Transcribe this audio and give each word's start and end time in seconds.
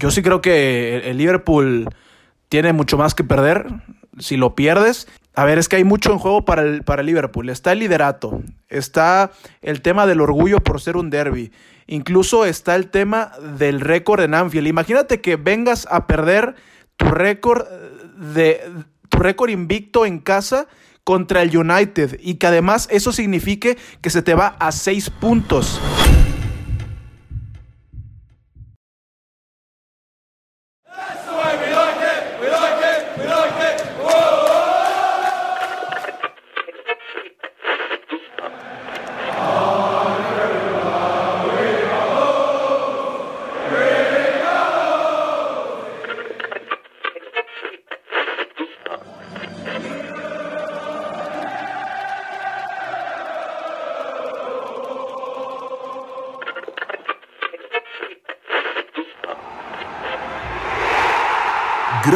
Yo 0.00 0.12
sí 0.12 0.22
creo 0.22 0.40
que 0.40 1.10
el 1.10 1.18
Liverpool 1.18 1.88
tiene 2.48 2.72
mucho 2.72 2.96
más 2.96 3.16
que 3.16 3.24
perder. 3.24 3.66
Si 4.20 4.36
lo 4.36 4.54
pierdes, 4.54 5.08
a 5.34 5.44
ver, 5.44 5.58
es 5.58 5.68
que 5.68 5.74
hay 5.74 5.82
mucho 5.82 6.12
en 6.12 6.20
juego 6.20 6.44
para 6.44 6.62
el, 6.62 6.84
para 6.84 7.02
Liverpool. 7.02 7.50
Está 7.50 7.72
el 7.72 7.80
liderato, 7.80 8.40
está 8.68 9.32
el 9.60 9.82
tema 9.82 10.06
del 10.06 10.20
orgullo 10.20 10.60
por 10.60 10.80
ser 10.80 10.96
un 10.96 11.10
derby, 11.10 11.50
incluso 11.88 12.44
está 12.44 12.76
el 12.76 12.90
tema 12.90 13.32
del 13.58 13.80
récord 13.80 14.20
en 14.20 14.34
Anfield. 14.34 14.68
Imagínate 14.68 15.20
que 15.20 15.34
vengas 15.34 15.88
a 15.90 16.06
perder 16.06 16.54
tu 16.96 17.06
récord 17.06 17.66
de 18.34 18.60
tu 19.08 19.18
récord 19.18 19.50
invicto 19.50 20.06
en 20.06 20.20
casa 20.20 20.68
contra 21.02 21.42
el 21.42 21.56
United 21.56 22.20
y 22.22 22.34
que 22.34 22.46
además 22.46 22.86
eso 22.92 23.10
signifique 23.10 23.76
que 24.00 24.10
se 24.10 24.22
te 24.22 24.34
va 24.34 24.54
a 24.60 24.70
seis 24.70 25.10
puntos. 25.10 25.80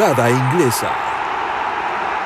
Inglesa. 0.03 0.91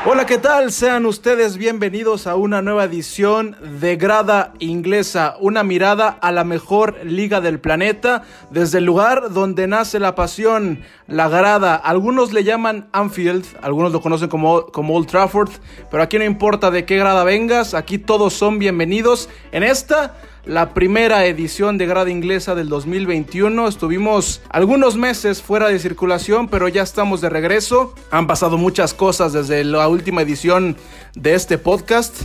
Hola, 0.03 0.25
¿qué 0.25 0.39
tal? 0.39 0.71
Sean 0.71 1.05
ustedes 1.05 1.57
bienvenidos 1.57 2.25
a 2.25 2.35
una 2.35 2.63
nueva 2.63 2.85
edición 2.85 3.55
de 3.79 3.97
Grada 3.97 4.53
Inglesa, 4.57 5.35
una 5.39 5.63
mirada 5.63 6.09
a 6.09 6.31
la 6.31 6.43
mejor 6.43 6.97
liga 7.05 7.39
del 7.39 7.59
planeta, 7.59 8.23
desde 8.49 8.79
el 8.79 8.85
lugar 8.85 9.31
donde 9.31 9.67
nace 9.67 9.99
la 9.99 10.15
pasión, 10.15 10.79
la 11.05 11.29
grada. 11.29 11.75
Algunos 11.75 12.33
le 12.33 12.43
llaman 12.43 12.87
Anfield, 12.93 13.45
algunos 13.61 13.91
lo 13.91 14.01
conocen 14.01 14.27
como, 14.27 14.65
como 14.65 14.95
Old 14.95 15.05
Trafford, 15.05 15.51
pero 15.91 16.01
aquí 16.01 16.17
no 16.17 16.23
importa 16.23 16.71
de 16.71 16.83
qué 16.83 16.97
grada 16.97 17.23
vengas, 17.23 17.75
aquí 17.75 17.99
todos 17.99 18.33
son 18.33 18.57
bienvenidos. 18.57 19.29
En 19.51 19.61
esta 19.61 20.15
la 20.47 20.73
primera 20.73 21.25
edición 21.25 21.77
de 21.77 21.85
Grada 21.85 22.09
Inglesa 22.09 22.55
del 22.55 22.69
2021. 22.69 23.67
Estuvimos 23.67 24.41
algunos 24.49 24.95
meses 24.95 25.41
fuera 25.41 25.67
de 25.67 25.77
circulación, 25.77 26.47
pero 26.47 26.69
ya 26.69 26.83
estamos 26.83 27.19
de 27.19 27.29
regreso. 27.29 27.93
Han 28.11 28.27
pasado 28.27 28.57
muchas 28.57 28.93
cosas 28.93 29.33
desde 29.33 29.63
la 29.65 29.87
última 29.89 30.21
edición 30.21 30.77
de 31.15 31.35
este 31.35 31.57
podcast. 31.57 32.21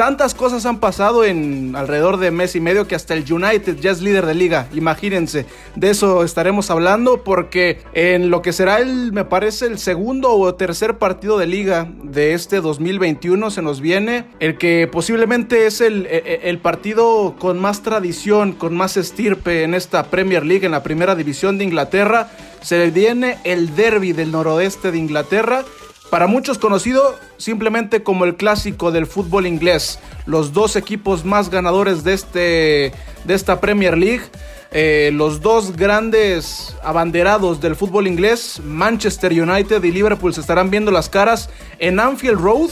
Tantas 0.00 0.32
cosas 0.32 0.64
han 0.64 0.80
pasado 0.80 1.26
en 1.26 1.76
alrededor 1.76 2.16
de 2.16 2.30
mes 2.30 2.56
y 2.56 2.60
medio 2.60 2.88
que 2.88 2.94
hasta 2.94 3.12
el 3.12 3.30
United 3.30 3.76
ya 3.80 3.90
es 3.90 4.00
líder 4.00 4.24
de 4.24 4.32
liga. 4.32 4.66
Imagínense, 4.72 5.44
de 5.76 5.90
eso 5.90 6.24
estaremos 6.24 6.70
hablando 6.70 7.22
porque 7.22 7.82
en 7.92 8.30
lo 8.30 8.40
que 8.40 8.54
será 8.54 8.78
el, 8.78 9.12
me 9.12 9.26
parece, 9.26 9.66
el 9.66 9.78
segundo 9.78 10.32
o 10.32 10.54
tercer 10.54 10.96
partido 10.96 11.36
de 11.36 11.46
liga 11.46 11.86
de 12.02 12.32
este 12.32 12.62
2021 12.62 13.50
se 13.50 13.60
nos 13.60 13.82
viene 13.82 14.24
el 14.40 14.56
que 14.56 14.88
posiblemente 14.90 15.66
es 15.66 15.82
el, 15.82 16.06
e, 16.06 16.22
e, 16.24 16.40
el 16.48 16.60
partido 16.60 17.34
con 17.38 17.58
más 17.58 17.82
tradición, 17.82 18.52
con 18.52 18.74
más 18.74 18.96
estirpe 18.96 19.64
en 19.64 19.74
esta 19.74 20.04
Premier 20.04 20.46
League, 20.46 20.64
en 20.64 20.72
la 20.72 20.82
primera 20.82 21.14
división 21.14 21.58
de 21.58 21.64
Inglaterra. 21.64 22.30
Se 22.62 22.90
viene 22.90 23.36
el 23.44 23.76
derby 23.76 24.14
del 24.14 24.32
noroeste 24.32 24.92
de 24.92 24.96
Inglaterra 24.98 25.62
para 26.10 26.26
muchos 26.26 26.58
conocido 26.58 27.16
simplemente 27.36 28.02
como 28.02 28.24
el 28.24 28.36
clásico 28.36 28.90
del 28.90 29.06
fútbol 29.06 29.46
inglés. 29.46 30.00
Los 30.26 30.52
dos 30.52 30.76
equipos 30.76 31.24
más 31.24 31.50
ganadores 31.50 32.02
de, 32.02 32.12
este, 32.12 32.92
de 33.24 33.34
esta 33.34 33.60
Premier 33.60 33.96
League. 33.96 34.24
Eh, 34.72 35.10
los 35.12 35.40
dos 35.40 35.76
grandes 35.76 36.76
abanderados 36.82 37.60
del 37.60 37.74
fútbol 37.74 38.06
inglés, 38.06 38.60
Manchester 38.64 39.32
United 39.32 39.82
y 39.82 39.90
Liverpool, 39.90 40.32
se 40.32 40.40
estarán 40.40 40.70
viendo 40.70 40.90
las 40.90 41.08
caras 41.08 41.48
en 41.78 42.00
Anfield 42.00 42.40
Road. 42.40 42.70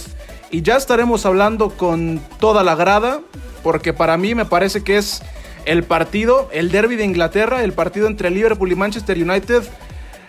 Y 0.51 0.63
ya 0.63 0.77
estaremos 0.77 1.27
hablando 1.27 1.71
con 1.71 2.21
toda 2.41 2.65
la 2.65 2.75
grada, 2.75 3.21
porque 3.63 3.93
para 3.93 4.17
mí 4.17 4.35
me 4.35 4.47
parece 4.47 4.83
que 4.83 4.97
es 4.97 5.23
el 5.65 5.85
partido, 5.85 6.49
el 6.53 6.71
derby 6.71 6.97
de 6.97 7.05
Inglaterra, 7.05 7.63
el 7.63 7.73
partido 7.73 8.07
entre 8.07 8.31
Liverpool 8.31 8.73
y 8.73 8.75
Manchester 8.75 9.19
United 9.19 9.63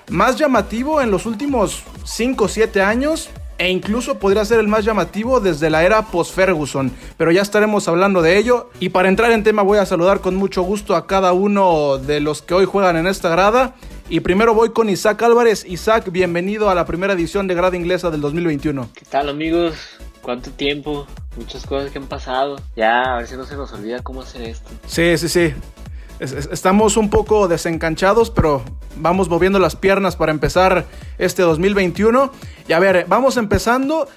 más 0.09 0.37
llamativo 0.37 1.01
en 1.01 1.11
los 1.11 1.25
últimos 1.25 1.83
5 2.03 2.45
o 2.45 2.47
7 2.47 2.81
años 2.81 3.29
e 3.57 3.69
incluso 3.69 4.19
podría 4.19 4.45
ser 4.45 4.59
el 4.59 4.67
más 4.67 4.85
llamativo 4.85 5.41
desde 5.41 5.69
la 5.69 5.83
era 5.83 6.03
post-Ferguson, 6.03 6.91
pero 7.17 7.31
ya 7.31 7.41
estaremos 7.41 7.87
hablando 7.89 8.21
de 8.21 8.37
ello. 8.37 8.69
Y 8.79 8.89
para 8.89 9.09
entrar 9.09 9.31
en 9.31 9.43
tema 9.43 9.63
voy 9.63 9.79
a 9.79 9.85
saludar 9.85 10.21
con 10.21 10.35
mucho 10.35 10.61
gusto 10.61 10.95
a 10.95 11.07
cada 11.07 11.33
uno 11.33 11.97
de 11.97 12.21
los 12.21 12.41
que 12.41 12.53
hoy 12.53 12.65
juegan 12.65 12.95
en 12.95 13.05
esta 13.05 13.29
grada. 13.29 13.75
Y 14.07 14.21
primero 14.21 14.53
voy 14.53 14.69
con 14.69 14.89
Isaac 14.89 15.21
Álvarez. 15.23 15.65
Isaac, 15.67 16.09
bienvenido 16.09 16.69
a 16.69 16.75
la 16.75 16.85
primera 16.85 17.13
edición 17.13 17.47
de 17.47 17.55
Grada 17.55 17.75
Inglesa 17.75 18.09
del 18.09 18.21
2021. 18.21 18.89
¿Qué 18.95 19.05
tal 19.05 19.27
amigos? 19.27 19.75
¿Cuánto 20.21 20.51
tiempo? 20.51 21.05
Muchas 21.35 21.65
cosas 21.65 21.91
que 21.91 21.99
han 21.99 22.07
pasado. 22.07 22.55
Ya, 22.77 23.01
a 23.01 23.17
ver 23.17 23.27
si 23.27 23.35
no 23.35 23.45
se 23.45 23.55
nos 23.55 23.73
olvida 23.73 24.01
cómo 24.01 24.21
hacer 24.21 24.43
esto. 24.43 24.69
Sí, 24.87 25.17
sí, 25.17 25.27
sí 25.27 25.53
estamos 26.19 26.97
un 26.97 27.09
poco 27.09 27.47
desencanchados, 27.47 28.29
pero 28.29 28.61
vamos 28.97 29.29
moviendo 29.29 29.59
las 29.59 29.75
piernas 29.75 30.15
para 30.15 30.31
empezar 30.31 30.85
este 31.17 31.41
2021. 31.43 32.31
Y 32.67 32.73
a 32.73 32.79
ver, 32.79 33.05
vamos 33.07 33.37
empezando 33.37 34.07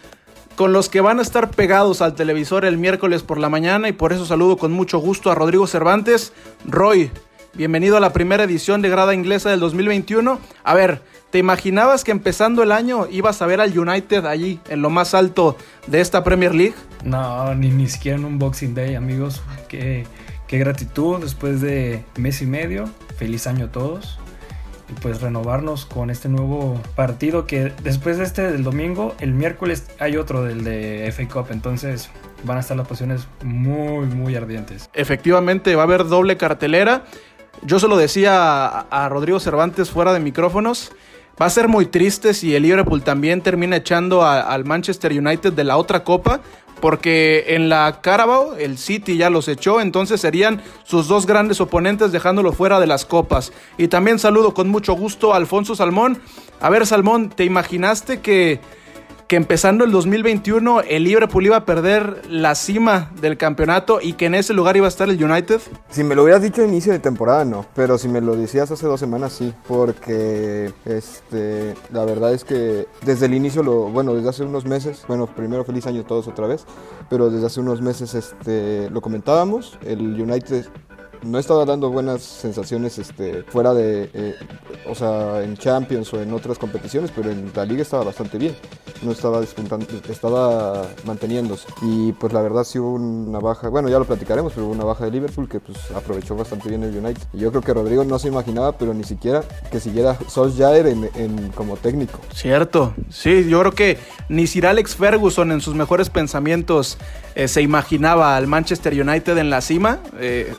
con 0.57 0.73
los 0.73 0.89
que 0.89 1.01
van 1.01 1.19
a 1.19 1.23
estar 1.23 1.51
pegados 1.51 2.03
al 2.03 2.15
televisor 2.15 2.65
el 2.65 2.77
miércoles 2.77 3.23
por 3.23 3.39
la 3.39 3.49
mañana 3.49 3.89
y 3.89 3.93
por 3.93 4.13
eso 4.13 4.27
saludo 4.27 4.57
con 4.57 4.73
mucho 4.73 4.99
gusto 4.99 5.31
a 5.31 5.35
Rodrigo 5.35 5.67
Cervantes. 5.67 6.33
Roy, 6.67 7.11
bienvenido 7.55 7.97
a 7.97 8.01
la 8.01 8.13
primera 8.13 8.45
edición 8.45 8.83
de 8.83 8.89
Grada 8.89 9.15
Inglesa 9.15 9.51
del 9.51 9.61
2021. 9.61 10.39
A 10.65 10.75
ver, 10.75 11.03
¿te 11.31 11.39
imaginabas 11.39 12.05
que 12.05 12.11
empezando 12.11 12.63
el 12.63 12.73
año 12.73 13.07
ibas 13.11 13.41
a 13.43 13.47
ver 13.47 13.61
al 13.61 13.79
United 13.79 14.27
allí 14.27 14.61
en 14.69 14.83
lo 14.83 14.91
más 14.91 15.15
alto 15.15 15.57
de 15.87 16.01
esta 16.01 16.25
Premier 16.25 16.55
League? 16.55 16.75
No, 17.05 17.55
ni, 17.55 17.71
ni 17.71 17.89
siquiera 17.89 18.19
en 18.19 18.25
un 18.25 18.39
Boxing 18.39 18.75
Day, 18.75 18.95
amigos. 18.95 19.41
Que 19.69 20.05
Qué 20.53 20.59
gratitud 20.59 21.19
después 21.19 21.63
de 21.63 22.05
mes 22.19 22.43
y 22.43 22.47
medio. 22.47 22.85
Feliz 23.17 23.47
año 23.47 23.65
a 23.65 23.73
todos. 23.73 24.19
Y 24.91 25.01
pues 25.01 25.23
renovarnos 25.23 25.87
con 25.87 26.11
este 26.11 26.29
nuevo 26.29 26.79
partido 26.95 27.47
que 27.47 27.73
después 27.83 28.19
de 28.19 28.25
este 28.25 28.53
del 28.53 28.63
domingo, 28.63 29.15
el 29.21 29.33
miércoles 29.33 29.87
hay 29.99 30.19
otro 30.19 30.45
del 30.45 30.63
de 30.63 31.11
FA 31.11 31.27
Cup. 31.27 31.47
Entonces 31.53 32.11
van 32.45 32.59
a 32.59 32.61
estar 32.61 32.77
las 32.77 32.87
pasiones 32.87 33.27
muy, 33.43 34.05
muy 34.05 34.37
ardientes. 34.37 34.91
Efectivamente, 34.93 35.75
va 35.75 35.85
a 35.85 35.87
haber 35.87 36.07
doble 36.07 36.37
cartelera. 36.37 37.05
Yo 37.63 37.79
se 37.79 37.89
lo 37.89 37.97
decía 37.97 38.67
a, 38.69 39.09
Rodrigo 39.09 39.41
Cervantes 39.41 39.89
fuera 39.89 40.13
de 40.13 40.21
micrófonos. 40.21 40.93
Va 41.41 41.47
a 41.47 41.51
ser 41.51 41.67
muy 41.67 41.87
triste 41.87 42.35
si 42.35 42.55
el 42.55 42.65
Liverpool 42.65 43.03
también 43.03 43.41
termina 43.41 43.77
echando 43.77 44.23
al 44.23 44.67
Manchester 44.67 45.13
United 45.13 45.55
de 45.55 45.65
la 45.65 45.79
otra 45.79 46.05
copa, 46.05 46.43
porque 46.83 47.45
en 47.55 47.69
la 47.69 48.01
Carabao 48.01 48.57
el 48.57 48.77
City 48.77 49.17
ya 49.17 49.31
los 49.31 49.47
echó, 49.47 49.81
entonces 49.81 50.21
serían 50.21 50.61
sus 50.83 51.07
dos 51.07 51.27
grandes 51.27 51.61
oponentes 51.61 52.11
dejándolo 52.11 52.53
fuera 52.53 52.81
de 52.81 52.89
las 52.89 53.05
copas. 53.07 53.53
Y 53.79 53.87
también 53.87 54.19
saludo 54.19 54.53
con 54.53 54.69
mucho 54.69 54.95
gusto 54.95 55.33
a 55.33 55.37
Alfonso 55.37 55.77
Salmón. 55.77 56.21
A 56.61 56.71
ver, 56.71 56.85
Salmón, 56.85 57.29
¿te 57.31 57.45
imaginaste 57.45 58.19
que 58.19 58.59
que 59.33 59.37
empezando 59.37 59.85
el 59.85 59.93
2021 59.93 60.83
el 60.83 61.05
Liverpool 61.05 61.47
iba 61.47 61.57
a 61.57 61.65
perder 61.65 62.21
la 62.29 62.55
cima 62.55 63.11
del 63.19 63.39
campeonato 63.39 63.99
y 64.03 64.13
que 64.13 64.27
en 64.27 64.35
ese 64.35 64.53
lugar 64.53 64.77
iba 64.77 64.85
a 64.85 64.91
estar 64.91 65.09
el 65.09 65.25
United? 65.25 65.59
Si 65.89 66.05
me 66.05 66.15
lo 66.15 66.25
hubieras 66.25 66.43
dicho 66.43 66.61
a 66.61 66.67
inicio 66.67 66.93
de 66.93 66.99
temporada, 66.99 67.43
no. 67.47 67.65
Pero 67.75 67.97
si 67.97 68.09
me 68.09 68.21
lo 68.21 68.37
decías 68.37 68.71
hace 68.71 68.87
dos 68.87 69.01
semanas, 69.01 69.33
sí. 69.33 69.55
Porque 69.67 70.71
este, 70.85 71.75
la 71.91 72.05
verdad 72.05 72.35
es 72.35 72.45
que 72.45 72.87
desde 73.07 73.25
el 73.25 73.33
inicio, 73.33 73.63
lo, 73.63 73.89
bueno, 73.89 74.15
desde 74.15 74.29
hace 74.29 74.45
unos 74.45 74.67
meses, 74.67 75.03
bueno, 75.09 75.27
primero 75.27 75.65
feliz 75.65 75.87
año 75.87 76.05
todos 76.05 76.29
otra 76.29 76.47
vez, 76.47 76.67
pero 77.09 77.31
desde 77.31 77.47
hace 77.47 77.61
unos 77.61 77.81
meses 77.81 78.15
este, 78.15 78.91
lo 78.91 79.01
comentábamos, 79.01 79.79
el 79.83 80.21
United 80.21 80.67
no 81.23 81.39
estaba 81.39 81.65
dando 81.65 81.91
buenas 81.91 82.23
sensaciones 82.23 82.99
este, 82.99 83.43
fuera 83.45 83.75
de, 83.75 84.11
eh, 84.13 84.35
o 84.89 84.95
sea, 84.95 85.43
en 85.43 85.57
Champions 85.57 86.13
o 86.15 86.21
en 86.21 86.33
otras 86.33 86.59
competiciones, 86.59 87.11
pero 87.15 87.31
en 87.31 87.51
la 87.55 87.65
liga 87.65 87.83
estaba 87.83 88.05
bastante 88.05 88.39
bien. 88.39 88.55
No 89.03 89.11
estaba 89.11 89.41
despuntando, 89.41 89.87
estaba 90.09 90.87
manteniéndose. 91.05 91.67
Y 91.83 92.13
pues 92.13 92.33
la 92.33 92.41
verdad 92.41 92.65
sí 92.65 92.79
hubo 92.79 92.95
una 92.95 93.41
baja, 93.41 93.69
bueno, 93.69 93.89
ya 93.89 93.99
lo 93.99 94.05
platicaremos, 94.05 94.53
pero 94.53 94.67
hubo 94.67 94.73
una 94.73 94.85
baja 94.85 95.05
de 95.05 95.11
Liverpool 95.11 95.49
que 95.49 95.59
pues 95.61 95.79
aprovechó 95.91 96.37
bastante 96.37 96.69
bien 96.69 96.83
el 96.85 96.97
United. 96.97 97.23
Y 97.33 97.39
yo 97.39 97.51
creo 97.51 97.63
que 97.63 97.75
Rodrigo 97.75 98.05
no 98.05 98.19
se 98.19 98.29
imaginaba, 98.29 98.73
pero 98.73 98.95
ni 98.95 99.05
siquiera 99.05 99.43
que 99.71 99.81
siguiera 99.81 100.17
Solskjaer 100.29 100.87
en, 100.87 101.11
en, 101.15 101.49
como 101.51 101.77
técnico. 101.77 102.21
Cierto, 102.33 102.95
sí, 103.11 103.49
yo 103.49 103.61
creo 103.61 103.73
que 103.73 103.99
ni 104.29 104.47
Sir 104.47 104.67
Alex 104.67 104.95
Ferguson 104.95 105.51
en 105.51 105.61
sus 105.61 105.75
mejores 105.75 106.09
pensamientos 106.09 106.97
eh, 107.35 107.49
se 107.49 107.63
imaginaba 107.63 108.37
al 108.37 108.47
Manchester 108.47 108.93
United 108.93 109.37
en 109.37 109.51
la 109.51 109.61
cima. 109.61 109.99
Eh, 110.21 110.55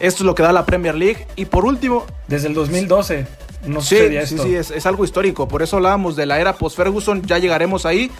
esto 0.00 0.22
es 0.22 0.26
lo 0.26 0.34
que 0.34 0.42
da 0.42 0.52
la 0.52 0.66
Premier 0.66 0.94
League. 0.94 1.26
Y 1.36 1.44
por 1.46 1.64
último... 1.64 2.04
Desde 2.28 2.48
el 2.48 2.54
2012. 2.54 3.26
no 3.66 3.80
Sí, 3.80 3.96
sucedía 3.96 4.26
sí, 4.26 4.34
esto. 4.34 4.46
sí, 4.46 4.54
es, 4.54 4.70
es 4.70 4.86
algo 4.86 5.04
histórico. 5.04 5.48
Por 5.48 5.62
eso 5.62 5.76
hablábamos 5.76 6.16
de 6.16 6.26
la 6.26 6.40
era 6.40 6.54
post-Ferguson, 6.54 7.22
ya 7.22 7.38
llegaremos 7.38 7.86
ahí. 7.86 8.10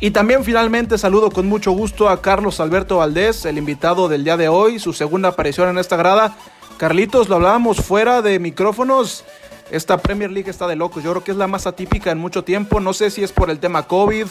Y 0.00 0.12
también 0.12 0.44
finalmente 0.44 0.96
saludo 0.96 1.30
con 1.30 1.46
mucho 1.46 1.72
gusto 1.72 2.08
a 2.08 2.22
Carlos 2.22 2.58
Alberto 2.58 2.96
Valdés, 2.96 3.44
el 3.44 3.58
invitado 3.58 4.08
del 4.08 4.24
día 4.24 4.38
de 4.38 4.48
hoy, 4.48 4.78
su 4.78 4.94
segunda 4.94 5.28
aparición 5.28 5.68
en 5.68 5.76
esta 5.78 5.96
grada. 5.96 6.36
Carlitos, 6.78 7.28
lo 7.28 7.36
hablábamos 7.36 7.76
fuera 7.82 8.22
de 8.22 8.38
micrófonos. 8.38 9.24
Esta 9.70 9.98
Premier 9.98 10.30
League 10.30 10.50
está 10.50 10.66
de 10.66 10.74
locos. 10.74 11.04
Yo 11.04 11.10
creo 11.10 11.22
que 11.22 11.32
es 11.32 11.36
la 11.36 11.46
más 11.46 11.66
atípica 11.66 12.10
en 12.10 12.16
mucho 12.18 12.44
tiempo. 12.44 12.80
No 12.80 12.94
sé 12.94 13.10
si 13.10 13.22
es 13.22 13.32
por 13.32 13.50
el 13.50 13.58
tema 13.58 13.86
COVID, 13.86 14.26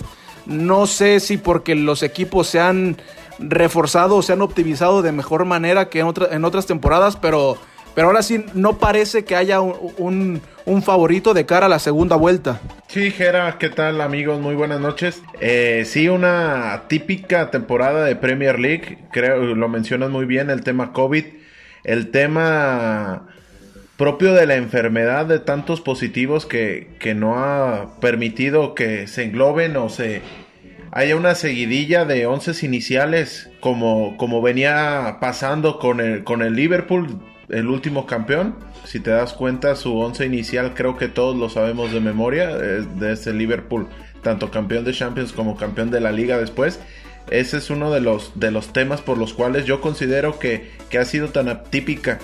no 0.48 0.88
sé 0.88 1.20
si 1.20 1.38
porque 1.38 1.76
los 1.76 2.02
equipos 2.02 2.48
se 2.48 2.60
han 2.60 2.98
reforzado 3.40 4.16
o 4.18 4.22
se 4.22 4.34
han 4.34 4.42
optimizado 4.42 5.02
de 5.02 5.12
mejor 5.12 5.46
manera 5.46 5.90
que 5.90 6.00
en, 6.00 6.08
otra- 6.08 6.28
en 6.32 6.44
otras 6.46 6.66
temporadas, 6.66 7.16
pero, 7.16 7.58
pero 7.96 8.08
ahora 8.08 8.22
sí 8.22 8.46
no 8.54 8.78
parece 8.78 9.24
que 9.26 9.36
haya 9.36 9.62
un, 9.62 10.42
un- 10.66 10.82
favorito 10.84 11.34
de 11.34 11.46
cara 11.46 11.66
a 11.66 11.70
la 11.70 11.80
segunda 11.80 12.16
vuelta. 12.16 12.60
Sí, 12.88 13.12
Jera, 13.12 13.58
¿qué 13.60 13.70
tal 13.70 14.02
amigos? 14.02 14.40
Muy 14.40 14.56
buenas 14.56 14.80
noches. 14.80 15.22
Eh, 15.40 15.84
sí, 15.86 16.08
una 16.10 16.84
típica 16.88 17.50
temporada 17.52 18.06
de 18.06 18.16
Premier 18.16 18.60
League, 18.60 19.00
creo, 19.12 19.56
lo 19.56 19.68
mencionas 19.68 20.10
muy 20.12 20.26
bien, 20.26 20.50
el 20.50 20.62
tema 20.64 20.94
COVID, 20.94 21.26
el 21.84 22.12
tema 22.12 23.28
propio 23.98 24.34
de 24.34 24.46
la 24.46 24.56
enfermedad 24.56 25.26
de 25.26 25.40
tantos 25.40 25.82
positivos 25.82 26.46
que, 26.46 26.96
que 27.00 27.14
no 27.16 27.38
ha 27.44 28.00
permitido 28.00 28.74
que 28.76 29.08
se 29.08 29.24
engloben 29.24 29.76
o 29.76 29.90
se 29.90 30.22
haya 30.92 31.16
una 31.16 31.36
seguidilla 31.36 32.06
de 32.06 32.26
once 32.26 32.66
iniciales 32.66 33.50
como, 33.60 34.18
como 34.18 34.42
venía 34.42 35.18
pasando 35.20 35.80
con 35.80 36.00
el, 36.00 36.24
con 36.24 36.42
el 36.42 36.56
Liverpool, 36.56 37.20
el 37.50 37.68
último 37.68 38.06
campeón. 38.06 38.56
Si 38.86 39.00
te 39.00 39.12
das 39.12 39.34
cuenta, 39.34 39.76
su 39.76 39.98
once 39.98 40.26
inicial 40.26 40.74
creo 40.74 40.98
que 40.98 41.08
todos 41.08 41.36
lo 41.36 41.50
sabemos 41.50 41.92
de 41.92 42.00
memoria, 42.00 42.56
de 42.56 43.14
ese 43.14 43.34
Liverpool, 43.34 43.88
tanto 44.24 44.52
campeón 44.52 44.86
de 44.86 44.94
Champions 44.94 45.32
como 45.32 45.58
campeón 45.58 45.92
de 45.92 46.00
la 46.00 46.12
liga 46.12 46.38
después. 46.38 46.80
Ese 47.30 47.58
es 47.58 47.70
uno 47.70 47.92
de 47.92 48.02
los, 48.02 48.40
de 48.40 48.50
los 48.50 48.74
temas 48.74 49.02
por 49.02 49.18
los 49.18 49.34
cuales 49.34 49.66
yo 49.66 49.82
considero 49.82 50.40
que, 50.40 50.72
que 50.90 50.98
ha 50.98 51.06
sido 51.06 51.30
tan 51.30 51.48
atípica 51.48 52.20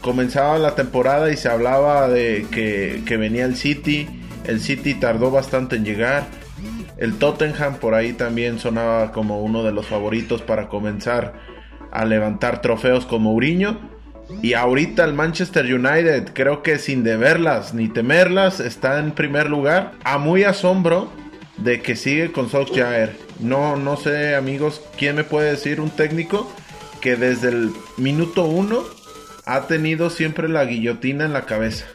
comenzaba 0.00 0.58
la 0.58 0.74
temporada 0.74 1.30
y 1.30 1.36
se 1.36 1.48
hablaba 1.48 2.08
de 2.08 2.46
que, 2.50 3.02
que 3.06 3.16
venía 3.16 3.44
el 3.44 3.56
City. 3.56 4.08
El 4.46 4.60
City 4.60 4.94
tardó 4.94 5.30
bastante 5.30 5.76
en 5.76 5.84
llegar. 5.84 6.26
El 6.96 7.18
Tottenham 7.18 7.76
por 7.76 7.94
ahí 7.94 8.12
también 8.12 8.58
sonaba 8.58 9.12
como 9.12 9.42
uno 9.42 9.62
de 9.62 9.72
los 9.72 9.86
favoritos 9.86 10.42
para 10.42 10.68
comenzar 10.68 11.34
a 11.90 12.04
levantar 12.04 12.60
trofeos 12.60 13.06
con 13.06 13.22
Mourinho. 13.22 13.78
Y 14.42 14.54
ahorita 14.54 15.04
el 15.04 15.12
Manchester 15.12 15.64
United, 15.66 16.30
creo 16.32 16.62
que 16.62 16.78
sin 16.78 17.02
deberlas 17.04 17.74
ni 17.74 17.88
temerlas, 17.88 18.60
está 18.60 18.98
en 18.98 19.12
primer 19.12 19.50
lugar. 19.50 19.92
A 20.04 20.18
muy 20.18 20.44
asombro 20.44 21.10
de 21.58 21.80
que 21.80 21.96
sigue 21.96 22.32
con 22.32 22.48
Solskjaer. 22.48 23.16
No, 23.40 23.76
no 23.76 23.96
sé, 23.96 24.34
amigos, 24.34 24.80
¿quién 24.96 25.16
me 25.16 25.24
puede 25.24 25.50
decir 25.50 25.80
un 25.80 25.90
técnico 25.90 26.50
que 27.00 27.16
desde 27.16 27.48
el 27.48 27.70
minuto 27.96 28.44
uno 28.44 28.82
ha 29.44 29.66
tenido 29.66 30.10
siempre 30.10 30.48
la 30.48 30.64
guillotina 30.64 31.24
en 31.24 31.32
la 31.32 31.44
cabeza? 31.44 31.86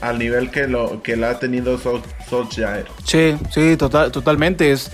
Al 0.00 0.18
nivel 0.18 0.50
que 0.50 0.66
lo 0.66 1.02
que 1.02 1.16
la 1.16 1.30
ha 1.30 1.38
tenido 1.38 1.78
Sol- 1.78 2.02
Solskjaer. 2.28 2.86
Sí, 3.04 3.36
sí, 3.50 3.76
total, 3.76 4.12
totalmente. 4.12 4.70
Es, 4.72 4.90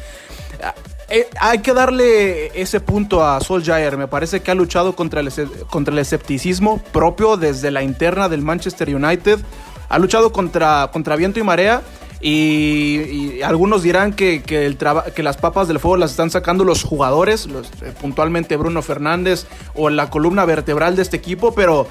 eh, 1.08 1.29
hay 1.41 1.58
que 1.58 1.73
darle 1.73 2.61
ese 2.61 2.81
punto 2.81 3.25
a 3.25 3.41
Solskjaer. 3.41 3.97
Me 3.97 4.06
parece 4.06 4.41
que 4.41 4.50
ha 4.50 4.55
luchado 4.55 4.94
contra 4.94 5.20
el, 5.20 5.31
contra 5.69 5.93
el 5.93 5.99
escepticismo 5.99 6.79
propio 6.93 7.37
desde 7.37 7.70
la 7.70 7.82
interna 7.82 8.29
del 8.29 8.43
Manchester 8.43 8.94
United. 8.94 9.41
Ha 9.88 9.99
luchado 9.99 10.31
contra, 10.31 10.88
contra 10.93 11.17
viento 11.17 11.41
y 11.41 11.43
marea. 11.43 11.82
Y, 12.23 13.41
algunos 13.43 13.82
dirán 13.82 14.12
que, 14.12 14.43
que 14.43 14.67
el 14.67 14.76
que 15.14 15.23
las 15.23 15.38
papas 15.38 15.69
del 15.69 15.81
fuego 15.81 15.97
las 15.97 16.11
están 16.11 16.31
sacando 16.31 16.64
los 16.64 16.85
jugadores, 16.85 17.47
eh, 17.47 17.93
puntualmente 17.99 18.56
Bruno 18.56 18.82
Fernández 18.82 19.47
o 19.75 19.88
la 19.88 20.11
columna 20.11 20.44
vertebral 20.44 20.97
de 20.97 21.02
este 21.02 21.17
equipo, 21.17 21.55
pero 21.55 21.88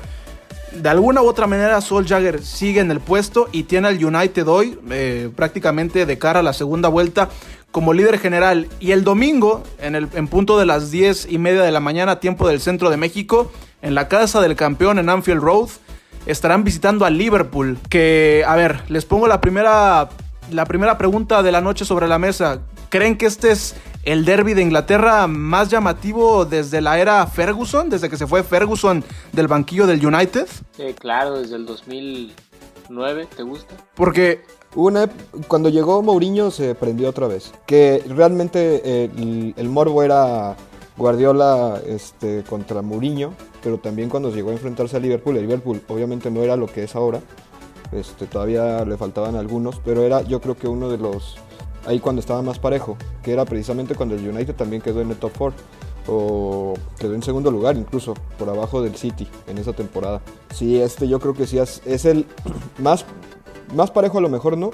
de 0.74 0.90
alguna 0.90 1.22
u 1.22 1.28
otra 1.28 1.48
manera 1.48 1.82
Sol 1.82 2.08
Jagger 2.08 2.44
sigue 2.44 2.80
en 2.80 2.92
el 2.92 3.00
puesto 3.00 3.48
y 3.52 3.64
tiene 3.64 3.88
al 3.88 4.04
United 4.04 4.48
hoy 4.48 4.78
eh, 4.90 5.30
prácticamente 5.36 6.06
de 6.06 6.18
cara 6.18 6.40
a 6.40 6.44
la 6.44 6.54
segunda 6.54 6.90
vuelta 6.90 7.30
como 7.72 7.94
líder 7.94 8.20
general. 8.20 8.68
Y 8.80 8.92
el 8.92 9.04
domingo, 9.04 9.64
en, 9.80 9.96
el, 9.96 10.08
en 10.14 10.28
punto 10.28 10.58
de 10.58 10.66
las 10.66 10.92
10 10.92 11.28
y 11.30 11.38
media 11.38 11.62
de 11.62 11.72
la 11.72 11.80
mañana, 11.80 12.20
tiempo 12.20 12.48
del 12.48 12.62
centro 12.62 12.90
de 12.90 12.98
México, 12.98 13.52
en 13.82 13.96
la 13.96 14.08
casa 14.08 14.42
del 14.42 14.56
campeón 14.56 15.00
en 15.00 15.10
Anfield 15.10 15.42
Road, 15.42 15.70
estarán 16.26 16.64
visitando 16.64 17.06
a 17.06 17.10
Liverpool. 17.10 17.78
Que, 17.90 18.44
a 18.48 18.56
ver, 18.56 18.82
les 18.90 19.06
pongo 19.06 19.28
la 19.28 19.42
primera, 19.42 20.10
la 20.52 20.66
primera 20.66 20.98
pregunta 20.98 21.44
de 21.44 21.52
la 21.52 21.62
noche 21.62 21.86
sobre 21.86 22.08
la 22.08 22.20
mesa. 22.20 22.60
¿Creen 22.90 23.18
que 23.18 23.28
este 23.28 23.52
es 23.52 23.76
el 24.04 24.26
derby 24.26 24.54
de 24.54 24.62
Inglaterra 24.62 25.28
más 25.28 25.70
llamativo 25.70 26.46
desde 26.46 26.82
la 26.82 27.00
era 27.00 27.26
Ferguson, 27.28 27.90
desde 27.90 28.10
que 28.10 28.18
se 28.18 28.28
fue 28.28 28.44
Ferguson 28.44 29.04
del 29.34 29.48
banquillo 29.48 29.86
del 29.88 30.06
United? 30.06 30.48
Sí, 30.76 30.94
claro, 30.98 31.40
desde 31.40 31.56
el 31.56 31.66
2009, 31.66 33.28
¿te 33.36 33.44
gusta? 33.44 33.76
Porque 33.96 34.42
Una, 34.76 35.10
cuando 35.48 35.70
llegó 35.70 36.02
Mourinho 36.02 36.52
se 36.52 36.76
prendió 36.76 37.10
otra 37.10 37.28
vez. 37.28 37.52
Que 37.66 38.04
realmente 38.08 38.82
eh, 38.84 39.10
el, 39.18 39.54
el 39.58 39.70
morbo 39.70 40.04
era 40.04 40.56
Guardiola 40.96 41.82
este, 41.88 42.44
contra 42.44 42.82
Mourinho, 42.82 43.34
pero 43.64 43.80
también 43.80 44.10
cuando 44.10 44.32
llegó 44.32 44.50
a 44.50 44.54
enfrentarse 44.54 44.98
a 44.98 45.00
Liverpool, 45.00 45.38
el 45.38 45.44
Liverpool 45.44 45.82
obviamente 45.88 46.30
no 46.30 46.44
era 46.44 46.56
lo 46.56 46.68
que 46.68 46.84
es 46.84 46.96
ahora. 46.96 47.22
Este, 47.92 48.28
todavía 48.28 48.86
le 48.86 48.98
faltaban 48.98 49.36
algunos, 49.36 49.80
pero 49.84 50.04
era 50.04 50.22
yo 50.22 50.40
creo 50.42 50.56
que 50.56 50.68
uno 50.68 50.90
de 50.90 50.98
los 50.98 51.38
ahí 51.86 52.00
cuando 52.00 52.20
estaba 52.20 52.42
más 52.42 52.60
parejo, 52.60 52.98
que 53.24 53.34
era 53.34 53.46
precisamente 53.46 53.96
cuando 53.96 54.16
el 54.16 54.28
United 54.28 54.56
también 54.56 54.82
quedó 54.82 55.02
en 55.02 55.12
el 55.12 55.18
top 55.18 55.32
4 55.38 55.64
o 56.08 56.74
quedó 56.98 57.14
en 57.14 57.22
segundo 57.22 57.52
lugar 57.52 57.78
incluso 57.78 58.16
por 58.38 58.50
abajo 58.50 58.82
del 58.82 58.96
City 58.96 59.28
en 59.48 59.58
esa 59.58 59.74
temporada. 59.74 60.22
Sí, 60.54 60.80
este 60.80 61.08
yo 61.08 61.20
creo 61.20 61.34
que 61.34 61.48
sí 61.48 61.58
es, 61.58 61.82
es 61.86 62.06
el 62.06 62.26
más 62.80 63.06
más 63.76 63.92
parejo 63.92 64.18
a 64.18 64.22
lo 64.22 64.30
mejor 64.30 64.58
no, 64.58 64.72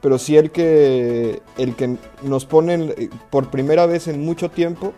pero 0.00 0.18
sí 0.18 0.36
el 0.36 0.50
que 0.50 1.42
el 1.58 1.76
que 1.76 1.96
nos 2.22 2.44
ponen 2.44 2.94
eh, 2.96 3.08
por 3.30 3.50
primera 3.50 3.86
vez 3.86 4.08
en 4.08 4.24
mucho 4.24 4.50
tiempo, 4.50 4.92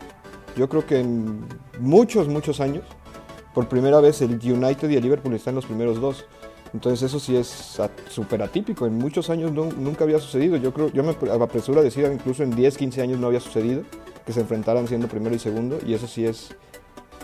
yo 0.57 0.69
creo 0.69 0.87
que 0.87 1.01
en 1.01 1.45
muchos 1.79 2.29
muchos 2.29 2.61
años, 2.61 2.85
por 3.53 3.69
primera 3.69 4.01
vez 4.01 4.23
el 4.23 4.41
United 4.43 4.89
y 4.89 4.97
el 4.97 5.03
Liverpool 5.03 5.35
están 5.35 5.53
en 5.53 5.57
los 5.57 5.67
primeros 5.67 6.01
dos. 6.01 6.25
Entonces 6.75 7.03
eso 7.03 7.19
sí 7.21 7.37
es 7.37 7.79
súper 8.11 8.43
atípico, 8.43 8.85
en 8.87 8.99
muchos 8.99 9.31
años 9.31 9.53
nunca 9.53 10.05
había 10.05 10.19
sucedido. 10.19 10.57
Yo 10.57 10.75
creo, 10.75 10.91
yo 10.93 11.03
me 11.05 11.15
pre- 11.15 11.31
apresuro 11.31 11.81
a 11.81 11.83
decir 11.85 12.05
incluso 12.13 12.43
en 12.43 12.55
10, 12.55 12.77
15 12.77 13.01
años 13.01 13.19
no 13.21 13.29
había 13.29 13.41
sucedido 13.41 13.83
que 14.27 14.33
se 14.33 14.41
enfrentaran 14.41 14.89
siendo 14.89 15.07
primero 15.07 15.35
y 15.35 15.39
segundo 15.39 15.79
y 15.87 15.95
eso 15.95 16.07
sí 16.09 16.27
es 16.27 16.55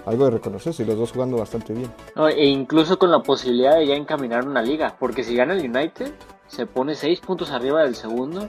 algo 0.06 0.24
de 0.26 0.30
reconocerse 0.30 0.82
y 0.82 0.86
los 0.86 0.96
dos 0.96 1.12
jugando 1.12 1.36
bastante 1.36 1.72
bien. 1.74 1.90
No, 2.14 2.28
e 2.28 2.46
incluso 2.46 2.98
con 2.98 3.10
la 3.10 3.22
posibilidad 3.22 3.76
de 3.76 3.86
ya 3.88 3.94
encaminar 3.96 4.46
una 4.46 4.62
liga, 4.62 4.96
porque 4.98 5.24
si 5.24 5.34
gana 5.34 5.54
el 5.54 5.68
United, 5.68 6.12
se 6.46 6.66
pone 6.66 6.94
6 6.94 7.20
puntos 7.20 7.50
arriba 7.50 7.82
del 7.82 7.96
segundo. 7.96 8.48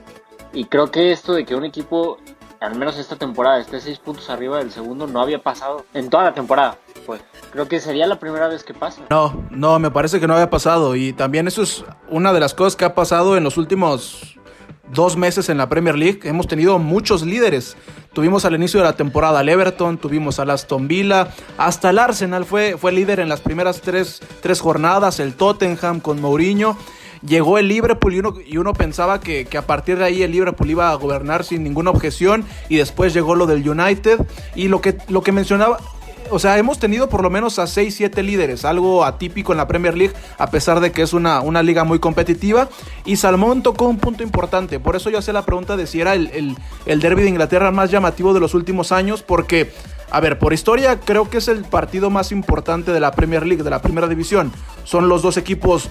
Y 0.54 0.64
creo 0.66 0.90
que 0.90 1.12
esto 1.12 1.32
de 1.34 1.44
que 1.44 1.54
un 1.54 1.64
equipo, 1.64 2.18
al 2.62 2.76
menos 2.76 2.96
esta 2.98 3.16
temporada, 3.16 3.60
esté 3.60 3.80
6 3.80 3.98
puntos 3.98 4.30
arriba 4.30 4.58
del 4.58 4.70
segundo, 4.70 5.06
no 5.06 5.20
había 5.20 5.42
pasado 5.42 5.84
en 5.94 6.08
toda 6.10 6.24
la 6.24 6.34
temporada. 6.34 6.78
Pues 7.04 7.20
creo 7.50 7.66
que 7.66 7.80
sería 7.80 8.06
la 8.06 8.20
primera 8.20 8.46
vez 8.48 8.62
que 8.62 8.72
pasa. 8.72 9.02
no, 9.10 9.44
no, 9.50 9.78
me 9.78 9.90
parece 9.90 10.20
que 10.20 10.28
no 10.28 10.34
había 10.34 10.48
pasado. 10.48 10.94
Y 10.94 11.12
también 11.12 11.48
eso 11.48 11.62
es 11.62 11.84
una 12.08 12.32
de 12.32 12.40
las 12.40 12.54
cosas 12.54 12.76
que 12.76 12.84
ha 12.84 12.94
pasado 12.94 13.36
en 13.36 13.44
los 13.44 13.56
últimos 13.56 14.38
dos 14.92 15.16
meses 15.16 15.48
en 15.48 15.58
la 15.58 15.68
Premier 15.68 15.96
League. 15.96 16.20
Hemos 16.22 16.46
tenido 16.46 16.78
muchos 16.78 17.22
líderes. 17.22 17.76
Tuvimos 18.12 18.44
al 18.44 18.54
inicio 18.54 18.78
de 18.78 18.86
la 18.86 18.92
temporada 18.92 19.40
al 19.40 19.48
Everton, 19.48 19.98
tuvimos 19.98 20.38
al 20.38 20.50
Aston 20.50 20.86
Villa, 20.86 21.28
hasta 21.56 21.90
el 21.90 21.98
Arsenal 21.98 22.44
fue, 22.44 22.76
fue 22.76 22.92
líder 22.92 23.20
en 23.20 23.28
las 23.30 23.40
primeras 23.40 23.80
tres, 23.80 24.20
tres 24.42 24.60
jornadas, 24.60 25.18
el 25.18 25.34
Tottenham 25.34 26.00
con 26.00 26.20
Mourinho. 26.20 26.76
Llegó 27.26 27.58
el 27.58 27.68
Liverpool 27.68 28.14
y 28.14 28.18
uno, 28.18 28.34
y 28.44 28.56
uno 28.56 28.72
pensaba 28.72 29.20
que, 29.20 29.44
que 29.44 29.56
a 29.56 29.66
partir 29.66 29.98
de 29.98 30.04
ahí 30.04 30.22
el 30.22 30.32
Liverpool 30.32 30.70
iba 30.70 30.90
a 30.90 30.94
gobernar 30.94 31.44
sin 31.44 31.62
ninguna 31.62 31.90
objeción 31.90 32.44
y 32.68 32.76
después 32.76 33.14
llegó 33.14 33.34
lo 33.36 33.46
del 33.46 33.68
United 33.68 34.20
y 34.56 34.68
lo 34.68 34.80
que, 34.80 34.98
lo 35.08 35.22
que 35.22 35.30
mencionaba, 35.30 35.78
o 36.32 36.38
sea, 36.38 36.56
hemos 36.56 36.78
tenido 36.78 37.10
por 37.10 37.22
lo 37.22 37.28
menos 37.28 37.58
a 37.58 37.66
6, 37.66 37.94
7 37.94 38.22
líderes, 38.22 38.64
algo 38.64 39.04
atípico 39.04 39.52
en 39.52 39.58
la 39.58 39.68
Premier 39.68 39.96
League, 39.96 40.14
a 40.38 40.48
pesar 40.48 40.80
de 40.80 40.90
que 40.90 41.02
es 41.02 41.12
una, 41.12 41.42
una 41.42 41.62
liga 41.62 41.84
muy 41.84 41.98
competitiva. 41.98 42.70
Y 43.04 43.16
Salmón 43.16 43.62
tocó 43.62 43.86
un 43.86 43.98
punto 43.98 44.22
importante, 44.22 44.80
por 44.80 44.96
eso 44.96 45.10
yo 45.10 45.18
hacía 45.18 45.34
la 45.34 45.44
pregunta 45.44 45.76
de 45.76 45.86
si 45.86 46.00
era 46.00 46.14
el, 46.14 46.28
el, 46.28 46.56
el 46.86 47.00
derby 47.00 47.22
de 47.22 47.28
Inglaterra 47.28 47.70
más 47.70 47.90
llamativo 47.90 48.32
de 48.32 48.40
los 48.40 48.54
últimos 48.54 48.92
años, 48.92 49.22
porque, 49.22 49.72
a 50.10 50.20
ver, 50.20 50.38
por 50.38 50.54
historia 50.54 51.00
creo 51.00 51.28
que 51.28 51.38
es 51.38 51.48
el 51.48 51.64
partido 51.64 52.08
más 52.08 52.32
importante 52.32 52.92
de 52.92 53.00
la 53.00 53.12
Premier 53.12 53.46
League, 53.46 53.62
de 53.62 53.70
la 53.70 53.82
primera 53.82 54.08
división. 54.08 54.52
Son 54.84 55.10
los 55.10 55.20
dos 55.20 55.36
equipos 55.36 55.90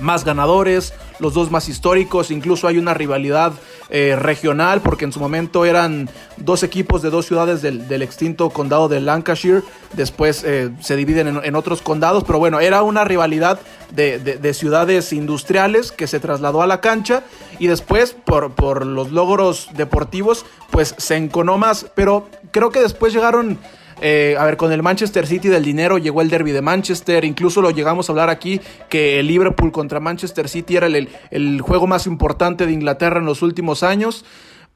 más 0.00 0.24
ganadores, 0.24 0.94
los 1.18 1.34
dos 1.34 1.50
más 1.50 1.68
históricos, 1.68 2.30
incluso 2.30 2.66
hay 2.66 2.78
una 2.78 2.94
rivalidad 2.94 3.52
eh, 3.90 4.16
regional 4.16 4.80
porque 4.80 5.04
en 5.04 5.12
su 5.12 5.20
momento 5.20 5.64
eran 5.64 6.08
dos 6.36 6.62
equipos 6.62 7.02
de 7.02 7.10
dos 7.10 7.26
ciudades 7.26 7.62
del, 7.62 8.02
extinto 8.02 8.50
condado 8.50 8.88
de 8.88 9.00
Lancashire, 9.00 9.62
después 9.92 10.42
eh, 10.44 10.70
se 10.80 10.96
dividen 10.96 11.40
en, 11.42 11.54
otros 11.54 11.82
condados, 11.82 12.24
pero 12.24 12.38
bueno, 12.38 12.60
era 12.60 12.82
una 12.82 13.04
rivalidad 13.04 13.60
de, 13.92 14.54
ciudades 14.54 15.12
industriales 15.12 15.92
que 15.92 16.06
se 16.06 16.20
trasladó 16.20 16.62
a 16.62 16.66
la 16.66 16.80
cancha 16.80 17.22
y 17.58 17.68
después 17.68 18.12
por, 18.12 18.52
por 18.52 18.84
los 18.86 19.12
logros 19.12 19.68
deportivos 19.74 20.44
pues 20.70 20.94
se 20.98 21.16
enconó 21.16 21.58
más, 21.58 21.86
pero 21.94 22.28
creo 22.50 22.70
que 22.70 22.80
después 22.80 23.12
llegaron 23.12 23.58
eh, 24.00 24.36
a 24.38 24.44
ver, 24.44 24.56
con 24.56 24.72
el 24.72 24.82
Manchester 24.82 25.26
City 25.26 25.48
del 25.48 25.64
dinero 25.64 25.98
llegó 25.98 26.22
el 26.22 26.28
derby 26.28 26.52
de 26.52 26.62
Manchester. 26.62 27.24
Incluso 27.24 27.62
lo 27.62 27.70
llegamos 27.70 28.08
a 28.08 28.12
hablar 28.12 28.30
aquí 28.30 28.60
que 28.88 29.20
el 29.20 29.28
Liverpool 29.28 29.72
contra 29.72 30.00
Manchester 30.00 30.48
City 30.48 30.76
era 30.76 30.86
el, 30.86 31.08
el 31.30 31.60
juego 31.60 31.86
más 31.86 32.06
importante 32.06 32.66
de 32.66 32.72
Inglaterra 32.72 33.20
en 33.20 33.26
los 33.26 33.42
últimos 33.42 33.82
años. 33.82 34.24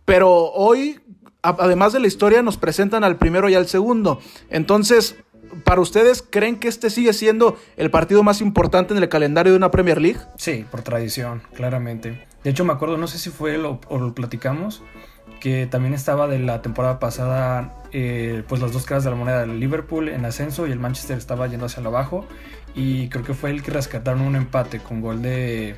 Pero 0.04 0.30
hoy, 0.52 1.00
además 1.42 1.92
de 1.92 2.00
la 2.00 2.06
historia, 2.06 2.42
nos 2.42 2.56
presentan 2.56 3.04
al 3.04 3.16
primero 3.16 3.48
y 3.48 3.54
al 3.54 3.66
segundo. 3.66 4.20
Entonces, 4.50 5.16
¿Para 5.64 5.80
ustedes 5.80 6.22
creen 6.22 6.58
que 6.58 6.68
este 6.68 6.90
sigue 6.90 7.12
siendo 7.12 7.56
el 7.76 7.90
partido 7.90 8.22
más 8.22 8.40
importante 8.40 8.94
en 8.94 9.02
el 9.02 9.08
calendario 9.08 9.52
de 9.52 9.56
una 9.56 9.70
Premier 9.70 10.00
League? 10.00 10.20
Sí, 10.36 10.64
por 10.70 10.82
tradición, 10.82 11.42
claramente. 11.54 12.26
De 12.44 12.50
hecho, 12.50 12.64
me 12.64 12.72
acuerdo, 12.72 12.96
no 12.98 13.06
sé 13.06 13.18
si 13.18 13.30
fue 13.30 13.56
o 13.56 13.98
lo 13.98 14.14
platicamos, 14.14 14.82
que 15.40 15.66
también 15.66 15.94
estaba 15.94 16.26
de 16.26 16.38
la 16.38 16.62
temporada 16.62 16.98
pasada, 16.98 17.74
eh, 17.92 18.42
pues 18.48 18.60
las 18.60 18.72
dos 18.72 18.84
caras 18.84 19.04
de 19.04 19.10
la 19.10 19.16
moneda, 19.16 19.42
el 19.42 19.60
Liverpool 19.60 20.08
en 20.08 20.24
ascenso 20.24 20.66
y 20.66 20.72
el 20.72 20.78
Manchester 20.78 21.18
estaba 21.18 21.46
yendo 21.46 21.66
hacia 21.66 21.82
abajo. 21.82 22.26
Y 22.74 23.08
creo 23.08 23.24
que 23.24 23.34
fue 23.34 23.50
el 23.50 23.62
que 23.62 23.70
rescataron 23.70 24.20
un 24.22 24.36
empate 24.36 24.78
con 24.78 25.00
gol 25.00 25.22
de 25.22 25.76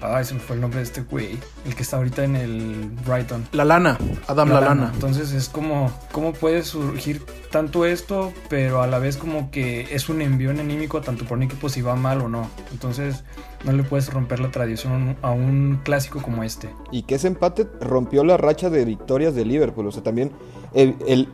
Ah, 0.00 0.20
ese 0.20 0.34
fue 0.38 0.56
el 0.56 0.62
nombre 0.62 0.78
de 0.78 0.84
este 0.84 1.02
güey. 1.02 1.38
El 1.64 1.74
que 1.74 1.82
está 1.82 1.96
ahorita 1.96 2.24
en 2.24 2.36
el 2.36 2.90
Brighton. 3.06 3.46
La 3.52 3.64
Lana, 3.64 3.98
Adam 4.26 4.50
La, 4.50 4.60
Lana. 4.60 4.90
Entonces 4.92 5.32
es 5.32 5.48
como, 5.48 5.92
¿cómo 6.12 6.32
puede 6.32 6.62
surgir 6.62 7.22
tanto 7.50 7.86
esto, 7.86 8.32
pero 8.48 8.82
a 8.82 8.86
la 8.86 8.98
vez 8.98 9.16
como 9.16 9.50
que 9.50 9.94
es 9.94 10.08
un 10.08 10.20
envío 10.22 10.50
anímico 10.50 11.00
tanto 11.00 11.24
por 11.24 11.38
un 11.38 11.44
equipo 11.44 11.68
si 11.68 11.82
va 11.82 11.96
mal 11.96 12.20
o 12.20 12.28
no? 12.28 12.48
Entonces 12.72 13.24
no 13.64 13.72
le 13.72 13.82
puedes 13.82 14.12
romper 14.12 14.40
la 14.40 14.50
tradición 14.50 15.16
a 15.22 15.30
un 15.30 15.80
clásico 15.82 16.20
como 16.20 16.44
este. 16.44 16.68
Y 16.90 17.02
que 17.04 17.14
ese 17.14 17.28
empate 17.28 17.66
rompió 17.80 18.24
la 18.24 18.36
racha 18.36 18.70
de 18.70 18.84
victorias 18.84 19.34
de 19.34 19.44
Liverpool. 19.44 19.86
O 19.86 19.92
sea, 19.92 20.02
también 20.02 20.32
el 20.74 21.28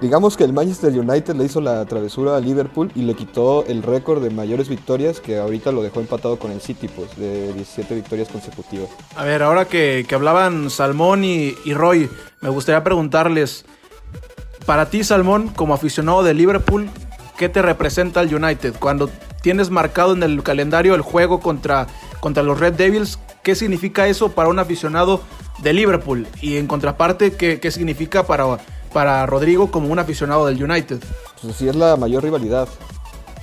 Digamos 0.00 0.36
que 0.36 0.44
el 0.44 0.52
Manchester 0.52 0.92
United 0.92 1.34
le 1.34 1.44
hizo 1.44 1.60
la 1.60 1.84
travesura 1.84 2.36
a 2.36 2.40
Liverpool 2.40 2.92
y 2.94 3.02
le 3.02 3.14
quitó 3.14 3.66
el 3.66 3.82
récord 3.82 4.22
de 4.22 4.30
mayores 4.30 4.68
victorias 4.68 5.18
que 5.18 5.38
ahorita 5.38 5.72
lo 5.72 5.82
dejó 5.82 5.98
empatado 5.98 6.38
con 6.38 6.52
el 6.52 6.60
City, 6.60 6.86
pues, 6.86 7.16
de 7.16 7.52
17 7.52 7.96
victorias 7.96 8.28
consecutivas. 8.28 8.88
A 9.16 9.24
ver, 9.24 9.42
ahora 9.42 9.64
que, 9.64 10.06
hablaban 10.12 10.70
Salmón 10.70 11.24
y, 11.24 11.54
Roy, 11.74 12.08
me 12.40 12.48
gustaría 12.48 12.84
preguntarles, 12.84 13.64
para 14.66 14.88
ti 14.88 15.02
Salmón, 15.02 15.48
como 15.48 15.74
aficionado 15.74 16.22
de 16.22 16.32
Liverpool, 16.32 16.88
¿qué 17.36 17.48
te 17.48 17.60
representa 17.60 18.20
el 18.20 18.32
United? 18.32 18.74
Cuando 18.78 19.10
tienes 19.42 19.68
marcado 19.68 20.12
en 20.12 20.22
el 20.22 20.44
calendario 20.44 20.94
el 20.94 21.02
juego 21.02 21.40
contra, 21.40 21.88
contra 22.20 22.44
los 22.44 22.60
Red 22.60 22.74
Devils, 22.74 23.18
¿qué 23.42 23.56
significa 23.56 24.06
eso 24.06 24.30
para 24.30 24.48
un 24.48 24.60
aficionado 24.60 25.22
de 25.60 25.72
Liverpool? 25.72 26.28
Y 26.40 26.56
en 26.56 26.68
contraparte, 26.68 27.32
¿qué, 27.32 27.58
qué 27.58 27.72
significa 27.72 28.24
para 28.24 28.58
para 28.92 29.26
Rodrigo 29.26 29.70
como 29.70 29.88
un 29.88 29.98
aficionado 29.98 30.46
del 30.46 30.62
United. 30.62 30.98
Pues 31.42 31.56
sí 31.56 31.68
es 31.68 31.76
la 31.76 31.96
mayor 31.96 32.22
rivalidad. 32.22 32.68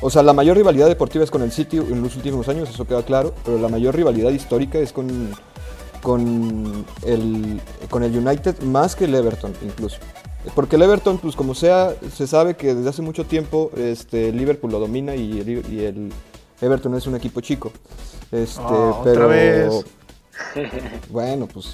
O 0.02 0.10
sea, 0.10 0.24
la 0.24 0.34
mayor 0.34 0.58
rivalidad 0.58 0.88
deportiva 0.88 1.24
es 1.24 1.32
con 1.32 1.42
el 1.42 1.52
City 1.52 1.78
en 1.78 2.04
los 2.04 2.16
últimos 2.16 2.48
años, 2.50 2.70
eso 2.70 2.86
queda 2.86 3.04
claro, 3.04 3.34
pero 3.44 3.58
la 3.58 3.70
mayor 3.70 3.96
rivalidad 3.96 4.32
histórica 4.32 4.78
es 4.78 4.92
con, 4.92 5.32
con, 6.02 6.86
el, 7.06 7.62
con 7.90 8.04
el 8.04 8.18
United 8.18 8.62
más 8.64 8.96
que 8.96 9.06
el 9.06 9.16
Everton 9.16 9.54
incluso. 9.64 9.98
Porque 10.54 10.75
el 10.75 10.84
Everton, 10.84 11.18
pues 11.18 11.36
como 11.36 11.56
sea, 11.56 11.96
se 12.14 12.28
sabe 12.28 12.56
que 12.56 12.75
desde 12.75 12.90
hace 12.90 13.02
mucho 13.02 13.25
tiempo 13.25 13.72
este, 13.75 14.32
Liverpool 14.32 14.72
lo 14.72 14.80
domina 14.80 15.16
y 15.16 15.40
el, 15.40 15.74
y 15.74 15.86
el 15.86 16.12
Everton 16.62 16.96
es 16.96 17.08
un 17.08 17.16
equipo 17.16 17.42
chico. 17.42 17.72
Este, 18.32 18.62
ah, 18.64 19.02
pero, 19.04 19.28
vez. 19.28 19.86
Bueno, 21.10 21.48
pues, 21.48 21.74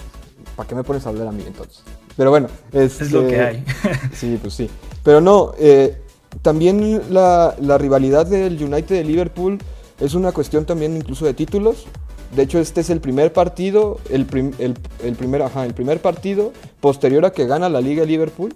¿para 0.56 0.70
qué 0.70 0.76
me 0.76 0.84
pones 0.84 1.06
a 1.06 1.10
hablar 1.10 1.28
a 1.28 1.32
mí 1.32 1.44
entonces? 1.46 1.84
Pero 2.18 2.30
bueno, 2.30 2.48
es 2.72 3.12
lo 3.12 3.22
que 3.28 3.34
este, 3.34 3.42
hay. 3.42 3.66
sí, 4.14 4.40
pues 4.42 4.54
sí. 4.54 4.70
Pero 5.04 5.22
no, 5.22 5.54
eh, 5.58 5.98
también 6.42 7.02
la, 7.10 7.56
rivalidad 7.78 8.26
del 8.26 8.62
United 8.62 8.96
de 8.96 9.04
Liverpool 9.04 9.60
es 10.00 10.14
una 10.14 10.32
cuestión 10.32 10.66
también 10.66 10.96
incluso 10.96 11.26
de 11.26 11.34
títulos. 11.34 11.86
De 12.36 12.44
hecho, 12.44 12.60
este 12.60 12.82
es 12.82 12.90
el 12.90 13.02
primer 13.02 13.34
partido, 13.34 14.00
el, 14.10 14.26
el, 14.60 15.16
primer, 15.16 15.42
ajá, 15.42 15.66
el 15.66 15.74
primer 15.74 16.02
partido 16.02 16.54
posterior 16.80 17.26
a 17.26 17.32
que 17.32 17.46
gana 17.46 17.68
la 17.68 17.82
Liga 17.82 18.06
Liverpool, 18.06 18.56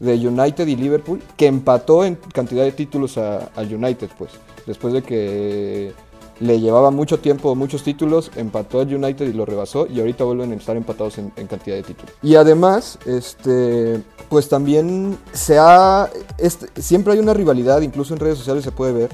de 0.00 0.14
United 0.14 0.66
y 0.66 0.74
Liverpool, 0.74 1.22
que 1.36 1.46
empató 1.46 2.04
en 2.04 2.16
cantidad 2.34 2.64
de 2.64 2.72
títulos 2.72 3.16
al 3.18 3.72
United, 3.72 4.10
pues. 4.18 4.32
Después 4.66 4.92
de 4.92 5.02
que 5.02 5.92
le 6.40 6.60
llevaba 6.60 6.90
mucho 6.90 7.18
tiempo, 7.18 7.54
muchos 7.54 7.82
títulos, 7.82 8.30
empató 8.36 8.82
el 8.82 8.94
United 8.94 9.26
y 9.26 9.32
lo 9.32 9.44
rebasó 9.44 9.86
y 9.86 10.00
ahorita 10.00 10.24
vuelven 10.24 10.52
a 10.52 10.54
estar 10.56 10.76
empatados 10.76 11.18
en, 11.18 11.30
cantidad 11.30 11.76
de 11.76 11.82
títulos. 11.82 12.14
Y 12.22 12.34
además, 12.36 12.98
este, 13.06 14.02
pues 14.28 14.48
también 14.48 15.18
se 15.32 15.58
ha, 15.58 16.10
este, 16.38 16.68
siempre 16.80 17.12
hay 17.14 17.18
una 17.18 17.34
rivalidad, 17.34 17.80
incluso 17.82 18.14
en 18.14 18.20
redes 18.20 18.38
sociales 18.38 18.64
se 18.64 18.72
puede 18.72 18.92
ver, 18.92 19.10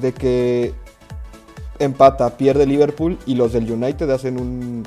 de 0.00 0.12
que 0.12 0.74
empata, 1.78 2.36
pierde 2.36 2.66
Liverpool 2.66 3.18
y 3.26 3.34
los 3.34 3.52
del 3.52 3.70
United 3.70 4.08
hacen 4.10 4.40
un, 4.40 4.84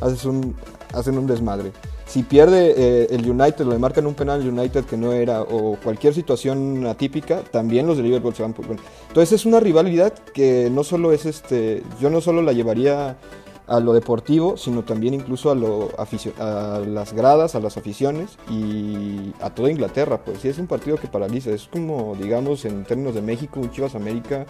hacen 0.00 0.30
un, 0.30 0.56
hacen 0.94 1.18
un 1.18 1.26
desmadre 1.26 1.72
si 2.08 2.22
pierde 2.22 2.72
eh, 2.74 3.08
el 3.10 3.30
United, 3.30 3.66
le 3.66 3.78
marcan 3.78 4.06
un 4.06 4.14
penal 4.14 4.40
al 4.40 4.48
United 4.48 4.86
que 4.86 4.96
no 4.96 5.12
era, 5.12 5.42
o 5.42 5.76
cualquier 5.76 6.14
situación 6.14 6.86
atípica, 6.86 7.42
también 7.42 7.86
los 7.86 7.98
de 7.98 8.02
Liverpool 8.02 8.34
se 8.34 8.42
van 8.42 8.54
por 8.54 8.66
bueno. 8.66 8.82
Entonces 9.08 9.40
es 9.40 9.46
una 9.46 9.60
rivalidad 9.60 10.14
que 10.14 10.70
no 10.72 10.84
solo 10.84 11.12
es 11.12 11.26
este, 11.26 11.82
yo 12.00 12.08
no 12.08 12.22
solo 12.22 12.40
la 12.40 12.52
llevaría 12.52 13.18
a 13.66 13.80
lo 13.80 13.92
deportivo, 13.92 14.56
sino 14.56 14.82
también 14.84 15.12
incluso 15.12 15.50
a, 15.50 15.54
lo 15.54 15.90
a 15.98 16.80
las 16.86 17.12
gradas, 17.12 17.54
a 17.54 17.60
las 17.60 17.76
aficiones 17.76 18.38
y 18.50 19.34
a 19.42 19.50
toda 19.50 19.70
Inglaterra, 19.70 20.24
pues 20.24 20.40
sí 20.40 20.48
es 20.48 20.58
un 20.58 20.66
partido 20.66 20.96
que 20.96 21.08
paraliza, 21.08 21.50
es 21.50 21.68
como 21.68 22.16
digamos 22.18 22.64
en 22.64 22.84
términos 22.84 23.14
de 23.14 23.20
México, 23.20 23.60
un 23.60 23.70
Chivas 23.70 23.94
América 23.94 24.46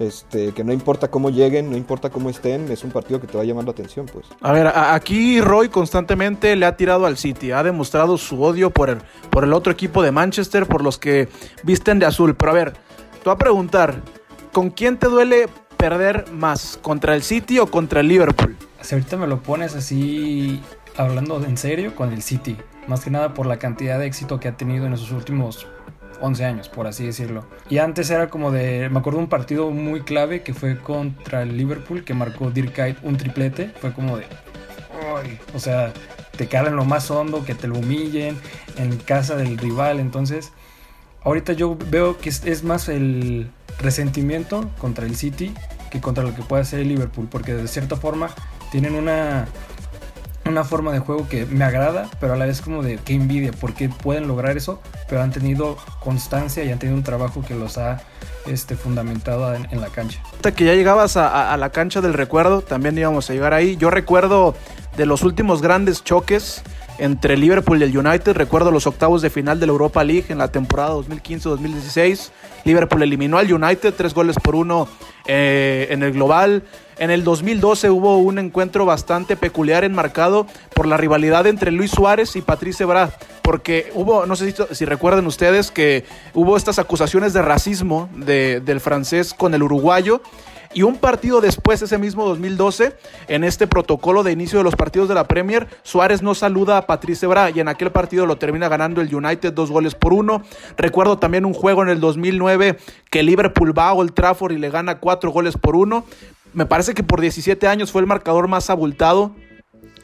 este, 0.00 0.52
que 0.52 0.64
no 0.64 0.72
importa 0.72 1.08
cómo 1.08 1.30
lleguen, 1.30 1.70
no 1.70 1.76
importa 1.76 2.08
cómo 2.08 2.30
estén, 2.30 2.70
es 2.72 2.82
un 2.84 2.90
partido 2.90 3.20
que 3.20 3.26
te 3.26 3.36
va 3.36 3.42
a 3.42 3.46
llamar 3.46 3.64
la 3.66 3.72
atención, 3.72 4.06
pues. 4.06 4.26
A 4.40 4.50
ver, 4.50 4.66
aquí 4.66 5.40
Roy 5.42 5.68
constantemente 5.68 6.56
le 6.56 6.64
ha 6.64 6.76
tirado 6.76 7.04
al 7.04 7.18
City, 7.18 7.52
ha 7.52 7.62
demostrado 7.62 8.16
su 8.16 8.42
odio 8.42 8.70
por 8.70 8.88
el, 8.88 8.98
por 9.30 9.44
el 9.44 9.52
otro 9.52 9.72
equipo 9.72 10.02
de 10.02 10.10
Manchester, 10.10 10.66
por 10.66 10.82
los 10.82 10.96
que 10.96 11.28
visten 11.64 11.98
de 11.98 12.06
azul. 12.06 12.34
Pero 12.34 12.50
a 12.50 12.54
ver, 12.54 12.72
tú 13.22 13.30
a 13.30 13.36
preguntar, 13.36 14.00
¿con 14.52 14.70
quién 14.70 14.96
te 14.96 15.06
duele 15.06 15.48
perder 15.76 16.30
más? 16.32 16.78
¿Contra 16.80 17.14
el 17.14 17.22
City 17.22 17.58
o 17.58 17.66
contra 17.66 18.00
el 18.00 18.08
Liverpool? 18.08 18.56
Si 18.80 18.94
ahorita 18.94 19.18
me 19.18 19.26
lo 19.26 19.42
pones 19.42 19.76
así, 19.76 20.62
hablando 20.96 21.44
en 21.44 21.58
serio, 21.58 21.94
con 21.94 22.10
el 22.12 22.22
City. 22.22 22.56
Más 22.86 23.04
que 23.04 23.10
nada 23.10 23.34
por 23.34 23.44
la 23.44 23.58
cantidad 23.58 23.98
de 23.98 24.06
éxito 24.06 24.40
que 24.40 24.48
ha 24.48 24.56
tenido 24.56 24.86
en 24.86 24.94
esos 24.94 25.12
últimos 25.12 25.66
11 26.20 26.44
años, 26.44 26.68
por 26.68 26.86
así 26.86 27.06
decirlo. 27.06 27.44
Y 27.68 27.78
antes 27.78 28.10
era 28.10 28.28
como 28.28 28.50
de, 28.50 28.88
me 28.90 28.98
acuerdo 28.98 29.18
un 29.18 29.28
partido 29.28 29.70
muy 29.70 30.02
clave 30.02 30.42
que 30.42 30.54
fue 30.54 30.78
contra 30.78 31.42
el 31.42 31.56
Liverpool, 31.56 32.04
que 32.04 32.14
marcó 32.14 32.50
Dirk 32.50 32.74
Kuyt 32.74 32.96
un 33.02 33.16
triplete. 33.16 33.70
Fue 33.80 33.92
como 33.92 34.16
de, 34.16 34.26
o 35.54 35.58
sea, 35.58 35.92
te 36.36 36.56
en 36.56 36.76
lo 36.76 36.84
más 36.84 37.10
hondo, 37.10 37.44
que 37.44 37.54
te 37.54 37.68
lo 37.68 37.78
humillen 37.78 38.38
en 38.76 38.96
casa 38.96 39.36
del 39.36 39.58
rival. 39.58 40.00
Entonces, 40.00 40.52
ahorita 41.22 41.52
yo 41.52 41.76
veo 41.90 42.18
que 42.18 42.30
es, 42.30 42.64
más 42.64 42.88
el 42.88 43.50
resentimiento 43.78 44.70
contra 44.78 45.06
el 45.06 45.16
City 45.16 45.54
que 45.90 46.00
contra 46.00 46.22
lo 46.22 46.34
que 46.34 46.42
puede 46.42 46.62
hacer 46.62 46.80
el 46.80 46.88
Liverpool, 46.88 47.28
porque 47.30 47.52
de 47.52 47.66
cierta 47.66 47.96
forma 47.96 48.30
tienen 48.70 48.94
una 48.94 49.48
una 50.50 50.64
forma 50.64 50.92
de 50.92 50.98
juego 50.98 51.28
que 51.28 51.46
me 51.46 51.64
agrada, 51.64 52.08
pero 52.20 52.34
a 52.34 52.36
la 52.36 52.46
vez 52.46 52.60
como 52.60 52.82
de 52.82 52.98
qué 52.98 53.14
envidia, 53.14 53.52
porque 53.58 53.88
pueden 53.88 54.28
lograr 54.28 54.56
eso, 54.56 54.80
pero 55.08 55.22
han 55.22 55.30
tenido 55.30 55.76
constancia 56.00 56.64
y 56.64 56.70
han 56.70 56.78
tenido 56.78 56.96
un 56.96 57.04
trabajo 57.04 57.42
que 57.46 57.54
los 57.54 57.78
ha 57.78 58.02
este, 58.46 58.76
fundamentado 58.76 59.54
en, 59.54 59.80
la 59.80 59.88
cancha. 59.88 60.22
Hasta 60.32 60.52
que 60.52 60.64
ya 60.64 60.74
llegabas 60.74 61.16
a, 61.16 61.56
la 61.56 61.70
cancha 61.70 62.00
del 62.00 62.14
recuerdo, 62.14 62.62
también 62.62 62.96
íbamos 62.98 63.28
a 63.30 63.32
llegar 63.32 63.54
ahí. 63.54 63.76
Yo 63.76 63.90
recuerdo 63.90 64.54
de 65.00 65.06
los 65.06 65.22
últimos 65.22 65.62
grandes 65.62 66.04
choques 66.04 66.62
entre 66.98 67.34
Liverpool 67.38 67.80
y 67.80 67.84
el 67.84 67.96
United. 67.96 68.36
Recuerdo 68.36 68.70
los 68.70 68.86
octavos 68.86 69.22
de 69.22 69.30
final 69.30 69.58
de 69.58 69.64
la 69.64 69.72
Europa 69.72 70.04
League 70.04 70.26
en 70.28 70.36
la 70.36 70.52
temporada 70.52 70.94
2015-2016. 70.96 72.28
Liverpool 72.66 73.02
eliminó 73.02 73.38
al 73.38 73.50
United, 73.50 73.94
tres 73.96 74.12
goles 74.12 74.36
por 74.36 74.54
uno 74.54 74.88
eh, 75.24 75.86
en 75.88 76.02
el 76.02 76.12
global. 76.12 76.64
En 76.98 77.10
el 77.10 77.24
2012 77.24 77.88
hubo 77.88 78.18
un 78.18 78.38
encuentro 78.38 78.84
bastante 78.84 79.38
peculiar 79.38 79.84
enmarcado 79.84 80.46
por 80.74 80.86
la 80.86 80.98
rivalidad 80.98 81.46
entre 81.46 81.70
Luis 81.70 81.92
Suárez 81.92 82.36
y 82.36 82.42
Patrice 82.42 82.82
Evra, 82.82 83.10
porque 83.40 83.90
hubo, 83.94 84.26
no 84.26 84.36
sé 84.36 84.54
si, 84.72 84.84
recuerdan 84.84 85.26
ustedes 85.26 85.70
que 85.70 86.04
hubo 86.34 86.58
estas 86.58 86.78
acusaciones 86.78 87.32
de 87.32 87.40
racismo 87.40 88.10
del 88.14 88.80
francés 88.80 89.32
con 89.32 89.54
el 89.54 89.62
uruguayo 89.62 90.20
Y 90.72 90.82
un 90.82 90.98
partido 90.98 91.40
después, 91.40 91.82
ese 91.82 91.98
mismo 91.98 92.24
2012, 92.26 92.94
en 93.26 93.42
este 93.42 93.66
protocolo 93.66 94.22
de 94.22 94.30
inicio 94.30 94.58
de 94.58 94.64
los 94.64 94.76
partidos 94.76 95.08
de 95.08 95.16
la 95.16 95.24
Premier, 95.24 95.66
Suárez 95.82 96.22
no 96.22 96.36
saluda 96.36 96.76
a 96.76 96.86
Patrice 96.86 97.26
Bra 97.26 97.50
y 97.50 97.58
en 97.58 97.66
aquel 97.66 97.90
partido 97.90 98.24
lo 98.24 98.38
termina 98.38 98.68
ganando 98.68 99.00
el 99.00 99.12
United 99.12 99.52
dos 99.52 99.72
goles 99.72 99.96
por 99.96 100.12
uno. 100.12 100.44
Recuerdo 100.76 101.18
también 101.18 101.44
un 101.44 101.54
juego 101.54 101.82
en 101.82 101.88
el 101.88 101.98
2009 101.98 102.78
que 103.10 103.22
Liverpool 103.24 103.76
va 103.76 103.88
a 103.88 103.94
Old 103.94 104.14
Trafford 104.14 104.52
y 104.52 104.58
le 104.58 104.70
gana 104.70 105.00
cuatro 105.00 105.32
goles 105.32 105.56
por 105.56 105.74
uno. 105.74 106.04
Me 106.52 106.66
parece 106.66 106.94
que 106.94 107.02
por 107.02 107.20
17 107.20 107.66
años 107.66 107.90
fue 107.90 108.00
el 108.00 108.06
marcador 108.06 108.46
más 108.46 108.70
abultado 108.70 109.32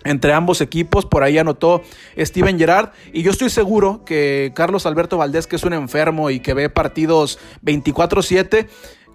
entre 0.03 0.33
ambos 0.33 0.61
equipos. 0.61 1.07
Por 1.07 1.23
ahí 1.23 1.39
anotó 1.39 1.83
Steven 2.19 2.59
Gerrard. 2.59 2.91
Y 3.13 3.23
yo 3.23 3.31
estoy 3.31 3.51
seguro 3.51 4.05
que 4.05 4.53
Carlos 4.57 4.85
Alberto 4.85 5.17
Valdés, 5.17 5.47
que 5.47 5.55
es 5.55 5.63
un 5.63 5.75
enfermo 5.75 6.29
y 6.31 6.41
que 6.41 6.55
ve 6.55 6.71
partidos 6.71 7.39
24-7. 7.65 8.67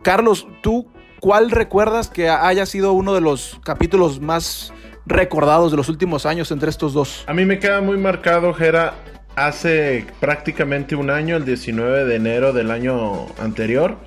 Carlos, 0.02 0.48
¿tú 0.62 0.88
cuál 1.22 1.52
recuerdas 1.52 2.10
que 2.10 2.28
haya 2.28 2.66
sido 2.66 2.92
uno 2.92 3.14
de 3.14 3.22
los 3.22 3.62
capítulos 3.64 4.20
más 4.20 4.74
recordados 5.06 5.72
de 5.72 5.78
los 5.78 5.88
últimos 5.88 6.26
años 6.26 6.52
entre 6.52 6.70
estos 6.70 6.94
dos? 6.94 7.24
A 7.28 7.34
mí 7.34 7.46
me 7.46 7.60
queda 7.60 7.80
muy 7.80 7.98
marcado, 7.98 8.54
Gera, 8.54 8.96
hace 9.36 10.06
prácticamente 10.20 10.96
un 10.96 11.10
año, 11.10 11.38
el 11.38 11.46
19 11.46 12.06
de 12.06 12.16
enero 12.16 12.52
del 12.52 12.72
año 12.72 13.28
anterior, 13.40 13.98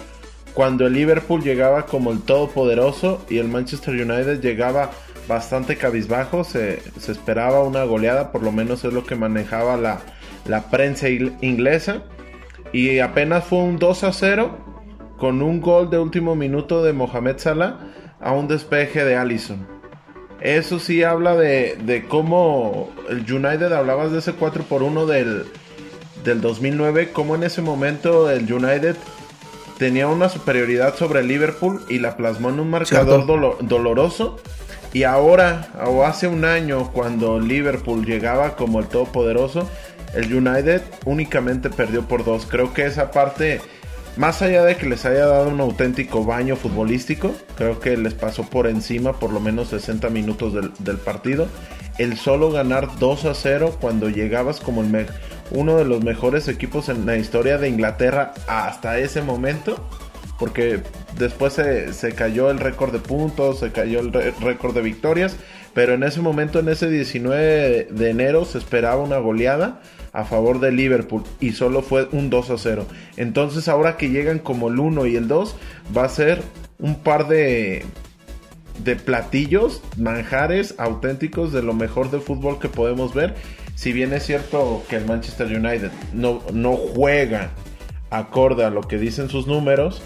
cuando 0.53 0.87
el 0.87 0.93
Liverpool 0.93 1.43
llegaba 1.43 1.87
como 1.87 2.13
el 2.13 2.21
todopoderoso 2.21 3.25
y 3.31 3.39
el 3.39 3.49
Manchester 3.49 3.95
United 3.95 4.41
llegaba 4.41 4.91
bastante 5.27 5.77
cabizbajo, 5.77 6.45
se, 6.45 6.83
esperaba 7.09 7.63
una 7.63 7.85
goleada, 7.85 8.33
por 8.33 8.43
lo 8.43 8.53
menos 8.53 8.85
es 8.85 8.93
lo 8.93 9.05
que 9.05 9.15
manejaba 9.15 9.77
la, 9.77 10.01
la 10.47 10.69
prensa 10.69 11.09
inglesa. 11.09 12.03
Y 12.73 12.99
apenas 12.99 13.45
fue 13.45 13.61
un 13.61 13.79
2 13.79 14.05
a 14.05 14.13
0 14.13 14.74
con 15.25 15.41
un 15.41 15.63
gol 15.63 15.89
de 15.89 15.99
último 15.99 16.37
minuto 16.37 16.85
de 16.85 16.93
Mohamed 16.93 17.39
Salah 17.39 17.79
a 18.21 18.33
un 18.33 18.47
despeje 18.47 19.07
de 19.07 19.17
Allison. 19.17 19.67
Eso 20.43 20.79
sí 20.79 21.03
habla 21.03 21.35
de, 21.35 21.79
de 21.83 22.05
cómo 22.05 22.91
el 23.09 23.21
United, 23.21 23.73
hablabas 23.73 24.13
de 24.13 24.19
ese 24.19 24.35
4 24.35 24.65
por 24.65 24.83
1 24.83 25.07
del, 25.07 25.47
del 26.25 26.43
2009, 26.43 27.09
cómo 27.15 27.37
en 27.37 27.45
ese 27.45 27.63
momento 27.63 28.29
el 28.29 28.53
United 28.53 28.97
tenía 29.79 30.09
una 30.09 30.29
superioridad 30.29 30.95
sobre 30.95 31.21
el 31.21 31.29
Liverpool 31.29 31.81
y 31.89 32.01
la 32.01 32.19
plasmó 32.19 32.51
en 32.51 32.61
un 32.61 32.69
marcador 32.69 33.25
doloroso 33.67 34.37
y 34.93 35.05
ahora, 35.05 35.69
o 35.87 36.05
hace 36.05 36.27
un 36.27 36.45
año, 36.45 36.93
cuando 36.93 37.41
Liverpool 37.41 38.05
llegaba 38.05 38.57
como 38.57 38.79
el 38.79 38.89
todopoderoso, 38.89 39.71
el 40.13 40.35
United 40.35 40.83
únicamente 41.07 41.71
perdió 41.71 42.03
por 42.03 42.27
dos. 42.27 42.45
Creo 42.45 42.75
que 42.75 42.85
esa 42.85 43.11
parte, 43.11 43.63
más 44.17 44.43
allá 44.43 44.65
de 44.65 44.77
que 44.77 44.87
les 44.87 45.05
haya 45.05 45.27
dado 45.27 45.49
un 45.49 45.61
auténtico 45.61 46.25
baño 46.25 46.57
futbolístico, 46.57 47.35
creo 47.57 47.81
que 47.81 47.97
les 47.97 48.15
pasó 48.15 48.45
por 48.45 48.67
encima 48.67 49.19
por 49.19 49.33
lo 49.33 49.41
menos 49.41 49.69
60 49.69 50.09
minutos 50.11 50.55
del, 50.79 50.97
partido. 50.99 51.49
El 51.99 52.17
solo 52.17 52.51
ganar 52.51 52.99
2 52.99 53.25
a 53.25 53.35
0 53.35 53.77
cuando 53.81 54.09
llegabas 54.09 54.61
como 54.61 54.83
el 54.83 55.07
uno 55.51 55.77
de 55.77 55.85
los 55.85 56.03
mejores 56.03 56.49
equipos 56.49 56.89
en 56.89 57.07
la 57.07 57.17
historia 57.17 57.59
de 57.59 57.69
Inglaterra 57.69 58.35
hasta 58.47 58.99
ese 58.99 59.23
momento 59.23 59.89
porque 60.39 60.83
después 61.19 61.53
se, 61.53 62.13
cayó 62.15 62.51
el 62.51 62.59
récord 62.59 62.93
de 62.93 62.99
puntos, 62.99 63.61
se 63.61 63.71
cayó 63.71 64.01
el 64.01 64.13
récord 64.13 64.75
de 64.75 64.83
victorias, 64.83 65.37
pero 65.75 65.95
en 65.95 66.03
ese 66.03 66.21
momento, 66.21 66.59
en 66.59 66.69
ese 66.69 66.89
19 66.89 67.89
de 67.91 68.11
enero, 68.11 68.45
se 68.45 68.59
esperaba 68.59 69.03
una 69.03 69.19
goleada 69.19 69.81
a 70.15 70.25
favor 70.25 70.61
de 70.61 70.73
Liverpool 70.73 71.25
y 71.41 71.53
solo 71.53 71.83
fue 71.83 72.09
un 72.13 72.31
2 72.31 72.51
a 72.51 72.57
0. 72.57 72.87
Entonces 73.17 73.69
ahora 73.69 73.97
que 73.99 74.09
llegan 74.09 74.39
como 74.39 74.69
el 74.69 74.79
1 74.79 75.07
y 75.07 75.17
el 75.17 75.29
2, 75.29 75.57
va 75.95 76.05
a 76.05 76.09
ser 76.09 76.41
un 76.79 76.95
par 76.95 77.27
de, 77.27 77.85
de 78.83 78.97
platillos, 78.97 79.83
manjares 79.99 80.77
auténticos 80.79 81.53
de 81.53 81.63
lo 81.63 81.75
mejor 81.75 82.11
de 82.11 82.21
fútbol 82.21 82.61
que 82.61 82.69
podemos 82.69 83.13
ver. 83.13 83.35
Si 83.75 83.93
bien 83.93 84.13
es 84.13 84.25
cierto 84.25 84.85
que 84.89 84.97
el 84.97 85.05
Manchester 85.05 85.49
United 85.49 85.91
no, 86.13 86.43
no 86.53 86.77
juega 86.77 87.51
acorde 88.11 88.65
a 88.65 88.71
lo 88.71 88.83
que 88.83 88.99
dicen 88.99 89.29
sus 89.29 89.49
números, 89.49 90.01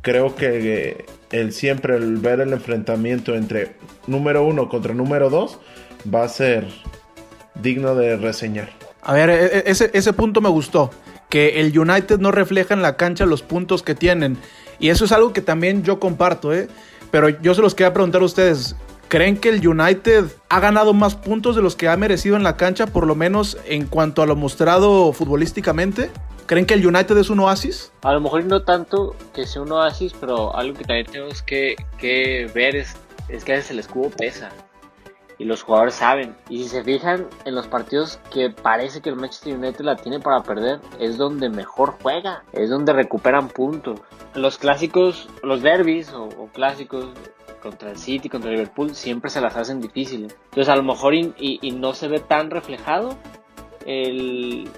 creo 0.00 0.36
que 0.36 1.06
el 1.32 1.52
siempre 1.52 1.96
el 1.96 2.18
ver 2.18 2.38
el 2.38 2.52
enfrentamiento 2.52 3.34
entre 3.34 3.72
número 4.06 4.44
uno 4.44 4.68
contra 4.68 4.94
número 4.94 5.28
dos 5.28 5.58
va 6.12 6.22
a 6.22 6.28
ser 6.28 6.68
digno 7.60 7.96
de 7.96 8.16
reseñar. 8.16 8.83
A 9.04 9.12
ver, 9.12 9.30
e, 9.30 9.44
e, 9.44 9.62
ese, 9.66 9.90
ese 9.92 10.12
punto 10.12 10.40
me 10.40 10.48
gustó. 10.48 10.90
Que 11.28 11.60
el 11.60 11.78
United 11.78 12.18
no 12.18 12.32
refleja 12.32 12.74
en 12.74 12.82
la 12.82 12.96
cancha 12.96 13.26
los 13.26 13.42
puntos 13.42 13.82
que 13.82 13.94
tienen. 13.94 14.38
Y 14.78 14.88
eso 14.88 15.04
es 15.04 15.12
algo 15.12 15.32
que 15.32 15.40
también 15.40 15.82
yo 15.82 16.00
comparto, 16.00 16.52
¿eh? 16.52 16.68
Pero 17.10 17.28
yo 17.28 17.54
se 17.54 17.62
los 17.62 17.74
quería 17.74 17.92
preguntar 17.92 18.22
a 18.22 18.24
ustedes. 18.24 18.76
¿Creen 19.08 19.36
que 19.36 19.50
el 19.50 19.66
United 19.66 20.24
ha 20.48 20.60
ganado 20.60 20.92
más 20.92 21.14
puntos 21.14 21.54
de 21.54 21.62
los 21.62 21.76
que 21.76 21.88
ha 21.88 21.96
merecido 21.96 22.36
en 22.36 22.42
la 22.42 22.56
cancha, 22.56 22.86
por 22.86 23.06
lo 23.06 23.14
menos 23.14 23.56
en 23.66 23.86
cuanto 23.86 24.22
a 24.22 24.26
lo 24.26 24.34
mostrado 24.34 25.12
futbolísticamente? 25.12 26.10
¿Creen 26.46 26.66
que 26.66 26.74
el 26.74 26.86
United 26.86 27.16
es 27.16 27.30
un 27.30 27.40
oasis? 27.40 27.92
A 28.02 28.12
lo 28.12 28.20
mejor 28.20 28.44
no 28.44 28.62
tanto 28.62 29.14
que 29.32 29.46
sea 29.46 29.62
un 29.62 29.72
oasis, 29.72 30.12
pero 30.18 30.54
algo 30.56 30.76
que 30.76 30.84
también 30.84 31.06
tenemos 31.06 31.42
que, 31.42 31.76
ver 32.54 32.76
es, 32.76 32.96
es 33.28 33.44
que 33.44 33.52
a 33.52 33.56
veces 33.56 33.70
el 33.70 33.78
escudo 33.78 34.10
pesa. 34.10 34.50
Y 35.38 35.44
los 35.44 35.62
jugadores 35.62 35.94
saben. 35.94 36.36
Y 36.48 36.62
si 36.62 36.68
se 36.68 36.84
fijan 36.84 37.28
en 37.44 37.54
los 37.54 37.66
partidos 37.66 38.20
que 38.32 38.50
parece 38.50 39.00
que 39.00 39.10
el 39.10 39.16
Manchester 39.16 39.56
United 39.56 39.84
la 39.84 39.96
tiene 39.96 40.20
para 40.20 40.42
perder, 40.42 40.80
es 40.98 41.16
donde 41.16 41.48
mejor 41.48 41.96
juega. 42.02 42.44
Es 42.52 42.70
donde 42.70 42.92
recuperan 42.92 43.48
puntos. 43.48 44.00
Los 44.34 44.58
clásicos, 44.58 45.28
los 45.42 45.62
derbis 45.62 46.12
o, 46.12 46.28
clásicos 46.52 47.06
contra 47.62 47.90
el 47.90 47.98
City, 47.98 48.28
contra 48.28 48.50
el 48.50 48.56
Liverpool, 48.56 48.94
siempre 48.94 49.30
se 49.30 49.40
las 49.40 49.56
hacen 49.56 49.80
difíciles. 49.80 50.36
Entonces 50.44 50.68
a 50.68 50.76
lo 50.76 50.82
mejor 50.82 51.14
y 51.14 51.70
no 51.72 51.94
se 51.94 52.08
ve 52.08 52.20
tan 52.20 52.50
reflejado 52.50 53.16
el, 53.86 54.68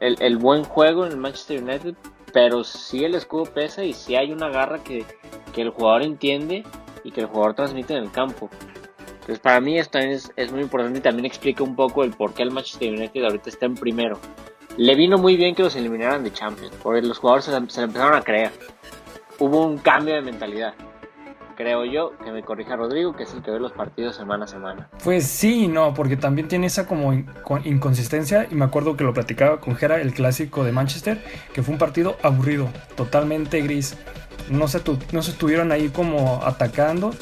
el, 0.00 0.36
buen 0.38 0.64
juego 0.64 1.06
en 1.06 1.12
el 1.12 1.18
Manchester 1.18 1.62
United, 1.62 1.94
pero 2.32 2.64
si 2.64 3.04
el 3.04 3.14
escudo 3.14 3.44
pesa 3.44 3.84
y 3.84 3.92
si 3.92 4.16
hay 4.16 4.32
una 4.32 4.48
garra 4.48 4.82
que, 4.82 5.04
el 5.56 5.70
jugador 5.70 6.02
entiende 6.02 6.64
y 7.02 7.10
que 7.10 7.22
el 7.22 7.28
jugador 7.28 7.54
transmite 7.54 7.94
en 7.94 8.04
el 8.04 8.10
campo. 8.10 8.50
Entonces 9.26 9.40
para 9.40 9.60
mí 9.60 9.76
esto 9.76 9.98
es, 9.98 10.30
es 10.36 10.52
muy 10.52 10.60
importante 10.62 11.00
y 11.00 11.02
también 11.02 11.26
explica 11.26 11.64
un 11.64 11.74
poco 11.74 12.04
el 12.04 12.12
por 12.12 12.32
qué 12.32 12.44
el 12.44 12.52
Manchester 12.52 12.92
United 12.92 13.24
ahorita 13.24 13.50
está 13.50 13.66
en 13.66 13.74
primero. 13.74 14.20
Le 14.76 14.94
vino 14.94 15.18
muy 15.18 15.36
bien 15.36 15.56
que 15.56 15.64
los 15.64 15.74
eliminaran 15.74 16.22
de 16.22 16.32
Champions, 16.32 16.72
porque 16.80 17.02
los 17.02 17.18
jugadores 17.18 17.46
se, 17.46 17.50
se 17.68 17.82
empezaron 17.82 18.14
a 18.14 18.22
creer. 18.22 18.52
Hubo 19.40 19.66
un 19.66 19.78
cambio 19.78 20.14
de 20.14 20.22
mentalidad 20.22 20.74
creo 21.56 21.84
yo, 21.84 22.12
que 22.22 22.30
me 22.30 22.42
corrija 22.42 22.76
Rodrigo, 22.76 23.16
que 23.16 23.24
es 23.24 23.32
el 23.32 23.42
que 23.42 23.50
ve 23.50 23.58
los 23.58 23.72
partidos 23.72 24.14
semana 24.14 24.44
a 24.44 24.48
semana. 24.48 24.88
Pues 25.02 25.26
sí, 25.26 25.66
no, 25.66 25.94
porque 25.94 26.16
también 26.16 26.46
tiene 26.46 26.66
esa 26.66 26.86
como 26.86 27.12
inconsistencia 27.64 28.46
y 28.50 28.54
me 28.54 28.64
acuerdo 28.64 28.96
que 28.96 29.04
lo 29.04 29.12
platicaba 29.12 29.58
con 29.58 29.74
Gera, 29.74 30.00
el 30.00 30.12
clásico 30.12 30.62
de 30.62 30.72
Manchester, 30.72 31.24
que 31.52 31.62
fue 31.62 31.72
un 31.72 31.78
partido 31.78 32.16
aburrido, 32.22 32.68
totalmente 32.94 33.60
gris. 33.62 33.96
No 34.50 34.68
se, 34.68 34.80
no 35.12 35.22
se 35.22 35.32
estuvieron 35.32 35.72
ahí 35.72 35.88
como 35.88 36.42
atacando, 36.44 37.12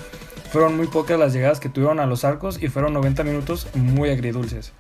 fueron 0.55 0.77
muy 0.77 0.87
pocas 0.87 1.19
las 1.19 1.33
llegadas 1.33 1.59
que 1.59 1.69
tuvieron 1.69 1.99
a 1.99 2.07
los 2.07 2.25
arcos 2.25 2.63
y 2.63 2.69
fueron 2.69 2.93
90 2.93 3.25
minutos 3.25 3.67
muy 3.75 4.11
agridulces. 4.11 4.71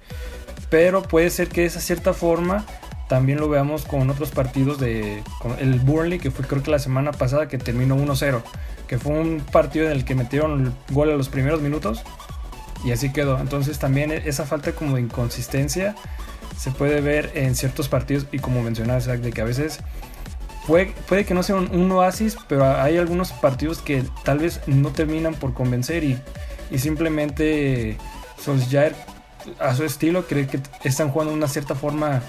Pero 0.70 1.02
puede 1.02 1.30
ser 1.30 1.48
que 1.48 1.62
de 1.62 1.66
esa 1.66 1.80
cierta 1.80 2.14
forma 2.14 2.64
también 3.08 3.40
lo 3.40 3.48
veamos 3.48 3.84
con 3.84 4.08
otros 4.08 4.30
partidos 4.30 4.78
de 4.78 5.24
el 5.58 5.80
Burnley 5.80 6.20
que 6.20 6.30
fue 6.30 6.46
creo 6.46 6.62
que 6.62 6.70
la 6.70 6.78
semana 6.78 7.10
pasada 7.10 7.48
que 7.48 7.58
terminó 7.58 7.96
1-0 7.96 8.40
que 8.87 8.98
fue 8.98 9.14
un 9.14 9.40
partido 9.40 9.87
en 9.87 9.90
el 9.90 10.04
que 10.04 10.14
metieron 10.14 10.66
el 10.66 10.94
gol 10.94 11.10
a 11.10 11.16
los 11.16 11.28
primeros 11.28 11.60
minutos 11.60 12.04
y 12.84 12.92
así 12.92 13.12
quedó. 13.12 13.40
Entonces 13.40 13.80
también 13.80 14.12
esa 14.12 14.46
falta 14.46 14.70
como 14.76 14.94
de 14.94 15.02
inconsistencia 15.02 15.96
se 16.56 16.70
puede 16.70 17.00
ver 17.00 17.32
en 17.34 17.56
ciertos 17.56 17.88
partidos 17.88 18.28
y 18.30 18.38
como 18.38 18.62
mencionaba 18.62 19.00
de 19.00 19.32
que 19.32 19.40
a 19.40 19.44
veces 19.44 19.80
puede, 20.66 20.94
puede 21.09 21.24
que 21.24 21.35
no 21.35 21.42
sea 21.42 21.57
un, 21.57 21.92
oasis, 21.92 22.37
pero 22.48 22.64
hay 22.64 22.98
algunos 22.98 23.33
partidos 23.33 23.81
que 23.81 24.05
tal 24.24 24.38
vez 24.38 24.61
no 24.66 24.90
terminan 24.90 25.35
por 25.35 25.55
convencer 25.55 26.05
y, 26.05 26.18
y 26.70 26.79
simplemente 26.79 27.96
Solskjaer 28.38 28.94
a 29.59 29.74
su 29.74 29.85
estilo 29.85 30.27
cree 30.27 30.46
que 30.46 30.61
están 30.85 31.11
jugando 31.11 31.33
de 31.33 31.38
una 31.38 31.48
cierta 31.48 31.74
forma 31.74 32.22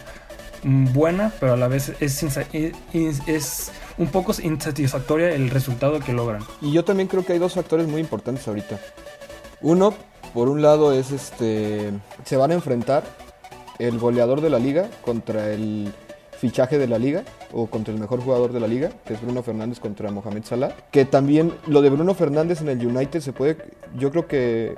mm, 0.63 0.93
buena, 0.93 1.31
pero 1.39 1.53
a 1.53 1.57
la 1.57 1.67
vez 1.67 1.93
es, 1.99 2.23
es 2.93 3.71
un 3.97 4.07
poco 4.07 4.33
insatisfactoria 4.41 5.33
el 5.33 5.49
resultado 5.49 5.99
que 5.99 6.13
logran. 6.13 6.43
Y 6.61 6.71
yo 6.71 6.83
también 6.83 7.07
creo 7.07 7.25
que 7.25 7.33
hay 7.33 7.39
dos 7.39 7.53
factores 7.53 7.87
muy 7.87 8.01
importantes 8.01 8.47
ahorita. 8.47 8.79
Uno, 9.61 9.93
por 10.33 10.49
un 10.49 10.61
lado, 10.61 10.93
es 10.93 11.11
este. 11.11 11.91
Se 12.25 12.37
van 12.37 12.51
a 12.51 12.55
enfrentar 12.55 13.03
el 13.79 13.97
goleador 13.99 14.41
de 14.41 14.49
la 14.49 14.59
liga 14.59 14.89
contra 15.01 15.51
el 15.51 15.93
fichaje 16.37 16.77
de 16.77 16.87
la 16.87 16.99
liga 16.99 17.23
o 17.53 17.67
contra 17.67 17.93
el 17.93 17.99
mejor 17.99 18.21
jugador 18.21 18.51
de 18.53 18.59
la 18.59 18.67
liga, 18.67 18.89
que 19.05 19.13
es 19.13 19.21
Bruno 19.21 19.43
Fernández 19.43 19.79
contra 19.79 20.11
Mohamed 20.11 20.43
Salah. 20.43 20.75
Que 20.91 21.05
también 21.05 21.53
lo 21.67 21.81
de 21.81 21.89
Bruno 21.89 22.13
Fernández 22.13 22.61
en 22.61 22.69
el 22.69 22.85
United 22.85 23.19
se 23.19 23.33
puede, 23.33 23.57
yo 23.97 24.11
creo 24.11 24.27
que, 24.27 24.75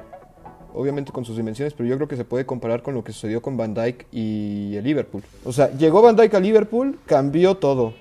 obviamente 0.74 1.12
con 1.12 1.26
sus 1.26 1.38
dimensiones, 1.38 1.74
pero 1.74 1.90
yo 1.90 1.96
creo 1.96 2.08
que 2.08 2.18
se 2.18 2.26
puede 2.26 2.46
comparar 2.46 2.82
con 2.82 2.94
lo 2.94 3.04
que 3.04 3.12
sucedió 3.12 3.42
con 3.42 3.58
Van 3.58 3.74
Dyke 3.74 4.08
y 4.12 4.76
el 4.76 4.84
Liverpool. 4.84 5.24
O 5.44 5.52
sea, 5.52 5.72
llegó 5.72 6.02
Van 6.02 6.16
Dyke 6.16 6.36
a 6.36 6.40
Liverpool, 6.40 7.00
cambió 7.06 7.58
todo 7.58 7.94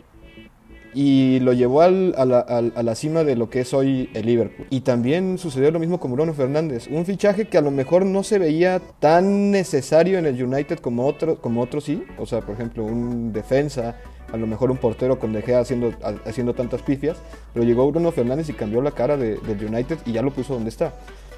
y 0.98 1.40
lo 1.40 1.52
llevó 1.52 1.82
al- 1.82 2.14
a, 2.16 2.24
la, 2.24 2.38
a 2.40 2.82
la 2.82 2.94
cima 2.94 3.22
de 3.22 3.36
lo 3.36 3.50
que 3.50 3.60
es 3.60 3.74
hoy 3.74 4.08
el 4.14 4.24
Liverpool. 4.24 4.66
Y 4.70 4.80
también 4.80 5.36
sucedió 5.36 5.70
lo 5.70 5.78
mismo 5.78 6.00
con 6.00 6.10
Bruno 6.10 6.32
Fernández, 6.32 6.88
un 6.90 7.04
fichaje 7.04 7.48
que 7.48 7.58
a 7.58 7.60
lo 7.60 7.70
mejor 7.70 8.06
no 8.06 8.22
se 8.22 8.38
veía 8.38 8.80
tan 8.98 9.50
necesario 9.50 10.18
en 10.18 10.24
el 10.24 10.42
United 10.42 10.78
como 10.78 11.06
otro, 11.06 11.38
como 11.42 11.68
sí, 11.82 12.02
o 12.18 12.24
sea, 12.24 12.40
por 12.40 12.54
ejemplo, 12.54 12.82
un 12.84 13.30
defensa, 13.34 13.96
a 14.32 14.38
lo 14.38 14.46
mejor 14.46 14.70
un 14.70 14.78
portero 14.78 15.18
con 15.18 15.34
De 15.34 15.60
haciendo, 15.60 15.92
ha- 16.02 16.28
haciendo 16.28 16.54
tantas 16.54 16.80
pifias, 16.80 17.18
pero 17.52 17.66
llegó 17.66 17.90
Bruno 17.90 18.10
Fernández 18.10 18.48
y 18.48 18.54
cambió 18.54 18.80
la 18.80 18.92
cara 18.92 19.18
de- 19.18 19.36
del 19.36 19.66
United 19.66 19.98
y 20.06 20.12
ya 20.12 20.22
lo 20.22 20.30
puso 20.30 20.54
donde 20.54 20.70
está. 20.70 20.94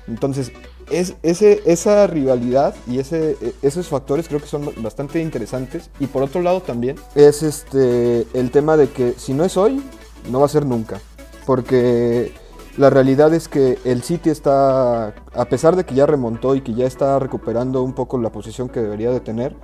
Entonces, 0.07 0.53
es, 0.91 1.15
ese, 1.23 1.63
esa 1.67 2.07
rivalidad 2.07 2.75
y 2.87 2.99
ese, 2.99 3.37
e- 3.41 3.55
esos 3.63 3.89
factores 3.89 4.29
creo 4.29 4.41
que 4.41 4.47
son 4.47 4.71
bastante 4.79 5.21
interesantes. 5.21 5.91
Y 6.01 6.07
por 6.07 6.23
otro 6.23 6.43
lado 6.43 6.61
también 6.61 6.97
es 7.15 7.43
este, 7.43 8.27
el 8.35 8.51
tema 8.51 8.77
de 8.77 8.89
que 8.89 9.15
si 9.17 9.35
no 9.35 9.45
es 9.45 9.57
hoy, 9.57 9.83
no 10.31 10.41
va 10.41 10.47
a 10.47 10.49
ser 10.49 10.67
nunca. 10.67 11.01
Porque 11.47 12.33
la 12.77 12.91
realidad 12.91 13.33
es 13.35 13.49
que 13.49 13.79
el 13.85 14.03
City 14.03 14.31
está, 14.31 15.09
a 15.09 15.45
pesar 15.49 15.77
de 15.77 15.85
que 15.85 15.95
ya 15.95 16.07
remontó 16.07 16.55
y 16.55 16.61
que 16.61 16.75
ya 16.75 16.87
está 16.87 17.19
recuperando 17.19 17.83
un 17.83 17.95
poco 17.95 18.19
la 18.19 18.31
posición 18.31 18.69
que 18.69 18.81
debería 18.81 19.11
de 19.11 19.21
tener, 19.21 19.57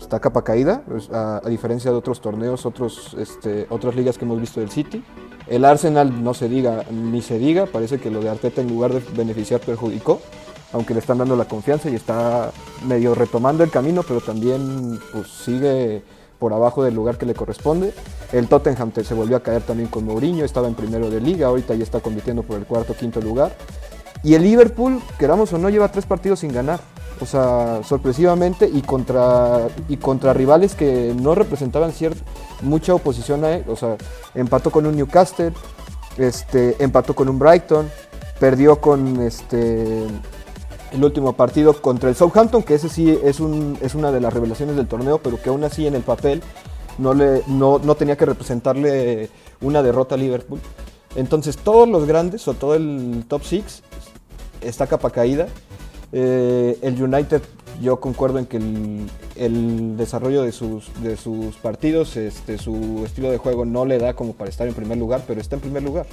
está 0.00 0.20
capa 0.20 0.44
caída, 0.44 0.82
pues, 0.86 1.10
a, 1.10 1.38
a 1.44 1.48
diferencia 1.48 1.90
de 1.90 1.96
otros 1.96 2.20
torneos, 2.20 2.64
otros, 2.64 3.16
este, 3.18 3.66
otras 3.70 3.94
ligas 3.94 4.16
que 4.16 4.24
hemos 4.24 4.40
visto 4.40 4.60
del 4.60 4.70
City. 4.70 5.04
El 5.46 5.64
Arsenal 5.64 6.22
no 6.22 6.32
se 6.32 6.48
diga 6.48 6.84
ni 6.90 7.22
se 7.22 7.38
diga, 7.38 7.66
parece 7.66 7.98
que 7.98 8.10
lo 8.10 8.20
de 8.20 8.28
Arteta 8.28 8.60
en 8.60 8.68
lugar 8.68 8.92
de 8.92 9.02
beneficiar 9.16 9.60
perjudicó, 9.60 10.20
aunque 10.72 10.94
le 10.94 11.00
están 11.00 11.18
dando 11.18 11.36
la 11.36 11.46
confianza 11.46 11.90
y 11.90 11.94
está 11.94 12.50
medio 12.86 13.14
retomando 13.14 13.64
el 13.64 13.70
camino, 13.70 14.02
pero 14.02 14.20
también 14.20 14.98
pues, 15.12 15.28
sigue 15.28 16.02
por 16.38 16.52
abajo 16.52 16.82
del 16.84 16.94
lugar 16.94 17.18
que 17.18 17.26
le 17.26 17.34
corresponde. 17.34 17.92
El 18.32 18.48
Tottenham 18.48 18.90
te- 18.92 19.04
se 19.04 19.14
volvió 19.14 19.36
a 19.36 19.42
caer 19.42 19.62
también 19.62 19.88
con 19.88 20.04
Mourinho, 20.04 20.44
estaba 20.44 20.68
en 20.68 20.74
primero 20.74 21.10
de 21.10 21.20
liga, 21.20 21.48
ahorita 21.48 21.74
ya 21.74 21.82
está 21.82 22.00
compitiendo 22.00 22.42
por 22.42 22.56
el 22.56 22.64
cuarto 22.64 22.94
quinto 22.94 23.20
lugar. 23.20 23.52
Y 24.22 24.34
el 24.34 24.42
Liverpool, 24.42 25.00
queramos 25.18 25.52
o 25.52 25.58
no, 25.58 25.68
lleva 25.70 25.90
tres 25.90 26.06
partidos 26.06 26.40
sin 26.40 26.52
ganar. 26.52 26.80
O 27.22 27.26
sea, 27.26 27.80
sorpresivamente 27.84 28.66
y 28.72 28.80
contra, 28.80 29.68
y 29.90 29.98
contra 29.98 30.32
rivales 30.32 30.74
que 30.74 31.14
no 31.20 31.34
representaban 31.34 31.92
cier- 31.92 32.16
mucha 32.62 32.94
oposición 32.94 33.44
a 33.44 33.52
él. 33.56 33.64
O 33.68 33.76
sea, 33.76 33.96
empató 34.34 34.70
con 34.70 34.86
un 34.86 34.96
Newcastle, 34.96 35.52
este, 36.16 36.82
empató 36.82 37.14
con 37.14 37.28
un 37.28 37.38
Brighton, 37.38 37.90
perdió 38.38 38.80
con 38.80 39.20
este, 39.20 40.06
el 40.92 41.04
último 41.04 41.34
partido 41.34 41.74
contra 41.80 42.08
el 42.08 42.16
Southampton, 42.16 42.62
que 42.62 42.74
ese 42.74 42.88
sí 42.88 43.16
es, 43.22 43.40
un, 43.40 43.78
es 43.80 43.94
una 43.94 44.10
de 44.12 44.20
las 44.20 44.32
revelaciones 44.32 44.76
del 44.76 44.86
torneo, 44.86 45.18
pero 45.18 45.40
que 45.40 45.48
aún 45.48 45.64
así 45.64 45.86
en 45.86 45.94
el 45.94 46.02
papel 46.02 46.42
no, 46.98 47.14
le, 47.14 47.42
no, 47.46 47.78
no 47.78 47.94
tenía 47.94 48.16
que 48.16 48.26
representarle 48.26 49.30
una 49.60 49.82
derrota 49.82 50.14
a 50.14 50.18
Liverpool. 50.18 50.60
Entonces 51.16 51.56
todos 51.56 51.88
los 51.88 52.06
grandes 52.06 52.46
o 52.48 52.54
todo 52.54 52.74
el 52.74 53.24
top 53.28 53.42
6 53.44 53.82
está 54.60 54.86
capa 54.86 55.10
caída. 55.10 55.48
Eh, 56.12 56.78
el 56.82 57.02
United, 57.02 57.42
yo 57.80 58.00
concuerdo 58.00 58.38
en 58.38 58.46
que 58.46 58.56
el, 58.56 59.06
el 59.36 59.96
desarrollo 59.96 60.42
de 60.42 60.52
sus, 60.52 60.90
de 61.02 61.16
sus 61.16 61.56
partidos, 61.56 62.16
este, 62.16 62.58
su 62.58 63.02
estilo 63.04 63.30
de 63.30 63.38
juego 63.38 63.64
no 63.64 63.86
le 63.86 63.98
da 63.98 64.14
como 64.14 64.34
para 64.34 64.50
estar 64.50 64.66
en 64.66 64.74
primer 64.74 64.98
lugar, 64.98 65.22
pero 65.26 65.40
está 65.40 65.56
en 65.56 65.62
primer 65.62 65.82
lugar. 65.82 66.06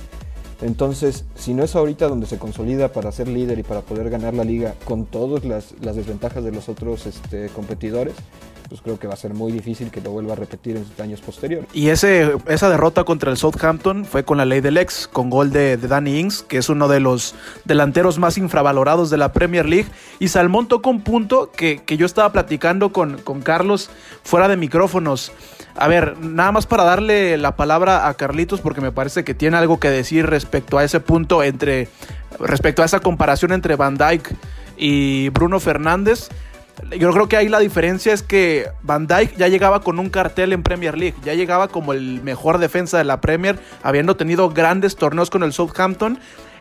Entonces, 0.61 1.25
si 1.35 1.53
no 1.53 1.63
es 1.63 1.75
ahorita 1.75 2.07
donde 2.07 2.25
se 2.25 2.37
consolida 2.37 2.91
para 2.91 3.11
ser 3.11 3.27
líder 3.27 3.59
y 3.59 3.63
para 3.63 3.81
poder 3.81 4.09
ganar 4.09 4.33
la 4.33 4.43
liga 4.43 4.73
con 4.85 5.05
todas 5.05 5.45
las, 5.45 5.73
desventajas 5.79 6.43
de 6.43 6.51
los 6.51 6.67
otros 6.67 7.05
este, 7.05 7.49
competidores, 7.49 8.15
pues 8.67 8.81
creo 8.81 8.99
que 8.99 9.07
va 9.07 9.13
a 9.13 9.17
ser 9.17 9.33
muy 9.33 9.51
difícil 9.51 9.91
que 9.91 10.01
lo 10.01 10.11
vuelva 10.11 10.33
a 10.33 10.35
repetir 10.35 10.75
en 10.75 10.85
sus 10.85 10.99
años 10.99 11.21
posteriores. 11.21 11.69
Y 11.73 11.89
ese, 11.89 12.33
esa 12.47 12.69
derrota 12.69 13.03
contra 13.03 13.31
el 13.31 13.37
Southampton 13.37 14.05
fue 14.05 14.25
con 14.25 14.37
la 14.37 14.45
ley 14.45 14.61
del 14.61 14.77
ex, 14.77 15.07
con 15.07 15.29
gol 15.29 15.51
de, 15.51 15.77
de 15.77 15.87
Danny 15.87 16.19
Ings, 16.19 16.43
que 16.43 16.57
es 16.57 16.69
uno 16.69 16.87
de 16.87 16.99
los 16.99 17.35
delanteros 17.65 18.19
más 18.19 18.37
infravalorados 18.37 19.09
de 19.09 19.17
la 19.17 19.31
Premier 19.31 19.65
League. 19.65 19.87
Y 20.19 20.27
Salmón 20.27 20.67
tocó 20.67 20.89
un 20.89 21.01
punto 21.01 21.51
que, 21.51 21.81
que 21.85 21.97
yo 21.97 22.05
estaba 22.05 22.31
platicando 22.31 22.91
con, 22.91 23.17
con 23.19 23.41
Carlos 23.41 23.89
fuera 24.23 24.47
de 24.47 24.57
micrófonos. 24.57 25.31
A 25.77 25.87
ver, 25.87 26.17
nada 26.19 26.51
más 26.51 26.65
para 26.65 26.83
darle 26.83 27.37
la 27.37 27.55
palabra 27.55 28.07
a 28.07 28.13
Carlitos, 28.15 28.61
porque 28.61 28.81
me 28.81 28.91
parece 28.91 29.23
que 29.23 29.35
tiene 29.35 29.57
algo 29.57 29.79
que 29.79 29.89
decir 29.89 30.25
respecto 30.25 30.77
a 30.77 30.83
ese 30.83 30.99
punto 30.99 31.43
entre. 31.43 31.87
respecto 32.39 32.81
a 32.81 32.85
esa 32.85 32.99
comparación 32.99 33.51
entre 33.51 33.75
Van 33.75 33.97
Dyke 33.97 34.35
y 34.75 35.29
Bruno 35.29 35.59
Fernández. 35.59 36.29
Yo 36.97 37.11
creo 37.11 37.27
que 37.27 37.37
ahí 37.37 37.49
la 37.49 37.59
diferencia 37.59 38.13
es 38.13 38.21
que 38.21 38.67
Van 38.83 39.07
Dijk 39.07 39.35
ya 39.35 39.47
llegaba 39.47 39.81
con 39.81 39.97
un 39.97 40.09
cartel 40.09 40.53
en 40.53 40.61
Premier 40.61 40.95
League, 40.95 41.15
ya 41.25 41.33
llegaba 41.33 41.69
como 41.69 41.91
el 41.91 42.21
mejor 42.21 42.59
defensa 42.59 42.99
de 42.99 43.03
la 43.03 43.19
Premier, 43.19 43.57
habiendo 43.81 44.15
tenido 44.15 44.49
grandes 44.49 44.95
torneos 44.95 45.31
con 45.31 45.41
el 45.41 45.53
Southampton. 45.53 46.19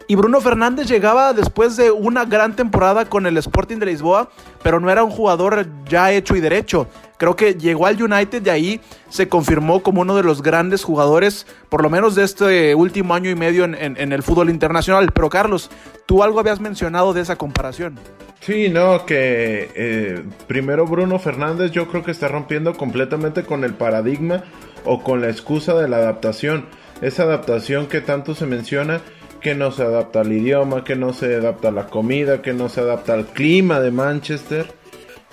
Y 0.09 0.15
Bruno 0.15 0.41
Fernández 0.41 0.87
llegaba 0.87 1.33
después 1.33 1.77
de 1.77 1.91
una 1.91 2.25
gran 2.25 2.55
temporada 2.55 3.07
con 3.07 3.27
el 3.27 3.37
Sporting 3.39 3.79
de 3.79 3.87
Lisboa, 3.87 4.31
pero 4.63 4.79
no 4.79 4.89
era 4.89 5.03
un 5.03 5.11
jugador 5.11 5.67
ya 5.89 6.13
hecho 6.13 6.37
y 6.37 6.41
derecho. 6.41 6.87
Creo 7.19 7.35
que 7.35 7.55
llegó 7.55 7.87
al 7.87 8.01
United 8.01 8.41
de 8.43 8.51
ahí 8.53 8.81
se 9.09 9.29
confirmó 9.29 9.83
como 9.83 10.03
uno 10.03 10.15
de 10.15 10.23
los 10.23 10.43
grandes 10.43 10.85
jugadores, 10.85 11.47
por 11.69 11.83
lo 11.83 11.91
menos 11.91 12.15
de 12.15 12.23
este 12.23 12.75
último 12.77 13.15
año 13.15 13.31
y 13.31 13.35
medio 13.35 13.65
en, 13.65 13.75
en- 13.75 13.97
en 13.97 14.13
el 14.13 14.23
fútbol 14.23 14.49
internacional. 14.51 15.11
Pero 15.13 15.29
Carlos, 15.29 15.71
tú 16.07 16.23
algo 16.23 16.39
habías 16.39 16.61
mencionado 16.61 17.13
de 17.13 17.23
esa 17.23 17.35
comparación. 17.37 17.99
Sí, 18.41 18.69
no, 18.69 19.07
que 19.07 19.71
eh, 19.75 20.23
primero 20.47 20.87
Bruno 20.87 21.19
Fernández 21.19 21.73
yo 21.73 21.89
creo 21.89 22.05
que 22.05 22.13
está 22.13 22.29
rompiendo 22.29 22.75
completamente 22.77 23.43
con 23.43 23.65
el 23.65 23.75
paradigma 23.75 24.45
o 24.85 25.03
con 25.03 25.21
la 25.21 25.31
excusa 25.31 25.75
de 25.75 25.89
la 25.89 25.97
adaptación. 25.97 26.67
Esa 27.01 27.25
adaptación 27.25 27.87
que 27.89 28.01
tanto 28.01 28.35
se 28.35 28.47
menciona, 28.47 29.01
que 29.41 29.55
no 29.55 29.71
se 29.73 29.83
adapta 29.83 30.21
al 30.21 30.33
idioma, 30.33 30.85
que 30.85 30.97
no 30.97 31.13
se 31.13 31.37
adapta 31.37 31.69
a 31.69 31.73
la 31.73 31.87
comida, 31.87 32.43
que 32.43 32.53
no 32.53 32.69
se 32.69 32.81
adapta 32.81 33.15
al 33.15 33.27
clima 33.27 33.81
de 33.81 33.91
Manchester, 33.91 34.67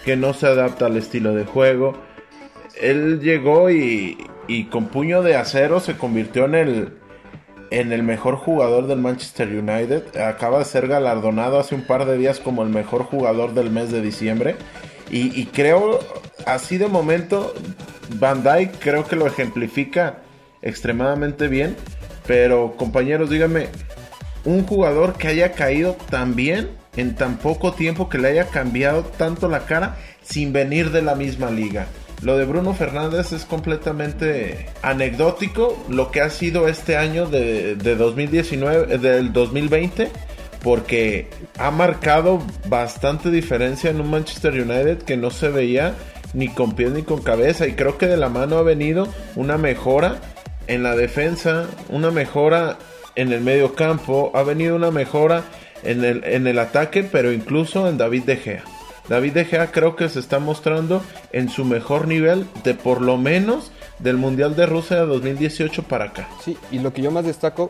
que 0.06 0.16
no 0.16 0.34
se 0.34 0.48
adapta 0.48 0.88
al 0.88 0.98
estilo 0.98 1.34
de 1.34 1.46
juego. 1.46 1.96
Él 2.80 3.20
llegó 3.22 3.70
y, 3.70 4.18
y 4.48 4.66
con 4.66 4.88
puño 4.88 5.22
de 5.22 5.36
acero 5.36 5.80
se 5.80 5.98
convirtió 5.98 6.46
en 6.46 6.56
el, 6.56 6.94
en 7.72 7.92
el 7.92 8.04
mejor 8.04 8.36
jugador 8.36 8.88
del 8.88 9.00
Manchester 9.00 9.48
United. 9.48 10.18
Acaba 10.18 10.60
de 10.60 10.66
ser 10.66 10.88
galardonado 10.88 11.60
hace 11.60 11.76
un 11.76 11.86
par 11.86 12.06
de 12.06 12.18
días 12.18 12.40
como 12.40 12.64
el 12.64 12.70
mejor 12.70 13.04
jugador 13.04 13.54
del 13.54 13.72
mes 13.72 13.92
de 13.92 14.02
diciembre. 14.02 14.56
Y, 15.10 15.40
y 15.40 15.46
creo, 15.46 16.00
así 16.46 16.78
de 16.78 16.88
momento, 16.88 17.54
Van 18.20 18.44
Dyke 18.44 18.78
creo 18.80 19.06
que 19.06 19.16
lo 19.16 19.28
ejemplifica 19.28 20.24
extremadamente 20.62 21.48
bien. 21.48 21.76
Pero 22.26 22.76
compañeros, 22.78 23.30
díganme, 23.30 23.68
un 24.46 24.66
jugador 24.66 25.14
que 25.14 25.28
haya 25.28 25.52
caído 25.54 25.98
tan 26.10 26.36
bien 26.36 26.70
en 26.96 27.16
tan 27.16 27.38
poco 27.38 27.74
tiempo, 27.74 28.10
que 28.10 28.18
le 28.18 28.30
haya 28.30 28.48
cambiado 28.48 29.04
tanto 29.04 29.50
la 29.50 29.66
cara 29.66 29.98
sin 30.22 30.54
venir 30.54 30.92
de 30.92 31.02
la 31.02 31.16
misma 31.16 31.50
liga. 31.50 31.88
Lo 32.22 32.38
de 32.38 32.46
Bruno 32.46 32.74
Fernández 32.74 33.34
es 33.34 33.44
completamente 33.44 34.68
anecdótico, 34.82 35.84
lo 35.90 36.12
que 36.12 36.22
ha 36.22 36.30
sido 36.30 36.68
este 36.70 36.96
año 36.96 37.26
de, 37.26 37.76
de 37.76 37.96
2019, 37.96 38.98
del 38.98 39.34
2020, 39.34 40.10
porque 40.62 41.28
ha 41.58 41.72
marcado 41.72 42.42
bastante 42.70 43.30
diferencia 43.30 43.90
en 43.90 44.00
un 44.00 44.10
Manchester 44.10 44.54
United 44.54 45.00
que 45.00 45.18
no 45.18 45.32
se 45.32 45.50
veía 45.50 45.96
ni 46.34 46.48
con 46.48 46.74
pies 46.74 46.92
ni 46.92 47.04
con 47.04 47.22
cabeza 47.22 47.68
y 47.68 47.74
creo 47.74 47.98
que 47.98 48.08
de 48.08 48.18
la 48.18 48.30
mano 48.30 48.58
ha 48.58 48.64
venido 48.64 49.08
una 49.36 49.58
mejora 49.58 50.20
en 50.68 50.84
la 50.84 50.96
defensa, 50.96 51.68
una 51.90 52.12
mejora 52.12 52.78
en 53.16 53.32
el 53.32 53.42
medio 53.42 53.76
campo, 53.76 54.32
ha 54.34 54.44
venido 54.44 54.76
una 54.76 54.92
mejora 54.92 55.44
en 55.84 56.04
el, 56.04 56.24
en 56.24 56.48
el 56.48 56.60
ataque, 56.60 57.04
pero 57.04 57.32
incluso 57.32 57.88
en 57.88 57.98
David 57.98 58.24
De 58.24 58.38
Gea. 58.38 58.64
David 59.10 59.34
De 59.34 59.46
Gea 59.46 59.72
creo 59.72 59.96
que 59.96 60.08
se 60.10 60.20
está 60.20 60.40
mostrando 60.40 61.04
en 61.32 61.50
su 61.50 61.66
mejor 61.66 62.08
nivel 62.08 62.48
de 62.64 62.74
por 62.74 63.02
lo 63.02 63.18
menos 63.18 63.72
del 64.00 64.18
Mundial 64.18 64.56
de 64.56 64.66
Rusia 64.66 64.98
de 64.98 65.06
2018 65.06 65.84
para 65.84 66.06
acá. 66.06 66.30
Sí, 66.44 66.58
y 66.72 66.80
lo 66.80 66.94
que 66.94 67.02
yo 67.02 67.12
más 67.12 67.26
destaco, 67.26 67.70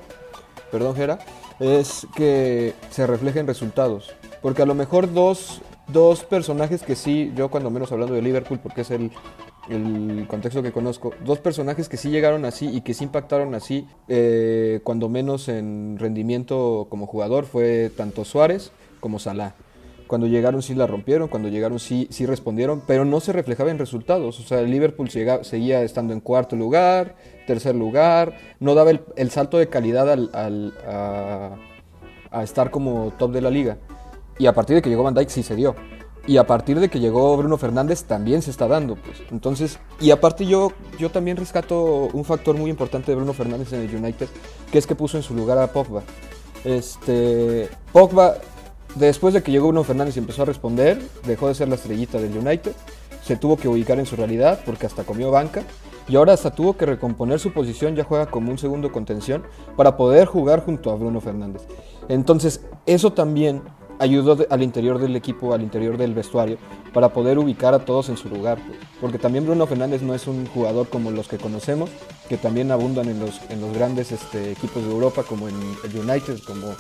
perdón 0.72 0.96
Jera, 0.96 1.20
es 1.60 2.08
que 2.16 2.74
se 2.92 3.08
reflejen 3.08 3.48
resultados. 3.48 4.14
Porque 4.42 4.62
a 4.62 4.66
lo 4.66 4.76
mejor 4.76 5.12
dos, 5.12 5.62
dos 5.88 6.24
personajes 6.24 6.84
que 6.84 6.96
sí, 6.96 7.32
yo 7.36 7.50
cuando 7.50 7.72
menos 7.72 7.92
hablando 7.92 8.14
de 8.14 8.22
Liverpool, 8.22 8.60
porque 8.62 8.82
es 8.82 8.92
el, 8.92 9.12
el 9.70 10.26
contexto 10.28 10.62
que 10.62 10.72
conozco, 10.72 11.12
dos 11.24 11.40
personajes 11.40 11.88
que 11.88 11.98
sí 11.98 12.10
llegaron 12.10 12.46
así 12.46 12.68
y 12.68 12.82
que 12.82 12.94
sí 12.94 13.06
impactaron 13.06 13.56
así, 13.56 13.88
eh, 14.08 14.82
cuando 14.84 15.10
menos 15.10 15.48
en 15.48 15.98
rendimiento 15.98 16.88
como 16.90 17.08
jugador, 17.08 17.46
fue 17.46 17.92
tanto 17.96 18.26
Suárez 18.26 18.72
como 19.00 19.20
Salah. 19.20 19.56
Cuando 20.08 20.28
llegaron 20.28 20.62
sí 20.62 20.76
la 20.76 20.86
rompieron, 20.86 21.28
cuando 21.28 21.50
llegaron 21.50 21.80
sí, 21.80 22.08
sí 22.12 22.26
respondieron, 22.26 22.84
pero 22.86 23.06
no 23.06 23.20
se 23.20 23.34
reflejaba 23.34 23.72
en 23.72 23.80
resultados. 23.80 24.40
O 24.40 24.44
sea, 24.44 24.60
el 24.60 24.70
Liverpool 24.70 25.10
seguía 25.10 25.82
estando 25.82 26.14
en 26.14 26.20
cuarto 26.20 26.56
lugar, 26.56 27.16
tercer 27.48 27.74
lugar, 27.74 28.38
no 28.60 28.76
daba 28.76 28.92
el, 28.92 29.32
salto 29.32 29.58
de 29.58 29.70
calidad 29.70 30.12
al, 30.12 30.74
a 32.32 32.44
estar 32.44 32.70
como 32.70 33.14
top 33.18 33.32
de 33.32 33.42
la 33.42 33.50
liga. 33.50 33.78
Y 34.38 34.48
a 34.48 34.54
partir 34.54 34.76
de 34.76 34.82
que 34.82 34.90
llegó 34.90 35.04
Van 35.04 35.14
Dijk 35.14 35.30
sí 35.30 35.42
se 35.42 35.56
dio. 35.56 35.76
Y 36.26 36.38
a 36.38 36.48
partir 36.48 36.80
de 36.80 36.90
que 36.90 37.02
llegó 37.02 37.36
Bruno 37.36 37.58
Fernández 37.58 38.06
también 38.06 38.42
se 38.42 38.52
está 38.52 38.68
dando, 38.68 38.96
pues. 38.96 39.22
Entonces, 39.30 39.80
y 40.00 40.12
aparte 40.12 40.46
yo, 40.46 40.72
yo 40.98 41.10
también 41.10 41.36
rescato 41.36 42.10
un 42.14 42.24
factor 42.24 42.56
muy 42.58 42.70
importante 42.70 43.12
de 43.12 43.16
Bruno 43.16 43.34
Fernández 43.34 43.74
en 43.74 43.82
el 43.82 43.94
United, 43.94 44.28
que 44.72 44.78
es 44.78 44.88
que 44.88 44.96
puso 44.96 45.18
en 45.18 45.24
su 45.24 45.34
lugar 45.34 45.58
a 45.58 45.68
Pogba. 45.68 46.04
Este, 46.64 47.70
Pogba, 47.92 48.36
después 48.96 49.34
de 49.34 49.44
que 49.44 49.52
llegó 49.52 49.68
Bruno 49.68 49.84
Fernández 49.84 50.16
y 50.16 50.20
empezó 50.20 50.44
a 50.44 50.46
responder, 50.46 51.02
dejó 51.26 51.50
de 51.50 51.56
ser 51.56 51.68
la 51.68 51.76
estrellita 51.76 52.20
del 52.20 52.38
United, 52.38 52.72
se 53.22 53.36
tuvo 53.36 53.58
que 53.58 53.68
ubicar 53.68 54.00
en 54.00 54.06
su 54.06 54.16
realidad 54.16 54.62
porque 54.66 54.86
hasta 54.86 55.04
comió 55.04 55.30
banca 55.30 55.64
y 56.08 56.16
ahora 56.16 56.34
hasta 56.34 56.52
tuvo 56.52 56.76
que 56.76 56.86
recomponer 56.86 57.40
su 57.40 57.54
posición, 57.54 57.96
ya 57.96 58.04
juega 58.04 58.28
como 58.28 58.52
un 58.52 58.58
segundo 58.58 58.92
contención 58.92 59.44
para 59.78 59.96
poder 59.96 60.26
jugar 60.26 60.64
junto 60.64 60.92
a 60.92 60.96
Bruno 60.96 61.22
Fernández. 61.22 61.64
Entonces, 62.10 62.62
eso 62.86 63.14
también 63.14 63.62
ayudó 64.04 64.46
al 64.50 64.62
interior 64.62 65.00
del 65.00 65.16
equipo, 65.16 65.54
al 65.54 65.62
interior 65.62 65.98
del 65.98 66.14
vestuario, 66.14 66.58
para 66.94 67.10
poder 67.10 67.40
ubicar 67.40 67.74
a 67.74 67.80
todos 67.80 68.10
en 68.10 68.18
su 68.18 68.30
lugar. 68.30 68.60
Pues. 68.66 68.78
Porque 69.00 69.18
también 69.18 69.46
Bruno 69.46 69.66
Fernández 69.66 70.02
no 70.02 70.14
es 70.14 70.28
un 70.28 70.46
jugador 70.48 70.90
como 70.90 71.12
los 71.12 71.28
que 71.28 71.38
conocemos, 71.38 71.90
que 72.30 72.38
también 72.38 72.72
abundan 72.72 73.08
en 73.08 73.20
los, 73.20 73.42
en 73.50 73.62
los 73.62 73.74
grandes 73.74 74.12
este, 74.12 74.52
equipos 74.52 74.84
de 74.84 74.92
Europa, 74.92 75.24
como 75.24 75.48
en 75.48 75.56
el 75.56 76.00
United, 76.00 76.40
como 76.46 76.74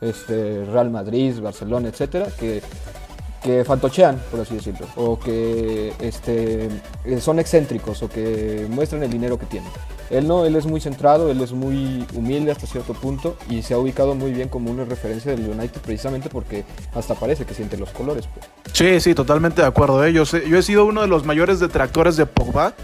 este, 0.00 0.64
Real 0.66 0.90
Madrid, 0.90 1.40
Barcelona, 1.40 1.88
etcétera, 1.88 2.28
que 2.38 2.62
que 3.42 3.64
fantochean, 3.64 4.20
por 4.30 4.40
así 4.40 4.56
decirlo, 4.56 4.86
o 4.96 5.18
que 5.18 5.92
este, 6.00 6.68
son 7.20 7.38
excéntricos 7.38 8.02
o 8.02 8.08
que 8.08 8.66
muestran 8.68 9.02
el 9.04 9.10
dinero 9.10 9.38
que 9.38 9.46
tienen. 9.46 9.70
Él 10.10 10.26
no, 10.26 10.44
él 10.46 10.56
es 10.56 10.66
muy 10.66 10.80
centrado, 10.80 11.30
él 11.30 11.40
es 11.40 11.52
muy 11.52 12.06
humilde 12.14 12.50
hasta 12.50 12.66
cierto 12.66 12.94
punto 12.94 13.36
y 13.50 13.62
se 13.62 13.74
ha 13.74 13.78
ubicado 13.78 14.14
muy 14.14 14.32
bien 14.32 14.48
como 14.48 14.70
una 14.70 14.84
referencia 14.84 15.34
del 15.34 15.48
United 15.48 15.80
precisamente 15.82 16.30
porque 16.30 16.64
hasta 16.94 17.14
parece 17.14 17.44
que 17.44 17.54
siente 17.54 17.76
los 17.76 17.90
colores. 17.90 18.26
Pues. 18.26 18.46
Sí, 18.72 19.00
sí, 19.00 19.14
totalmente 19.14 19.60
de 19.60 19.68
acuerdo. 19.68 20.04
¿eh? 20.04 20.12
Yo, 20.12 20.22
he 20.22 20.62
sido 20.62 20.84
uno 20.84 21.02
de 21.02 21.08
los 21.08 21.24
mayores 21.24 21.60
detractores 21.60 22.16
de 22.16 22.26
Pogba, 22.26 22.74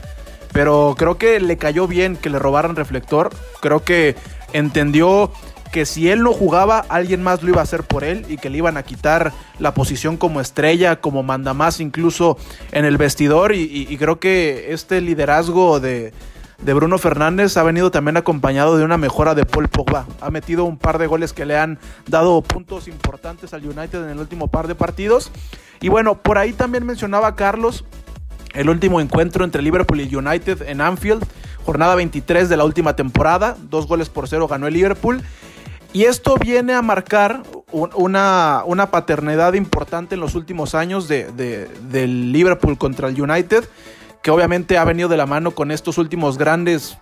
pero 0.53 0.95
creo 0.99 1.19
que 1.19 1.41
le 1.41 1.57
cayó 1.57 1.87
bien 1.87 2.17
que 2.17 2.31
le 2.31 2.39
robaran 2.39 2.77
reflector. 2.77 3.31
Creo 3.61 3.85
que 3.85 4.17
entendió 4.53 5.31
que 5.73 5.87
si 5.87 6.09
él 6.09 6.23
no 6.23 6.33
jugaba, 6.33 6.85
alguien 6.89 7.23
más 7.23 7.43
lo 7.43 7.49
iba 7.49 7.61
a 7.61 7.65
hacer 7.65 7.83
por 7.83 8.05
él 8.05 8.25
y 8.29 8.37
que 8.37 8.49
le 8.49 8.59
iban 8.59 8.77
a 8.77 8.85
quitar 8.85 9.33
la 9.59 9.75
posición 9.75 10.17
como 10.17 10.41
estrella, 10.41 11.01
como 11.01 11.25
manda 11.25 11.53
más 11.53 11.81
incluso 11.81 12.39
en 12.71 12.85
el 12.85 12.97
vestidor. 12.97 13.55
Y, 13.55 13.97
creo 13.97 14.21
que 14.21 14.73
este 14.73 15.01
liderazgo 15.01 15.81
de, 15.81 16.13
Bruno 16.73 16.97
Fernández 16.99 17.57
ha 17.57 17.63
venido 17.63 17.91
también 17.91 18.17
acompañado 18.17 18.79
de 18.79 18.85
una 18.85 18.97
mejora 18.97 19.35
de 19.35 19.45
Paul 19.45 19.69
Pogba. 19.69 20.07
Ha 20.21 20.31
metido 20.31 20.65
un 20.65 20.79
par 20.79 20.99
de 20.99 21.07
goles 21.07 21.33
que 21.35 21.45
le 21.45 21.59
han 21.59 21.79
dado 22.07 22.41
puntos 22.41 22.89
importantes 22.89 23.53
al 23.53 23.67
United 23.67 24.03
en 24.05 24.11
el 24.11 24.19
último 24.19 24.49
par 24.49 24.67
de 24.69 24.75
partidos. 24.75 25.31
Y 25.81 25.91
bueno, 25.91 26.23
por 26.23 26.39
ahí 26.39 26.55
también 26.55 26.87
mencionaba 26.87 27.37
Carlos 27.37 27.85
el 28.55 28.71
último 28.71 29.01
encuentro 29.01 29.45
entre 29.45 29.63
Liverpool 29.63 30.01
y 30.01 30.15
United 30.15 30.63
en 30.63 30.81
Anfield, 30.81 31.25
jornada 31.67 31.97
23 31.97 32.49
de 32.49 32.57
la 32.57 32.65
última 32.65 32.95
temporada, 32.97 33.57
dos 33.69 33.87
goles 33.87 34.09
por 34.09 34.29
cero 34.29 34.47
ganó 34.47 34.67
el 34.67 34.75
Liverpool. 34.75 35.23
Y 35.93 36.05
esto 36.05 36.37
viene 36.37 36.73
a 36.73 36.83
marcar 36.83 37.43
una, 37.71 38.63
una 38.67 38.91
paternidad 38.91 39.55
importante 39.55 40.17
en 40.17 40.21
los 40.21 40.35
últimos 40.35 40.75
años 40.75 41.07
de, 41.07 41.31
del 41.89 42.33
Liverpool 42.33 42.79
contra 42.79 43.09
el 43.09 43.21
United, 43.21 43.65
que 44.25 44.31
obviamente 44.31 44.79
ha 44.79 44.85
venido 44.85 45.11
de 45.11 45.19
la 45.19 45.27
mano 45.27 45.51
con 45.51 45.71
estos 45.71 45.99
últimos 45.99 46.39
grandes 46.39 46.97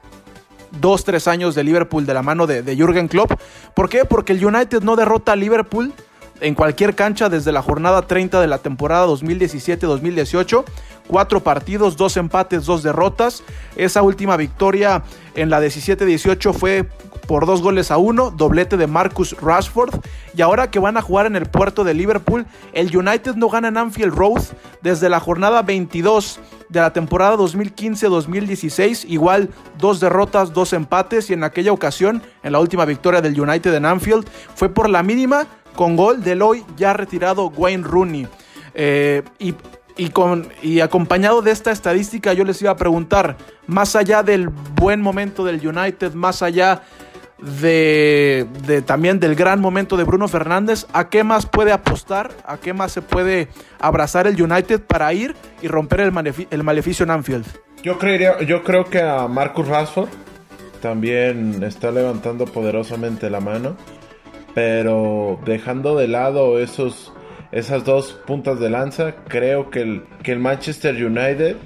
dos, 0.80 1.04
tres 1.04 1.28
años 1.28 1.54
de 1.54 1.62
Liverpool 1.62 2.04
de 2.04 2.14
la 2.14 2.22
mano 2.22 2.48
de, 2.48 2.64
de 2.64 2.74
Jürgen 2.74 3.06
Klopp. 3.06 3.40
¿Por 3.76 3.88
qué? 3.88 4.04
Porque 4.04 4.32
el 4.32 4.44
United 4.44 4.82
no 4.82 4.96
derrota 4.96 5.30
a 5.30 5.36
Liverpool 5.36 5.92
en 6.40 6.56
cualquier 6.56 6.96
cancha 6.96 7.28
desde 7.28 7.52
la 7.52 7.62
jornada 7.62 8.08
30 8.08 8.40
de 8.40 8.48
la 8.48 8.58
temporada 8.58 9.06
2017-2018. 9.06 10.64
Cuatro 11.06 11.44
partidos, 11.44 11.96
dos 11.96 12.16
empates, 12.16 12.66
dos 12.66 12.82
derrotas. 12.82 13.44
Esa 13.76 14.02
última 14.02 14.36
victoria 14.36 15.04
en 15.36 15.48
la 15.48 15.60
17-18 15.60 16.52
fue 16.52 16.88
por 17.26 17.46
dos 17.46 17.62
goles 17.62 17.90
a 17.90 17.98
uno, 17.98 18.30
doblete 18.30 18.76
de 18.76 18.86
Marcus 18.86 19.36
Rashford. 19.40 19.94
Y 20.36 20.42
ahora 20.42 20.70
que 20.70 20.78
van 20.78 20.96
a 20.96 21.02
jugar 21.02 21.26
en 21.26 21.36
el 21.36 21.46
puerto 21.46 21.84
de 21.84 21.94
Liverpool, 21.94 22.46
el 22.72 22.96
United 22.96 23.34
no 23.34 23.48
gana 23.48 23.68
en 23.68 23.76
Anfield 23.76 24.14
Road 24.14 24.42
desde 24.80 25.08
la 25.08 25.20
jornada 25.20 25.62
22 25.62 26.40
de 26.68 26.80
la 26.80 26.92
temporada 26.92 27.36
2015-2016. 27.36 29.04
Igual 29.08 29.50
dos 29.78 30.00
derrotas, 30.00 30.52
dos 30.52 30.72
empates 30.72 31.30
y 31.30 31.34
en 31.34 31.44
aquella 31.44 31.72
ocasión, 31.72 32.22
en 32.42 32.52
la 32.52 32.60
última 32.60 32.84
victoria 32.84 33.20
del 33.20 33.38
United 33.40 33.74
en 33.74 33.86
Anfield, 33.86 34.26
fue 34.54 34.68
por 34.68 34.88
la 34.88 35.02
mínima 35.02 35.46
con 35.76 35.96
gol 35.96 36.22
del 36.22 36.42
hoy 36.42 36.64
ya 36.76 36.92
retirado 36.92 37.48
Wayne 37.48 37.84
Rooney. 37.84 38.28
Eh, 38.74 39.22
y 39.38 39.54
y, 39.96 40.08
con, 40.08 40.48
y 40.62 40.80
acompañado 40.80 41.42
de 41.42 41.50
esta 41.50 41.70
estadística 41.70 42.32
yo 42.32 42.44
les 42.44 42.60
iba 42.62 42.70
a 42.70 42.76
preguntar, 42.76 43.36
más 43.66 43.96
allá 43.96 44.22
del 44.22 44.48
buen 44.48 45.00
momento 45.00 45.44
del 45.44 45.66
United, 45.66 46.14
más 46.14 46.42
allá 46.42 46.82
de, 47.42 48.46
también 48.86 49.18
del 49.20 49.34
gran 49.34 49.60
momento 49.60 49.96
de 49.96 50.04
Bruno 50.04 50.28
Fernández, 50.28 50.86
¿a 50.92 51.08
qué 51.08 51.24
más 51.24 51.46
puede 51.46 51.72
apostar? 51.72 52.30
¿A 52.44 52.56
qué 52.58 52.72
más 52.72 52.92
se 52.92 53.02
puede 53.02 53.48
abrazar 53.80 54.26
el 54.26 54.40
United 54.40 54.80
para 54.82 55.12
ir 55.12 55.34
y 55.60 55.68
romper 55.68 56.00
el, 56.00 56.46
el 56.50 56.62
maleficio 56.62 57.04
en 57.04 57.10
Anfield? 57.10 57.46
Yo, 57.82 57.98
creería, 57.98 58.40
yo 58.42 58.62
creo 58.62 58.84
que 58.84 59.02
a 59.02 59.26
Marcus 59.26 59.66
Rashford 59.66 60.08
también 60.80 61.62
está 61.62 61.90
levantando 61.90 62.44
poderosamente 62.44 63.28
la 63.28 63.40
mano, 63.40 63.76
pero 64.54 65.40
dejando 65.44 65.96
de 65.96 66.08
lado 66.08 66.60
esos, 66.60 67.12
esas 67.50 67.84
dos 67.84 68.20
puntas 68.26 68.60
de 68.60 68.70
lanza, 68.70 69.16
creo 69.28 69.70
que 69.70 69.82
el, 69.82 70.04
que 70.22 70.32
el 70.32 70.38
Manchester 70.38 70.94
United 70.94 71.56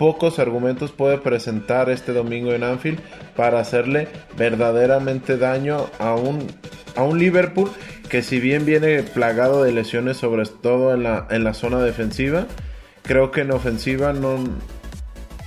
pocos 0.00 0.38
argumentos 0.38 0.92
puede 0.92 1.18
presentar 1.18 1.90
este 1.90 2.14
domingo 2.14 2.54
en 2.54 2.64
Anfield 2.64 3.00
para 3.36 3.60
hacerle 3.60 4.08
verdaderamente 4.34 5.36
daño 5.36 5.90
a 5.98 6.14
un, 6.14 6.46
a 6.96 7.02
un 7.02 7.18
Liverpool 7.18 7.70
que 8.08 8.22
si 8.22 8.40
bien 8.40 8.64
viene 8.64 9.02
plagado 9.02 9.62
de 9.62 9.72
lesiones 9.72 10.16
sobre 10.16 10.46
todo 10.46 10.94
en 10.94 11.02
la, 11.02 11.26
en 11.28 11.44
la 11.44 11.52
zona 11.52 11.80
defensiva, 11.80 12.46
creo 13.02 13.30
que 13.30 13.42
en 13.42 13.50
ofensiva 13.50 14.14
no, 14.14 14.42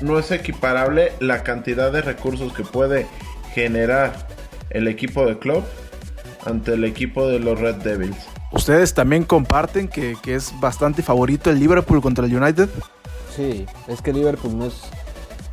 no 0.02 0.20
es 0.20 0.30
equiparable 0.30 1.14
la 1.20 1.42
cantidad 1.42 1.92
de 1.92 2.04
recursos 2.04 2.54
que 2.54 2.64
puede 2.64 3.08
generar 3.56 4.14
el 4.70 4.88
equipo 4.88 5.26
de 5.26 5.40
club 5.40 5.64
ante 6.46 6.74
el 6.74 6.84
equipo 6.84 7.28
de 7.28 7.40
los 7.40 7.60
Red 7.60 7.78
Devils. 7.78 8.18
¿Ustedes 8.52 8.94
también 8.94 9.24
comparten 9.24 9.88
que, 9.88 10.16
que 10.22 10.36
es 10.36 10.54
bastante 10.60 11.02
favorito 11.02 11.50
el 11.50 11.58
Liverpool 11.58 12.04
contra 12.04 12.28
el 12.28 12.36
United? 12.36 12.70
Sí, 13.36 13.66
es 13.88 14.02
que 14.02 14.14
Liverpool 14.14 14.58
no 14.58 14.66
es, 14.66 14.76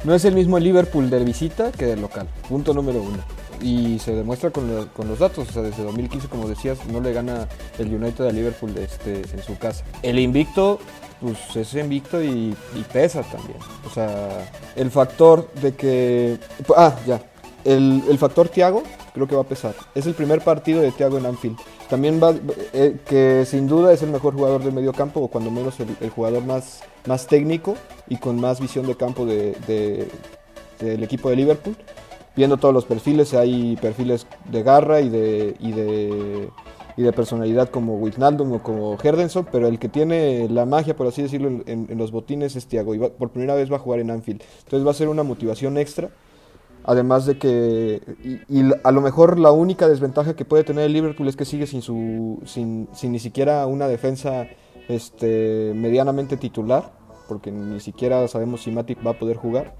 no 0.04 0.14
es 0.14 0.24
el 0.24 0.34
mismo 0.34 0.58
Liverpool 0.58 1.08
de 1.08 1.24
visita 1.24 1.72
que 1.72 1.86
del 1.86 2.00
local. 2.00 2.28
Punto 2.48 2.74
número 2.74 3.00
uno. 3.02 3.18
Y 3.62 3.98
se 3.98 4.14
demuestra 4.14 4.50
con, 4.50 4.68
los 4.68 5.18
datos. 5.18 5.48
O 5.48 5.52
sea, 5.52 5.62
desde 5.62 5.82
2015, 5.82 6.28
como 6.28 6.48
decías, 6.48 6.78
no 6.86 7.00
le 7.00 7.12
gana 7.12 7.48
el 7.78 7.94
United 7.94 8.26
a 8.26 8.32
Liverpool 8.32 8.76
este, 8.76 9.22
en 9.22 9.42
su 9.42 9.56
casa. 9.58 9.84
El 10.02 10.18
invicto, 10.18 10.78
pues 11.20 11.56
es 11.56 11.74
invicto 11.74 12.22
y, 12.22 12.54
pesa 12.92 13.22
también. 13.22 13.58
O 13.86 13.90
sea, 13.90 14.50
el 14.76 14.90
factor 14.90 15.50
de 15.54 15.74
que. 15.74 16.38
Ah, 16.76 16.96
ya. 17.06 17.22
El, 17.64 18.02
el 18.08 18.18
factor 18.18 18.48
Thiago 18.48 18.82
creo 19.14 19.26
que 19.26 19.34
va 19.34 19.42
a 19.42 19.46
pesar. 19.46 19.74
Es 19.94 20.06
el 20.06 20.14
primer 20.14 20.42
partido 20.42 20.80
de 20.80 20.92
Thiago 20.92 21.18
en 21.18 21.26
Anfield. 21.26 21.58
También 21.90 22.20
va, 22.22 22.32
eh, 22.72 22.98
que 23.04 23.44
sin 23.44 23.66
duda 23.66 23.92
es 23.92 24.00
el 24.02 24.10
mejor 24.10 24.34
jugador 24.34 24.62
del 24.62 24.72
medio 24.72 24.92
campo, 24.92 25.20
o 25.20 25.28
cuando 25.28 25.50
menos 25.50 25.74
el, 25.80 26.10
jugador 26.10 26.44
más, 26.44 26.82
más 27.04 27.26
técnico 27.26 27.74
y 28.08 28.16
con 28.16 28.40
más 28.40 28.60
visión 28.60 28.86
de 28.86 28.94
campo 28.94 29.26
de, 29.26 30.08
del 30.78 31.02
equipo 31.02 31.28
de 31.30 31.36
Liverpool. 31.36 31.76
Viendo 32.36 32.58
todos 32.58 32.72
los 32.72 32.84
perfiles, 32.84 33.34
hay 33.34 33.76
perfiles 33.76 34.24
de 34.50 34.62
garra 34.62 35.00
y 35.00 35.08
de, 35.08 35.56
y 35.58 35.72
de, 35.72 36.48
y 36.96 37.02
de 37.02 37.12
personalidad 37.12 37.70
como 37.70 37.96
Wijnaldum 37.96 38.52
o 38.52 38.62
como 38.62 38.96
Herdenson, 39.02 39.48
pero 39.50 39.66
el 39.66 39.80
que 39.80 39.88
tiene 39.88 40.48
la 40.48 40.66
magia, 40.66 40.94
por 40.94 41.08
así 41.08 41.22
decirlo, 41.22 41.48
en, 41.66 41.88
los 41.98 42.12
botines 42.12 42.54
es 42.54 42.66
Thiago. 42.66 42.94
Y 42.94 43.00
por 43.00 43.30
primera 43.30 43.56
vez 43.56 43.70
va 43.70 43.76
a 43.76 43.80
jugar 43.80 43.98
en 43.98 44.12
Anfield. 44.12 44.42
Entonces 44.64 44.86
va 44.86 44.92
a 44.92 44.94
ser 44.94 45.08
una 45.08 45.24
motivación 45.24 45.76
extra 45.76 46.08
Además 46.84 47.26
de 47.26 47.38
que, 47.38 48.02
y, 48.48 48.62
a 48.82 48.90
lo 48.90 49.00
mejor 49.00 49.38
la 49.38 49.52
única 49.52 49.88
desventaja 49.88 50.34
que 50.34 50.44
puede 50.44 50.64
tener 50.64 50.84
el 50.84 50.92
Liverpool 50.92 51.28
es 51.28 51.36
que 51.36 51.44
sigue 51.44 51.66
sin, 51.66 51.82
su, 51.82 52.40
sin, 52.46 52.88
sin 52.92 53.12
ni 53.12 53.18
siquiera 53.18 53.66
una 53.66 53.86
defensa 53.86 54.48
este, 54.88 55.72
medianamente 55.74 56.36
titular, 56.36 56.92
porque 57.28 57.52
ni 57.52 57.80
siquiera 57.80 58.26
sabemos 58.28 58.62
si 58.62 58.70
Matic 58.70 59.06
va 59.06 59.12
a 59.12 59.18
poder 59.18 59.36
jugar 59.36 59.74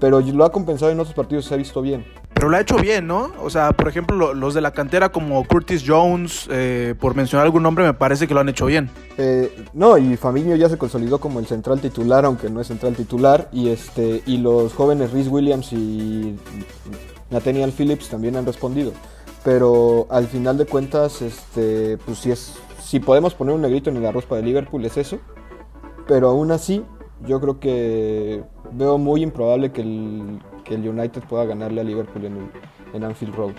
pero 0.00 0.20
lo 0.20 0.44
ha 0.44 0.52
compensado 0.52 0.90
en 0.92 1.00
otros 1.00 1.14
partidos 1.14 1.44
se 1.44 1.54
ha 1.54 1.56
visto 1.56 1.82
bien. 1.82 2.04
Pero 2.38 2.50
lo 2.50 2.56
ha 2.56 2.60
hecho 2.60 2.76
bien, 2.76 3.08
¿no? 3.08 3.32
O 3.42 3.50
sea, 3.50 3.72
por 3.72 3.88
ejemplo, 3.88 4.32
los 4.32 4.54
de 4.54 4.60
la 4.60 4.70
cantera 4.70 5.08
como 5.08 5.42
Curtis 5.42 5.82
Jones, 5.84 6.46
eh, 6.52 6.94
por 7.00 7.16
mencionar 7.16 7.44
algún 7.44 7.64
nombre, 7.64 7.84
me 7.84 7.94
parece 7.94 8.28
que 8.28 8.34
lo 8.34 8.38
han 8.38 8.48
hecho 8.48 8.66
bien. 8.66 8.90
Eh, 9.16 9.64
no, 9.72 9.98
y 9.98 10.16
Fabinho 10.16 10.54
ya 10.54 10.68
se 10.68 10.78
consolidó 10.78 11.18
como 11.18 11.40
el 11.40 11.46
central 11.48 11.80
titular, 11.80 12.24
aunque 12.24 12.48
no 12.48 12.60
es 12.60 12.68
central 12.68 12.94
titular, 12.94 13.48
y 13.52 13.70
este 13.70 14.22
y 14.24 14.36
los 14.36 14.72
jóvenes 14.72 15.10
Rhys 15.10 15.26
Williams 15.26 15.72
y 15.72 16.36
Nathaniel 17.30 17.72
Phillips 17.76 18.08
también 18.08 18.36
han 18.36 18.46
respondido. 18.46 18.92
Pero 19.42 20.06
al 20.08 20.28
final 20.28 20.58
de 20.58 20.66
cuentas, 20.66 21.22
este, 21.22 21.98
pues 22.06 22.18
sí 22.18 22.30
es, 22.30 22.54
si 22.80 23.00
podemos 23.00 23.34
poner 23.34 23.56
un 23.56 23.62
negrito 23.62 23.90
en 23.90 23.96
el 23.96 24.06
arroz 24.06 24.26
para 24.26 24.42
Liverpool 24.42 24.84
es 24.84 24.96
eso. 24.96 25.18
Pero 26.06 26.28
aún 26.28 26.52
así, 26.52 26.84
yo 27.26 27.40
creo 27.40 27.58
que 27.58 28.44
veo 28.70 28.96
muy 28.96 29.24
improbable 29.24 29.72
que 29.72 29.80
el, 29.80 30.38
que 30.68 30.74
el 30.74 30.88
United 30.88 31.22
pueda 31.22 31.44
ganarle 31.46 31.80
a 31.80 31.84
Liverpool 31.84 32.24
en, 32.26 32.36
el- 32.36 32.50
en 32.94 33.04
Anfield 33.04 33.34
Road. 33.34 33.52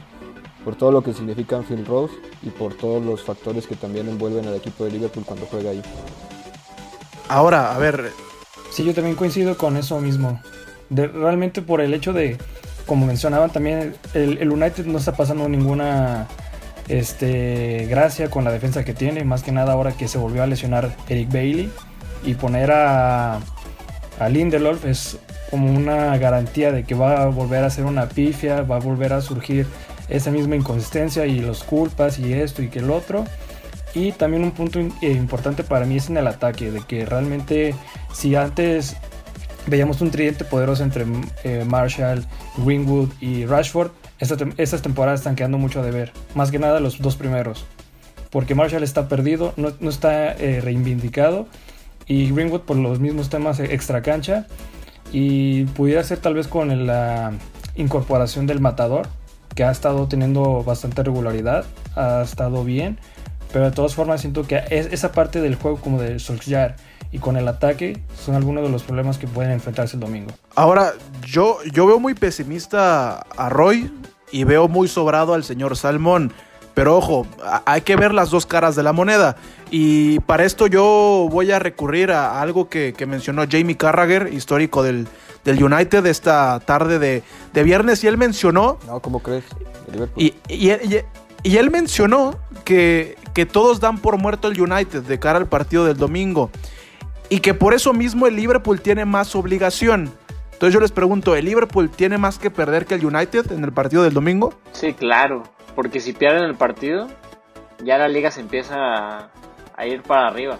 Por 0.63 0.75
todo 0.75 0.91
lo 0.91 1.01
que 1.01 1.13
significa 1.13 1.57
Anfield 1.57 1.87
Road 1.87 2.09
y 2.43 2.49
por 2.49 2.73
todos 2.75 3.03
los 3.03 3.23
factores 3.23 3.65
que 3.65 3.75
también 3.75 4.07
envuelven 4.09 4.45
al 4.47 4.55
equipo 4.55 4.83
de 4.85 4.91
Liverpool 4.91 5.23
cuando 5.25 5.45
juega 5.45 5.71
ahí. 5.71 5.81
Ahora, 7.27 7.75
a 7.75 7.77
ver, 7.77 8.11
Sí, 8.71 8.83
yo 8.83 8.93
también 8.93 9.15
coincido 9.15 9.57
con 9.57 9.77
eso 9.77 9.99
mismo. 9.99 10.39
De- 10.89 11.07
realmente 11.07 11.61
por 11.61 11.81
el 11.81 11.93
hecho 11.93 12.13
de, 12.13 12.37
como 12.85 13.05
mencionaban 13.07 13.51
también, 13.51 13.95
el, 14.13 14.37
el 14.37 14.51
United 14.51 14.85
no 14.85 14.99
está 14.99 15.13
pasando 15.13 15.49
ninguna 15.49 16.27
este, 16.87 17.87
gracia 17.89 18.29
con 18.29 18.43
la 18.43 18.51
defensa 18.51 18.83
que 18.83 18.93
tiene, 18.93 19.23
más 19.23 19.43
que 19.43 19.51
nada 19.51 19.73
ahora 19.73 19.91
que 19.93 20.07
se 20.07 20.17
volvió 20.17 20.43
a 20.43 20.47
lesionar 20.47 20.95
Eric 21.07 21.31
Bailey 21.31 21.71
y 22.23 22.33
poner 22.35 22.71
a, 22.71 23.37
a 24.19 24.29
Lindelof 24.29 24.85
es 24.85 25.17
como 25.49 25.71
una 25.71 26.17
garantía 26.17 26.71
de 26.71 26.83
que 26.83 26.95
va 26.95 27.23
a 27.23 27.25
volver 27.27 27.63
a 27.63 27.69
ser 27.69 27.85
una 27.85 28.07
pifia, 28.07 28.61
va 28.61 28.77
a 28.77 28.79
volver 28.79 29.13
a 29.13 29.21
surgir 29.21 29.67
esa 30.09 30.31
misma 30.31 30.55
inconsistencia 30.55 31.25
y 31.25 31.39
los 31.39 31.63
culpas 31.63 32.19
y 32.19 32.33
esto 32.33 32.61
y 32.61 32.69
que 32.69 32.79
el 32.79 32.91
otro. 32.91 33.25
Y 33.93 34.11
también 34.11 34.43
un 34.43 34.51
punto 34.51 34.79
eh, 34.79 35.11
importante 35.11 35.63
para 35.63 35.85
mí 35.85 35.97
es 35.97 36.09
en 36.09 36.17
el 36.17 36.27
ataque, 36.27 36.71
de 36.71 36.81
que 36.81 37.05
realmente 37.05 37.73
si 38.13 38.35
antes 38.35 38.95
veíamos 39.65 40.01
un 40.01 40.11
tridente 40.11 40.45
poderoso 40.45 40.83
entre 40.83 41.05
eh, 41.43 41.63
Marshall, 41.65 42.25
Greenwood 42.57 43.09
y 43.19 43.45
Rashford, 43.45 43.91
estas 44.19 44.81
temporadas 44.81 45.21
están 45.21 45.35
quedando 45.35 45.57
mucho 45.57 45.79
a 45.79 45.83
deber. 45.83 46.11
Más 46.35 46.51
que 46.51 46.59
nada 46.59 46.79
los 46.79 46.99
dos 46.99 47.15
primeros. 47.15 47.65
Porque 48.29 48.53
Marshall 48.53 48.83
está 48.83 49.07
perdido, 49.07 49.53
no, 49.57 49.71
no 49.79 49.89
está 49.89 50.33
eh, 50.33 50.61
reivindicado. 50.61 51.47
Y 52.05 52.31
Greenwood 52.31 52.61
por 52.61 52.77
los 52.77 52.99
mismos 52.99 53.29
temas 53.29 53.59
extra 53.59 54.01
cancha. 54.01 54.47
Y 55.11 55.65
pudiera 55.65 56.03
ser 56.03 56.19
tal 56.19 56.33
vez 56.35 56.47
con 56.47 56.87
la 56.87 57.33
incorporación 57.75 58.47
del 58.47 58.59
matador, 58.59 59.07
que 59.55 59.63
ha 59.63 59.71
estado 59.71 60.07
teniendo 60.07 60.63
bastante 60.63 61.03
regularidad, 61.03 61.65
ha 61.95 62.21
estado 62.21 62.63
bien. 62.63 62.99
Pero 63.51 63.65
de 63.65 63.71
todas 63.71 63.95
formas 63.95 64.21
siento 64.21 64.45
que 64.45 64.61
es, 64.69 64.87
esa 64.91 65.11
parte 65.11 65.41
del 65.41 65.55
juego 65.55 65.77
como 65.77 65.99
de 65.99 66.19
Solskjaer 66.19 66.75
y 67.11 67.17
con 67.17 67.35
el 67.35 67.47
ataque 67.47 67.99
son 68.15 68.35
algunos 68.35 68.63
de 68.63 68.69
los 68.69 68.83
problemas 68.83 69.17
que 69.17 69.27
pueden 69.27 69.51
enfrentarse 69.51 69.95
el 69.95 70.01
domingo. 70.01 70.31
ahora 70.55 70.93
yo, 71.25 71.57
yo 71.71 71.87
veo 71.87 71.99
muy 71.99 72.13
pesimista 72.13 73.17
a 73.17 73.49
Roy 73.49 73.91
y 74.31 74.43
veo 74.43 74.67
muy 74.67 74.87
sobrado 74.87 75.33
al 75.33 75.43
señor 75.43 75.75
Salmón. 75.75 76.31
Pero 76.75 76.95
ojo, 76.95 77.25
hay 77.65 77.81
que 77.81 77.95
ver 77.95 78.13
las 78.13 78.29
dos 78.29 78.45
caras 78.45 78.75
de 78.75 78.83
la 78.83 78.93
moneda. 78.93 79.35
Y 79.71 80.19
para 80.21 80.45
esto 80.45 80.67
yo 80.67 81.27
voy 81.31 81.51
a 81.51 81.59
recurrir 81.59 82.11
a 82.11 82.41
algo 82.41 82.69
que, 82.69 82.93
que 82.97 83.05
mencionó 83.05 83.43
Jamie 83.49 83.77
Carragher, 83.77 84.29
histórico 84.33 84.81
del, 84.83 85.07
del 85.45 85.63
United, 85.63 86.05
esta 86.07 86.59
tarde 86.61 86.97
de, 86.99 87.23
de 87.53 87.63
viernes. 87.63 88.03
Y 88.03 88.07
él 88.07 88.17
mencionó 88.17 88.79
No, 88.87 88.99
¿cómo 88.99 89.19
crees? 89.21 89.43
El 89.87 89.93
Liverpool. 89.93 90.23
Y, 90.23 90.33
y- 90.47 90.71
y- 90.71 91.01
y 91.41 91.55
él 91.57 91.71
mencionó 91.71 92.37
que, 92.65 93.15
que 93.33 93.45
todos 93.45 93.79
dan 93.79 93.97
por 93.99 94.17
muerto 94.17 94.49
el 94.49 94.59
United 94.61 95.03
de 95.03 95.19
cara 95.19 95.37
al 95.39 95.47
partido 95.47 95.85
del 95.85 95.95
domingo. 95.97 96.49
Y 97.29 97.39
que 97.39 97.53
por 97.53 97.73
eso 97.73 97.93
mismo 97.93 98.27
el 98.27 98.35
Liverpool 98.35 98.81
tiene 98.81 99.05
más 99.05 99.35
obligación. 99.35 100.11
Entonces 100.51 100.73
yo 100.73 100.81
les 100.81 100.91
pregunto, 100.91 101.35
¿el 101.37 101.45
Liverpool 101.45 101.89
tiene 101.89 102.17
más 102.17 102.37
que 102.39 102.49
perder 102.51 102.85
que 102.85 102.95
el 102.95 103.05
United 103.05 103.51
en 103.53 103.63
el 103.63 103.71
partido 103.71 104.03
del 104.03 104.13
domingo? 104.13 104.53
Sí, 104.73 104.93
claro. 104.93 105.43
Porque 105.75 106.01
si 106.01 106.11
pierden 106.11 106.43
el 106.43 106.55
partido, 106.55 107.07
ya 107.85 107.97
la 107.97 108.09
liga 108.09 108.31
se 108.31 108.41
empieza 108.41 108.75
a, 108.75 109.29
a 109.79 109.87
ir 109.87 110.01
para 110.03 110.27
arriba. 110.27 110.57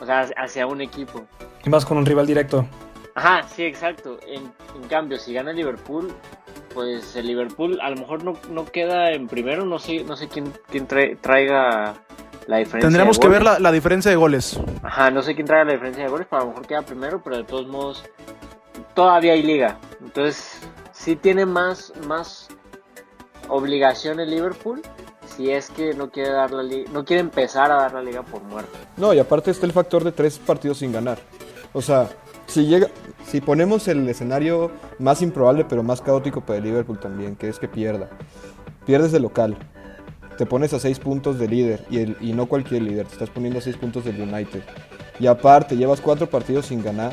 O 0.00 0.06
sea, 0.06 0.28
hacia 0.36 0.66
un 0.66 0.80
equipo. 0.80 1.24
Y 1.64 1.70
más 1.70 1.84
con 1.84 1.98
un 1.98 2.06
rival 2.06 2.26
directo. 2.26 2.66
Ajá, 3.14 3.42
sí, 3.48 3.64
exacto. 3.64 4.18
En, 4.26 4.52
en 4.80 4.88
cambio, 4.88 5.18
si 5.18 5.34
gana 5.34 5.50
el 5.50 5.56
Liverpool, 5.56 6.12
pues 6.72 7.16
el 7.16 7.26
Liverpool 7.26 7.78
a 7.82 7.90
lo 7.90 7.96
mejor 7.96 8.22
no, 8.24 8.34
no 8.50 8.64
queda 8.64 9.10
en 9.12 9.26
primero. 9.26 9.64
No 9.64 9.78
sé, 9.78 10.04
no 10.04 10.16
sé 10.16 10.28
quién, 10.28 10.52
quién 10.70 10.86
trae- 10.86 11.16
traiga 11.20 11.94
la 12.46 12.58
diferencia. 12.58 12.88
Tendremos 12.88 13.18
de 13.18 13.22
que 13.22 13.28
ver 13.28 13.42
la, 13.42 13.58
la 13.58 13.72
diferencia 13.72 14.10
de 14.10 14.16
goles. 14.16 14.58
Ajá, 14.82 15.10
no 15.10 15.20
sé 15.22 15.34
quién 15.34 15.46
traiga 15.46 15.64
la 15.64 15.72
diferencia 15.72 16.04
de 16.04 16.10
goles, 16.10 16.26
pero 16.30 16.42
a 16.42 16.44
lo 16.44 16.50
mejor 16.52 16.66
queda 16.66 16.82
primero, 16.82 17.20
pero 17.22 17.36
de 17.38 17.44
todos 17.44 17.66
modos, 17.66 18.04
todavía 18.94 19.32
hay 19.32 19.42
liga. 19.42 19.78
Entonces, 20.00 20.60
sí 20.92 21.16
tiene 21.16 21.44
más, 21.44 21.92
más 22.06 22.48
obligación 23.48 24.20
el 24.20 24.30
Liverpool 24.30 24.80
si 25.38 25.50
es 25.52 25.70
que 25.70 25.94
no 25.94 26.10
quiere 26.10 26.30
dar 26.32 26.50
la 26.50 26.62
liga, 26.64 26.90
no 26.92 27.04
quiere 27.04 27.20
empezar 27.20 27.70
a 27.70 27.76
dar 27.76 27.94
la 27.94 28.02
liga 28.02 28.22
por 28.22 28.42
muerto. 28.42 28.76
No, 28.96 29.14
y 29.14 29.18
aparte 29.20 29.50
está 29.52 29.66
el 29.66 29.72
factor 29.72 30.02
de 30.02 30.10
tres 30.12 30.36
partidos 30.38 30.78
sin 30.78 30.92
ganar. 30.92 31.18
O 31.72 31.80
sea, 31.80 32.08
si 32.46 32.66
llega, 32.66 32.88
si 33.24 33.40
ponemos 33.40 33.86
el 33.88 34.08
escenario 34.08 34.72
más 34.98 35.22
improbable 35.22 35.64
pero 35.64 35.82
más 35.84 36.00
caótico 36.00 36.40
para 36.40 36.58
el 36.58 36.64
Liverpool 36.64 36.98
también, 36.98 37.36
que 37.36 37.48
es 37.48 37.58
que 37.60 37.68
pierda. 37.68 38.10
Pierdes 38.84 39.12
de 39.12 39.20
local. 39.20 39.56
Te 40.36 40.44
pones 40.44 40.72
a 40.74 40.80
seis 40.80 40.98
puntos 40.98 41.38
de 41.38 41.46
líder 41.46 41.84
y, 41.88 41.98
el- 42.00 42.16
y 42.20 42.32
no 42.32 42.46
cualquier 42.46 42.82
líder, 42.82 43.06
te 43.06 43.12
estás 43.12 43.30
poniendo 43.30 43.60
a 43.60 43.62
seis 43.62 43.76
puntos 43.76 44.04
del 44.04 44.20
United. 44.20 44.62
Y 45.20 45.26
aparte, 45.28 45.76
llevas 45.76 46.00
cuatro 46.00 46.28
partidos 46.28 46.66
sin 46.66 46.82
ganar. 46.82 47.12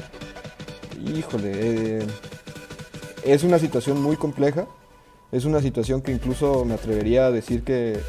Híjole, 1.06 1.52
eh, 1.54 2.08
es 3.24 3.44
una 3.44 3.60
situación 3.60 4.02
muy 4.02 4.16
compleja. 4.16 4.66
Es 5.36 5.44
una 5.44 5.60
situación 5.62 6.02
que 6.02 6.14
incluso 6.14 6.64
me 6.64 6.76
atrevería 6.76 7.26
a 7.26 7.32
decir 7.32 7.64
que 7.64 8.00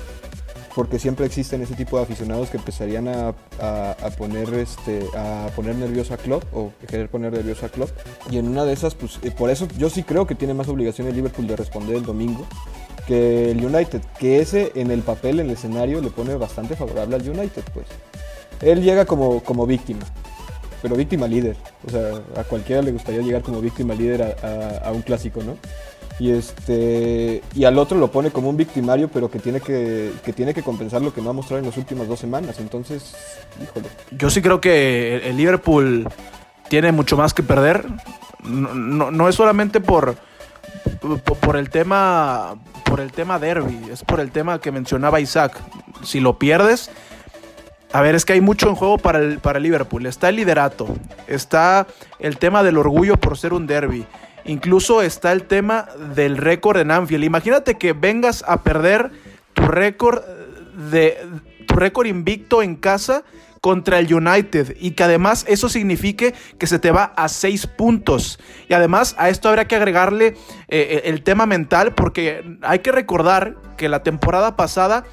porque 0.76 0.98
siempre 1.00 1.26
existen 1.26 1.60
ese 1.62 1.74
tipo 1.74 1.96
de 1.96 2.04
aficionados 2.04 2.50
que 2.50 2.58
empezarían 2.58 3.08
a, 3.08 3.34
a- 3.60 4.10
poner 4.16 4.52
este 4.54 5.00
a 5.16 5.48
poner 5.56 5.74
nervioso 5.74 6.14
a 6.14 6.18
Klopp 6.18 6.44
o 6.54 6.72
querer 6.86 7.08
poner 7.08 7.32
nervioso 7.32 7.66
a 7.66 7.68
Klopp. 7.68 7.90
Y 8.30 8.38
en 8.38 8.46
una 8.46 8.64
de 8.64 8.74
esas 8.74 8.94
pues 8.94 9.18
eh, 9.22 9.32
por 9.32 9.50
eso 9.50 9.66
yo 9.76 9.90
sí 9.90 10.04
creo 10.04 10.26
que 10.28 10.36
tiene 10.36 10.54
más 10.54 10.68
obligación 10.68 11.08
el 11.08 11.16
Liverpool 11.16 11.48
de 11.48 11.56
responder 11.56 11.96
el 11.96 12.04
domingo 12.04 12.46
que 13.08 13.50
el 13.50 13.64
United 13.64 14.02
que 14.20 14.40
ese 14.40 14.70
en 14.76 14.92
el 14.92 15.00
papel 15.02 15.40
en 15.40 15.46
el 15.46 15.52
escenario 15.52 16.00
le 16.00 16.10
pone 16.10 16.34
bastante 16.36 16.76
favorable 16.76 17.16
al 17.16 17.28
United 17.28 17.64
pues. 17.74 17.86
Él 18.62 18.82
llega 18.82 19.04
como 19.04 19.42
como 19.42 19.66
víctima 19.66 20.04
pero 20.80 20.94
víctima 20.94 21.26
líder. 21.26 21.56
O 21.88 21.90
sea 21.90 22.22
a 22.40 22.44
cualquiera 22.44 22.82
le 22.82 22.92
gustaría 22.92 23.22
llegar 23.22 23.42
como 23.42 23.60
víctima 23.60 23.94
líder 23.94 24.22
a 24.84 24.92
un 24.92 25.02
clásico 25.02 25.42
no 25.42 25.56
y 26.18 26.30
este 26.30 27.42
y 27.54 27.64
al 27.64 27.78
otro 27.78 27.98
lo 27.98 28.10
pone 28.10 28.30
como 28.30 28.48
un 28.48 28.56
victimario 28.56 29.08
pero 29.12 29.30
que 29.30 29.38
tiene 29.38 29.60
que, 29.60 30.12
que 30.24 30.32
tiene 30.32 30.54
que 30.54 30.62
compensar 30.62 31.02
lo 31.02 31.12
que 31.12 31.20
no 31.20 31.28
ha 31.30 31.32
mostrado 31.34 31.58
en 31.60 31.66
las 31.66 31.76
últimas 31.76 32.08
dos 32.08 32.18
semanas 32.20 32.58
entonces 32.58 33.14
híjole 33.62 33.86
Yo 34.12 34.30
sí 34.30 34.40
creo 34.40 34.60
que 34.60 35.16
el- 35.28 35.36
Liverpool 35.36 36.08
tiene 36.68 36.90
mucho 36.90 37.16
más 37.16 37.32
que 37.32 37.42
perder. 37.44 37.86
No, 38.42 39.10
no- 39.12 39.28
es 39.28 39.34
solamente 39.36 39.80
por, 39.80 40.16
por, 41.00 41.36
por 41.38 41.56
el 41.56 41.70
tema 41.70 42.56
por 42.84 43.00
el 43.00 43.12
tema 43.12 43.38
derby, 43.38 43.78
es 43.92 44.02
por 44.04 44.20
el 44.20 44.30
tema 44.30 44.60
que 44.60 44.70
mencionaba 44.72 45.20
Isaac. 45.20 45.52
Si 46.02 46.18
lo 46.20 46.38
pierdes, 46.38 46.88
a 47.92 48.00
ver, 48.00 48.14
es 48.14 48.24
que 48.24 48.32
hay 48.32 48.40
mucho 48.40 48.68
en 48.68 48.74
juego 48.76 48.96
para 48.98 49.18
el, 49.18 49.38
para 49.40 49.58
el 49.58 49.64
Liverpool. 49.64 50.06
Está 50.06 50.28
el 50.28 50.36
liderato, 50.36 50.88
está 51.26 51.86
el 52.20 52.38
tema 52.38 52.62
del 52.62 52.78
orgullo 52.78 53.16
por 53.16 53.36
ser 53.38 53.52
un 53.52 53.66
derby. 53.66 54.06
Incluso 54.46 55.02
está 55.02 55.32
el 55.32 55.44
tema 55.44 55.88
del 56.14 56.36
récord 56.36 56.78
en 56.78 56.90
Anfield. 56.90 57.24
Imagínate 57.24 57.74
que 57.74 57.92
vengas 57.92 58.44
a 58.46 58.62
perder 58.62 59.10
tu 59.54 59.62
récord 59.62 60.22
de 60.90 61.18
tu 61.66 61.74
récord 61.74 62.06
invicto 62.06 62.62
en 62.62 62.76
casa 62.76 63.24
contra 63.60 63.98
el 63.98 64.12
United 64.14 64.76
y 64.78 64.92
que 64.92 65.02
además 65.02 65.44
eso 65.48 65.68
signifique 65.68 66.34
que 66.58 66.68
se 66.68 66.78
te 66.78 66.92
va 66.92 67.12
a 67.16 67.28
seis 67.28 67.66
puntos. 67.66 68.38
Y 68.68 68.74
además 68.74 69.16
a 69.18 69.28
esto 69.28 69.48
habría 69.48 69.66
que 69.66 69.74
agregarle 69.74 70.36
eh, 70.68 71.02
el 71.06 71.24
tema 71.24 71.46
mental 71.46 71.92
porque 71.92 72.58
hay 72.62 72.78
que 72.78 72.92
recordar 72.92 73.56
que 73.76 73.88
la 73.88 74.04
temporada 74.04 74.54
pasada, 74.54 75.04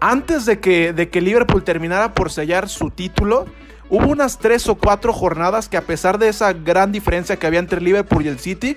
antes 0.00 0.46
de 0.46 0.58
que, 0.58 0.92
de 0.92 1.08
que 1.10 1.20
Liverpool 1.20 1.62
terminara 1.62 2.12
por 2.14 2.32
sellar 2.32 2.68
su 2.68 2.90
título, 2.90 3.46
hubo 3.90 4.08
unas 4.08 4.38
tres 4.38 4.68
o 4.68 4.74
cuatro 4.74 5.12
jornadas 5.12 5.68
que 5.68 5.76
a 5.76 5.82
pesar 5.82 6.18
de 6.18 6.28
esa 6.28 6.52
gran 6.52 6.92
diferencia 6.92 7.36
que 7.36 7.46
había 7.46 7.60
entre 7.60 7.80
Liverpool 7.80 8.24
y 8.24 8.28
el 8.28 8.38
City, 8.38 8.76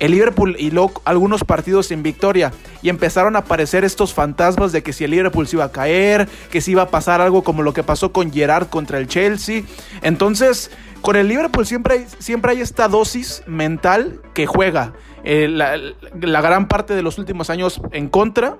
el 0.00 0.12
Liverpool 0.12 0.56
hiló 0.58 0.92
algunos 1.04 1.42
partidos 1.44 1.86
sin 1.86 2.02
victoria 2.02 2.52
y 2.82 2.88
empezaron 2.88 3.34
a 3.34 3.40
aparecer 3.40 3.84
estos 3.84 4.14
fantasmas 4.14 4.70
de 4.70 4.82
que 4.82 4.92
si 4.92 5.04
el 5.04 5.10
Liverpool 5.10 5.48
se 5.48 5.56
iba 5.56 5.64
a 5.64 5.72
caer, 5.72 6.28
que 6.50 6.60
si 6.60 6.72
iba 6.72 6.82
a 6.82 6.88
pasar 6.88 7.20
algo 7.20 7.42
como 7.42 7.62
lo 7.62 7.72
que 7.72 7.82
pasó 7.82 8.12
con 8.12 8.32
Gerard 8.32 8.68
contra 8.68 8.98
el 8.98 9.08
Chelsea. 9.08 9.62
Entonces, 10.02 10.70
con 11.00 11.16
el 11.16 11.26
Liverpool 11.26 11.66
siempre 11.66 11.94
hay, 11.94 12.06
siempre 12.18 12.52
hay 12.52 12.60
esta 12.60 12.86
dosis 12.86 13.42
mental 13.46 14.20
que 14.34 14.46
juega 14.46 14.92
eh, 15.24 15.48
la, 15.48 16.40
gran 16.40 16.68
parte 16.68 16.94
de 16.94 17.02
los 17.02 17.18
últimos 17.18 17.50
años 17.50 17.80
en 17.90 18.08
contra, 18.08 18.56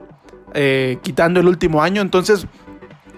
eh, 0.54 0.98
quitando 1.02 1.38
el 1.38 1.46
último 1.46 1.82
año. 1.82 2.02
Entonces, 2.02 2.46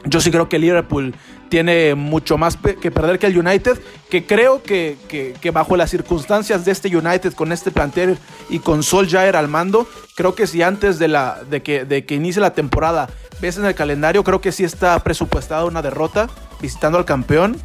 yo 0.05 0.21
sí 0.21 0.31
creo 0.31 0.49
que 0.49 0.59
Liverpool 0.59 1.15
tiene 1.51 1.95
mucho 1.95 2.39
más 2.39 2.57
que 2.57 2.91
perder 2.91 3.19
que 3.19 3.27
el 3.27 3.37
United, 3.37 3.79
que 4.09 4.25
creo 4.25 4.63
que, 4.63 4.97
que, 5.09 5.51
bajo 5.51 5.77
las 5.77 5.91
circunstancias 5.91 6.65
de 6.65 6.73
este 6.73 6.97
United, 6.97 7.35
con 7.35 7.53
este 7.53 7.71
plantel 7.71 8.17
y 8.49 8.61
con 8.61 8.83
Solskjaer 8.83 9.37
al 9.37 9.49
mando, 9.49 9.87
creo 10.15 10.35
que 10.35 10.47
si 10.47 10.63
antes 10.63 10.99
de, 10.99 11.09
la, 11.09 11.41
de, 11.51 11.63
que, 11.63 11.85
de 11.85 12.07
que 12.07 12.15
inicie 12.15 12.41
la 12.41 12.55
temporada 12.55 13.11
ves 13.41 13.59
en 13.59 13.67
el 13.67 13.75
calendario, 13.75 14.25
creo 14.25 14.41
que 14.41 14.53
sí 14.53 14.65
está 14.65 14.99
presupuestada 15.01 15.65
una 15.65 15.83
derrota 15.83 16.31
visitando 16.61 16.97
al 16.97 17.05
campeón. 17.05 17.59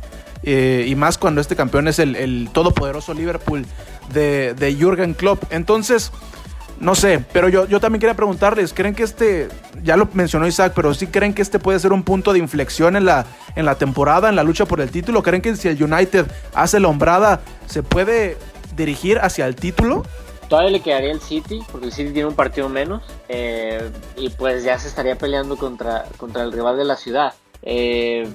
Eh, 0.44 0.86
y 0.88 0.96
más 0.96 1.18
cuando 1.18 1.42
este 1.42 1.56
campeón 1.56 1.88
es 1.88 1.98
el, 1.98 2.16
el 2.16 2.50
todopoderoso 2.54 3.14
Liverpool 3.14 3.66
de, 4.14 4.54
de 4.54 4.76
Jürgen 4.76 5.14
Klopp. 5.14 5.44
Entonces, 5.52 6.12
no 6.80 6.96
sé, 6.96 7.24
pero 7.32 7.48
yo, 7.50 7.68
yo 7.68 7.80
también 7.80 8.00
quería 8.00 8.16
preguntarles, 8.16 8.74
¿creen 8.74 8.96
que 8.96 9.04
este, 9.04 9.48
ya 9.82 9.96
lo 9.96 10.10
mencionó 10.14 10.46
Isaac, 10.46 10.74
pero 10.76 10.94
sí 10.94 11.08
creen 11.08 11.34
que 11.34 11.42
este 11.42 11.60
puede 11.60 11.80
ser 11.80 11.94
un 11.94 12.04
punto 12.04 12.34
de 12.34 12.40
inflexión 12.40 12.96
en 12.96 13.06
la, 13.06 13.26
en 13.56 13.66
la 13.66 13.76
temporada, 13.76 14.30
en 14.30 14.36
la 14.36 14.44
lucha 14.44 14.66
por 14.66 14.82
el 14.82 14.92
título? 14.92 15.24
¿Creen 15.24 15.42
que 15.42 15.56
si 15.56 15.68
el 15.68 15.82
United 15.82 16.26
hace 16.54 16.80
la 16.80 16.90
hombrada, 16.90 17.42
se 17.66 17.82
puede 17.82 18.38
dirigir 18.76 19.20
hacia 19.20 19.46
el 19.48 19.56
título? 19.56 20.04
Todavía 20.50 20.72
le 20.72 20.82
quedaría 20.82 21.12
el 21.12 21.22
City, 21.22 21.62
porque 21.72 21.88
el 21.88 21.92
City 21.92 22.12
tiene 22.12 22.28
un 22.28 22.36
partido 22.36 22.70
menos, 22.70 23.04
eh, 23.30 23.90
y 24.18 24.30
pues 24.30 24.64
ya 24.64 24.78
se 24.78 24.88
estaría 24.88 25.16
peleando 25.16 25.58
contra, 25.58 26.06
contra 26.18 26.44
el 26.44 26.52
rival 26.52 26.78
de 26.78 26.86
la 26.86 26.98
ciudad. 26.98 27.34
Eh, 27.64 28.28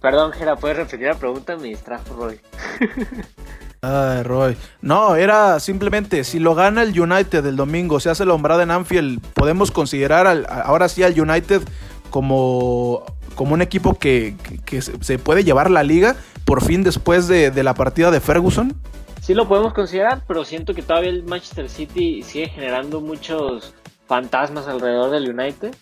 perdón, 0.00 0.32
Gera, 0.32 0.56
¿puedes 0.56 0.76
repetir 0.76 1.06
la 1.06 1.14
pregunta? 1.14 1.56
Me 1.56 1.68
distrajo, 1.68 2.14
Roy. 2.14 2.40
Ay, 3.80 4.22
Roy. 4.24 4.56
No, 4.80 5.14
era 5.14 5.60
simplemente, 5.60 6.24
si 6.24 6.38
lo 6.38 6.54
gana 6.54 6.82
el 6.82 6.98
United 6.98 7.46
el 7.46 7.56
domingo, 7.56 8.00
se 8.00 8.10
hace 8.10 8.24
la 8.24 8.34
hombrada 8.34 8.64
en 8.64 8.70
Anfield, 8.70 9.20
podemos 9.34 9.70
considerar 9.70 10.26
ahora 10.48 10.88
sí 10.88 11.02
al 11.02 11.18
United 11.18 11.62
como, 12.10 13.04
como 13.34 13.54
un 13.54 13.62
equipo 13.62 13.94
que, 13.98 14.34
se 14.80 15.18
puede 15.18 15.44
llevar 15.44 15.70
la 15.70 15.82
liga 15.82 16.16
por 16.44 16.62
fin 16.62 16.82
después 16.82 17.28
de, 17.28 17.50
de 17.50 17.62
la 17.62 17.74
partida 17.74 18.10
de 18.10 18.20
Ferguson. 18.20 18.74
Sí 19.20 19.34
lo 19.34 19.46
podemos 19.46 19.74
considerar, 19.74 20.22
pero 20.26 20.44
siento 20.44 20.74
que 20.74 20.82
todavía 20.82 21.10
el 21.10 21.22
Manchester 21.24 21.68
City 21.68 22.22
sigue 22.22 22.48
generando 22.48 23.00
muchos 23.00 23.74
fantasmas 24.06 24.66
alrededor 24.66 25.10
del 25.10 25.28
United. 25.38 25.74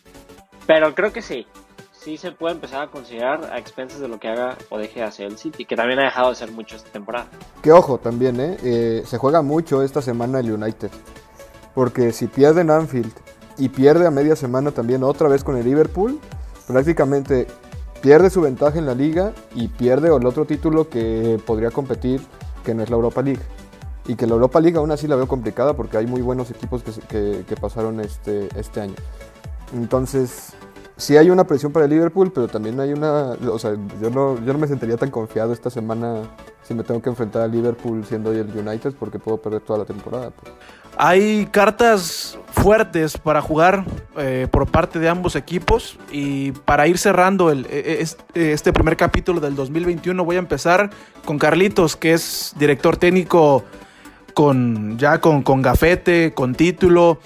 Pero 0.66 0.94
creo 0.96 1.12
que 1.12 1.22
sí 1.22 1.46
sí 2.06 2.16
se 2.16 2.30
puede 2.30 2.54
empezar 2.54 2.82
a 2.82 2.86
considerar 2.86 3.52
a 3.52 3.58
expensas 3.58 3.98
de 3.98 4.06
lo 4.06 4.20
que 4.20 4.28
haga 4.28 4.56
o 4.70 4.78
deje 4.78 5.00
de 5.00 5.06
hacer 5.06 5.26
el 5.26 5.38
City, 5.38 5.64
que 5.64 5.74
también 5.74 5.98
ha 5.98 6.04
dejado 6.04 6.28
de 6.28 6.36
ser 6.36 6.52
mucho 6.52 6.76
esta 6.76 6.88
temporada. 6.88 7.26
Que 7.62 7.72
ojo 7.72 7.98
también, 7.98 8.38
¿eh? 8.38 8.56
¿eh? 8.62 9.02
se 9.04 9.18
juega 9.18 9.42
mucho 9.42 9.82
esta 9.82 10.00
semana 10.00 10.38
el 10.38 10.52
United, 10.52 10.88
porque 11.74 12.12
si 12.12 12.28
pierde 12.28 12.60
en 12.60 12.70
Anfield 12.70 13.12
y 13.58 13.70
pierde 13.70 14.06
a 14.06 14.12
media 14.12 14.36
semana 14.36 14.70
también 14.70 15.02
otra 15.02 15.28
vez 15.28 15.42
con 15.42 15.56
el 15.56 15.64
Liverpool, 15.64 16.20
prácticamente 16.68 17.48
pierde 18.02 18.30
su 18.30 18.40
ventaja 18.40 18.78
en 18.78 18.86
la 18.86 18.94
liga 18.94 19.32
y 19.56 19.66
pierde 19.66 20.06
el 20.14 20.26
otro 20.26 20.44
título 20.44 20.88
que 20.88 21.40
podría 21.44 21.72
competir, 21.72 22.20
que 22.64 22.72
no 22.72 22.84
es 22.84 22.88
la 22.88 22.94
Europa 22.94 23.20
League. 23.20 23.42
Y 24.06 24.14
que 24.14 24.28
la 24.28 24.34
Europa 24.34 24.60
League 24.60 24.78
aún 24.78 24.92
así 24.92 25.08
la 25.08 25.16
veo 25.16 25.26
complicada 25.26 25.74
porque 25.74 25.96
hay 25.96 26.06
muy 26.06 26.22
buenos 26.22 26.52
equipos 26.52 26.84
que, 26.84 27.44
que 27.48 27.56
pasaron 27.56 27.98
este, 27.98 28.48
este 28.56 28.80
año. 28.80 28.94
Entonces, 29.74 30.54
sí 30.96 31.16
hay 31.16 31.30
una 31.30 31.44
presión 31.44 31.72
para 31.72 31.84
el 31.84 31.90
Liverpool, 31.90 32.32
pero 32.32 32.48
también 32.48 32.80
hay 32.80 32.92
una, 32.92 33.36
o 33.50 33.58
sea, 33.58 33.76
yo 34.00 34.10
no, 34.10 34.42
yo 34.44 34.52
no 34.52 34.58
me 34.58 34.66
sentiría 34.66 34.96
tan 34.96 35.10
confiado 35.10 35.52
esta 35.52 35.70
semana 35.70 36.22
si 36.62 36.74
me 36.74 36.82
tengo 36.82 37.00
que 37.00 37.10
enfrentar 37.10 37.42
al 37.42 37.52
Liverpool 37.52 38.04
siendo 38.04 38.32
el 38.32 38.48
United 38.56 38.94
porque 38.98 39.18
puedo 39.18 39.36
perder 39.36 39.60
toda 39.60 39.80
la 39.80 39.84
temporada. 39.84 40.30
Pues. 40.30 40.52
Hay 40.98 41.46
cartas 41.52 42.38
fuertes 42.52 43.18
para 43.18 43.42
jugar 43.42 43.84
eh, 44.16 44.48
por 44.50 44.66
parte 44.66 44.98
de 44.98 45.10
ambos 45.10 45.36
equipos 45.36 45.98
y 46.10 46.52
para 46.52 46.86
ir 46.86 46.96
cerrando 46.96 47.52
e, 47.52 47.66
e, 47.70 48.06
este 48.52 48.72
primer 48.72 48.96
capítulo 48.96 49.40
del 49.40 49.54
2021 49.54 50.24
voy 50.24 50.36
a 50.36 50.38
empezar 50.38 50.90
con 51.26 51.38
Carlitos, 51.38 51.96
que 51.96 52.14
es 52.14 52.54
director 52.58 52.96
técnico 52.96 53.62
con 54.32 54.98
ya 54.98 55.20
con, 55.20 55.42
con 55.42 55.60
gafete, 55.60 56.32
con 56.34 56.54
título. 56.54 57.18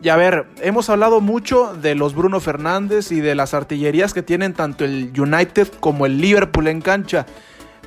Y 0.00 0.10
a 0.10 0.16
ver, 0.16 0.46
hemos 0.60 0.90
hablado 0.90 1.20
mucho 1.20 1.74
de 1.74 1.94
los 1.94 2.14
Bruno 2.14 2.40
Fernández 2.40 3.12
y 3.12 3.20
de 3.20 3.34
las 3.34 3.54
artillerías 3.54 4.12
que 4.12 4.22
tienen 4.22 4.52
tanto 4.52 4.84
el 4.84 5.12
United 5.18 5.68
como 5.80 6.06
el 6.06 6.20
Liverpool 6.20 6.68
en 6.68 6.82
cancha. 6.82 7.26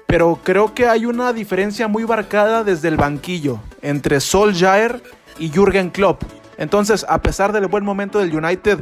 Pero 0.07 0.39
creo 0.43 0.73
que 0.73 0.87
hay 0.87 1.05
una 1.05 1.33
diferencia 1.33 1.87
muy 1.87 2.03
marcada 2.05 2.63
desde 2.63 2.87
el 2.87 2.97
banquillo 2.97 3.59
entre 3.83 4.19
Solskjaer 4.19 5.03
y 5.37 5.49
Jürgen 5.49 5.91
Klopp. 5.91 6.23
Entonces, 6.57 7.05
a 7.07 7.21
pesar 7.21 7.53
del 7.53 7.67
buen 7.67 7.85
momento 7.85 8.17
del 8.19 8.35
United, 8.35 8.79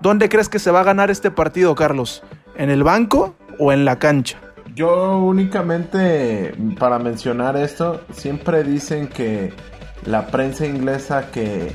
¿dónde 0.00 0.30
crees 0.30 0.48
que 0.48 0.58
se 0.58 0.70
va 0.70 0.80
a 0.80 0.84
ganar 0.84 1.10
este 1.10 1.30
partido, 1.30 1.74
Carlos? 1.74 2.22
¿En 2.56 2.70
el 2.70 2.82
banco 2.82 3.36
o 3.58 3.72
en 3.72 3.84
la 3.84 3.98
cancha? 3.98 4.38
Yo 4.74 5.18
únicamente, 5.18 6.54
para 6.78 6.98
mencionar 6.98 7.56
esto, 7.58 8.00
siempre 8.10 8.64
dicen 8.64 9.08
que 9.08 9.52
la 10.06 10.26
prensa 10.28 10.66
inglesa 10.66 11.30
que, 11.30 11.72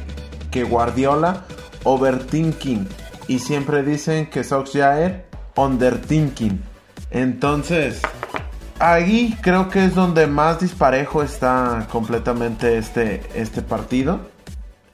Guardiola 0.64 1.46
overthinking 1.84 2.88
y 3.28 3.40
siempre 3.40 3.84
dicen 3.84 4.28
que 4.28 4.44
Solskjaer 4.44 5.26
underthinking. 5.56 6.62
Entonces, 7.12 8.02
ahí 8.80 9.38
creo 9.42 9.70
que 9.70 9.86
es 9.86 9.96
donde 9.96 10.28
más 10.28 10.60
disparejo 10.60 11.24
está 11.24 11.88
completamente 11.92 12.78
este, 12.78 13.22
este 13.36 13.62
partido. 13.62 14.20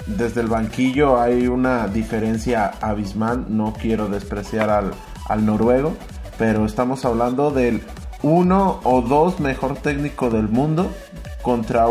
Desde 0.06 0.42
el 0.42 0.48
banquillo 0.48 1.20
hay 1.20 1.48
una 1.48 1.88
diferencia 1.88 2.72
abismal. 2.82 3.46
No 3.50 3.74
quiero 3.74 4.08
despreciar 4.08 4.70
al, 4.70 4.92
al 5.28 5.46
noruego, 5.46 5.94
pero 6.38 6.66
estamos 6.66 7.06
hablando 7.06 7.52
del 7.52 7.82
uno 8.22 8.80
o 8.84 9.02
dos 9.02 9.40
mejor 9.40 9.76
técnico 9.76 10.30
del 10.30 10.48
mundo 10.48 10.92
contra 11.42 11.88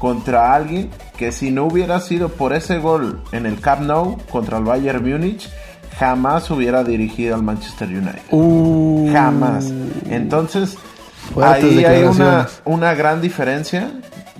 contra 0.00 0.54
alguien 0.54 0.90
que 1.16 1.30
si 1.30 1.52
no 1.52 1.66
hubiera 1.66 2.00
sido 2.00 2.30
por 2.30 2.52
ese 2.54 2.78
gol 2.78 3.22
en 3.30 3.46
el 3.46 3.60
Camp 3.60 3.82
Nou 3.82 4.16
contra 4.30 4.58
el 4.58 4.64
Bayern 4.64 5.08
Múnich, 5.08 5.48
jamás 5.98 6.50
hubiera 6.50 6.82
dirigido 6.82 7.36
al 7.36 7.42
Manchester 7.42 7.88
United. 7.88 8.22
Uh. 8.30 9.10
jamás. 9.12 9.70
Entonces, 10.08 10.78
ahí 11.40 11.84
hay 11.84 12.02
una, 12.02 12.48
una 12.64 12.94
gran 12.94 13.20
diferencia, 13.20 13.92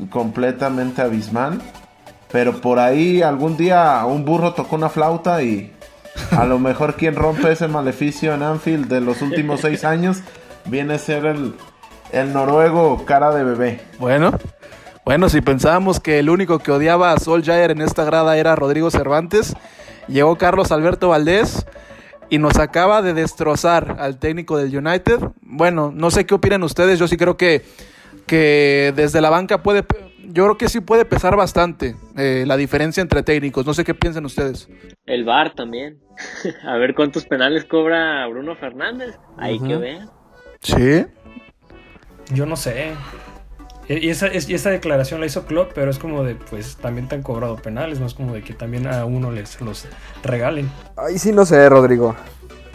completamente 0.09 1.03
abismal. 1.03 1.61
Pero 2.33 2.61
por 2.61 2.79
ahí 2.79 3.23
algún 3.23 3.57
día 3.57 4.05
un 4.07 4.25
burro 4.25 4.55
tocó 4.55 4.77
una 4.77 4.89
flauta 4.89 5.43
y 5.43 5.73
a 6.31 6.45
lo 6.45 6.59
mejor 6.59 6.95
quien 6.95 7.17
rompe 7.17 7.53
ese 7.53 7.67
maleficio 7.67 8.33
en 8.35 8.43
Anfield 8.43 8.89
de 8.89 9.01
los 9.01 9.21
últimos 9.21 9.61
seis 9.61 9.85
años 9.85 10.19
viene 10.65 10.95
a 10.95 10.99
ser 10.99 11.27
el, 11.27 11.55
el 12.13 12.33
noruego 12.33 13.05
cara 13.05 13.35
de 13.35 13.43
bebé. 13.43 13.81
Bueno, 13.99 14.33
bueno, 15.11 15.29
si 15.29 15.41
pensábamos 15.41 15.99
que 15.99 16.21
el 16.21 16.31
único 16.31 16.61
que 16.61 16.71
odiaba 16.71 17.11
a 17.11 17.19
Sol 17.19 17.43
Jair 17.43 17.73
en 17.73 17.81
esta 17.81 18.05
grada 18.05 18.39
era 18.39 18.55
Rodrigo 18.55 18.93
Cervantes, 18.93 19.57
llegó 20.07 20.39
Carlos 20.39 20.71
Alberto 20.71 21.09
Valdés 21.09 21.67
y 22.29 22.39
nos 22.39 22.59
acaba 22.59 23.03
de 23.03 23.13
destrozar 23.13 23.97
al 23.99 24.21
técnico 24.21 24.57
del 24.57 24.69
United. 24.79 25.19
Bueno, 25.41 25.91
no 25.93 26.13
sé 26.13 26.27
qué 26.27 26.35
opinan 26.35 26.63
ustedes, 26.63 27.01
yo 27.01 27.09
sí 27.09 27.17
creo 27.17 27.37
que, 27.37 27.63
que 28.29 28.93
desde 28.95 29.21
la 29.21 29.31
banca 29.31 29.65
puede, 29.65 29.85
yo 30.29 30.45
creo 30.45 30.57
que 30.57 30.69
sí 30.69 30.81
puede 30.81 31.05
pesar 31.05 31.35
bastante 31.35 31.97
eh, 32.17 32.45
la 32.47 32.57
diferencia 32.57 33.01
entre 33.01 33.25
técnicos, 33.25 33.67
no 33.67 33.75
sé 33.75 33.83
qué 33.83 33.95
piensan 33.95 34.25
ustedes. 34.27 34.69
El 35.07 35.25
VAR 35.25 35.57
también, 35.57 35.99
a 36.65 36.77
ver 36.77 36.95
cuántos 36.95 37.25
penales 37.25 37.65
cobra 37.65 38.25
Bruno 38.29 38.55
Fernández, 38.55 39.19
ahí 39.37 39.59
que 39.59 39.77
vean. 39.77 40.09
Sí. 40.61 41.05
Yo 42.33 42.47
no 42.47 42.55
sé. 42.55 42.93
Y 43.91 44.09
esa, 44.09 44.29
esa 44.29 44.71
declaración 44.71 45.19
la 45.19 45.27
hizo 45.27 45.45
Klopp, 45.47 45.73
pero 45.75 45.91
es 45.91 45.99
como 45.99 46.23
de, 46.23 46.37
pues 46.37 46.77
también 46.77 47.09
te 47.09 47.17
han 47.17 47.23
cobrado 47.23 47.57
penales, 47.57 47.99
no 47.99 48.07
es 48.07 48.15
como 48.15 48.35
de 48.35 48.43
que 48.43 48.55
también 48.55 48.87
a 48.87 49.05
uno 49.05 49.33
les 49.33 49.61
los 49.61 49.87
regalen. 50.23 50.71
Ahí 50.97 51.19
sí 51.19 51.33
no 51.33 51.45
sé, 51.45 51.69
Rodrigo. 51.69 52.15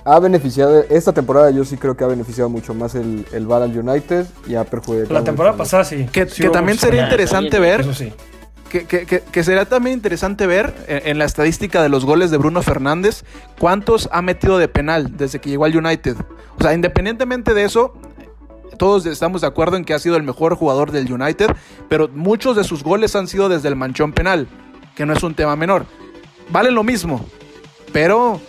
Ha 0.03 0.19
beneficiado, 0.19 0.83
esta 0.89 1.13
temporada 1.13 1.51
yo 1.51 1.63
sí 1.63 1.77
creo 1.77 1.95
que 1.95 2.03
ha 2.03 2.07
beneficiado 2.07 2.49
mucho 2.49 2.73
más 2.73 2.95
el, 2.95 3.25
el 3.31 3.49
al 3.49 3.77
United 3.77 4.25
y 4.45 4.55
ha 4.55 4.65
perjudicado. 4.65 5.13
La 5.13 5.23
temporada 5.23 5.55
pasada 5.55 5.85
sí. 5.85 6.05
Que, 6.11 6.25
también 6.25 6.77
sería 6.77 7.03
interesante 7.03 7.59
ver. 7.59 7.79
Eso 7.79 7.93
sí. 7.93 8.11
Que, 8.69 8.85
que, 8.85 9.05
que, 9.05 9.43
sería 9.43 9.63
también 9.63 9.93
interesante 9.93 10.47
ver 10.47 10.73
en, 10.87 11.07
en, 11.07 11.17
la 11.17 11.23
estadística 11.23 11.81
de 11.81 11.87
los 11.87 12.03
goles 12.03 12.29
de 12.29 12.35
Bruno 12.35 12.61
Fernández 12.61 13.23
cuántos 13.57 14.09
ha 14.11 14.21
metido 14.21 14.57
de 14.57 14.67
penal 14.67 15.15
desde 15.15 15.39
que 15.39 15.49
llegó 15.49 15.63
al 15.63 15.77
United. 15.77 16.17
O 16.59 16.61
sea, 16.61 16.73
independientemente 16.73 17.53
de 17.53 17.63
eso, 17.63 17.93
todos 18.77 19.05
estamos 19.05 19.41
de 19.41 19.47
acuerdo 19.47 19.77
en 19.77 19.85
que 19.85 19.93
ha 19.93 19.99
sido 19.99 20.15
el 20.17 20.23
mejor 20.23 20.55
jugador 20.55 20.91
del 20.91 21.11
United, 21.11 21.55
pero 21.89 22.07
muchos 22.09 22.55
de 22.55 22.63
sus 22.63 22.83
goles 22.83 23.15
han 23.15 23.27
sido 23.27 23.49
desde 23.49 23.67
el 23.67 23.75
manchón 23.75 24.13
penal, 24.13 24.47
que 24.95 25.05
no 25.05 25.13
es 25.13 25.23
un 25.23 25.35
tema 25.35 25.55
menor. 25.55 25.85
Vale 26.49 26.71
lo 26.71 26.83
mismo, 26.83 27.25
pero 27.91 28.39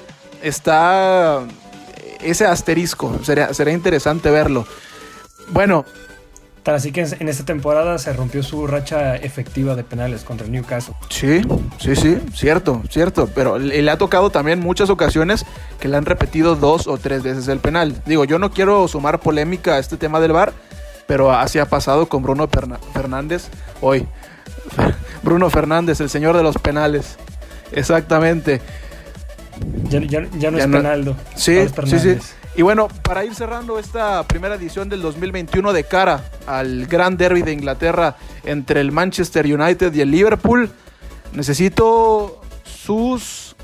está 0.43 1.43
ese 2.21 2.47
asterisco, 2.47 3.19
sería, 3.23 3.51
interesante 3.73 4.31
verlo. 4.31 4.67
Bueno, 5.49 5.85
Tan 6.67 6.75
así 6.75 6.91
que 6.91 7.03
en 7.21 7.29
esta 7.29 7.45
temporada 7.45 7.97
se 7.97 8.13
rompió 8.13 8.43
su 8.43 8.67
racha 8.67 9.15
efectiva 9.15 9.77
de 9.77 9.85
penales 9.85 10.25
contra 10.25 10.47
el 10.47 10.51
Newcastle. 10.53 10.95
Sí, 11.11 11.41
sí, 11.79 11.95
sí, 11.95 12.19
cierto, 12.35 12.83
cierto. 12.91 13.31
Pero 13.33 13.57
le, 13.57 13.81
le 13.83 13.89
ha 13.93 13.97
tocado 13.99 14.31
también 14.31 14.59
muchas 14.59 14.91
ocasiones 14.91 15.47
que 15.79 15.87
le 15.87 15.97
han 15.97 16.05
repetido 16.05 16.57
dos 16.57 16.89
o 16.89 16.99
tres 16.99 17.23
veces 17.23 17.47
el 17.47 17.61
penal. 17.61 17.95
Digo, 18.05 18.25
yo 18.25 18.41
no 18.41 18.51
quiero 18.51 18.89
sumar 18.89 19.21
polémica 19.21 19.75
a 19.75 19.79
este 19.79 19.97
tema 19.97 20.19
del 20.19 20.33
VAR, 20.33 20.53
pero 21.07 21.31
así 21.31 21.61
ha 21.61 21.67
pasado 21.67 22.07
con 22.09 22.25
Bruno 22.25 22.49
Perna- 22.49 22.81
Fernández 22.93 23.45
hoy. 23.81 24.05
Bruno 25.23 25.49
Fernández, 25.51 26.01
el 26.01 26.11
señor 26.11 26.37
de 26.37 26.43
los 26.43 26.59
penales. 26.59 27.17
Exactamente. 27.71 28.61
Ya, 29.89 30.01
ya- 30.01 30.27
ya 30.37 30.51
no 30.51 30.59
Ya 30.59 30.65
es 30.65 30.69
no- 30.69 30.79
Penaldo. 30.79 31.17
Sí, 31.37 31.59
sí, 31.87 31.99
sí. 32.01 32.19
Y 32.57 32.63
bueno, 32.63 32.89
para 33.03 33.23
ir 33.23 33.35
cerrando 33.35 33.79
esta 33.79 34.23
primera 34.27 34.55
edición 34.55 34.89
del 34.89 35.03
2021 35.03 35.75
de 35.75 35.85
cara 35.85 36.25
al 36.47 36.87
gran 36.87 37.19
derby 37.19 37.43
de 37.43 37.53
Inglaterra 37.53 38.17
entre 38.45 38.81
el 38.81 38.93
Manchester 38.93 39.45
United 39.45 39.93
y 39.93 40.01
el 40.01 40.11
Liverpool, 40.11 40.71
necesito 41.35 42.41
sus 42.65 43.55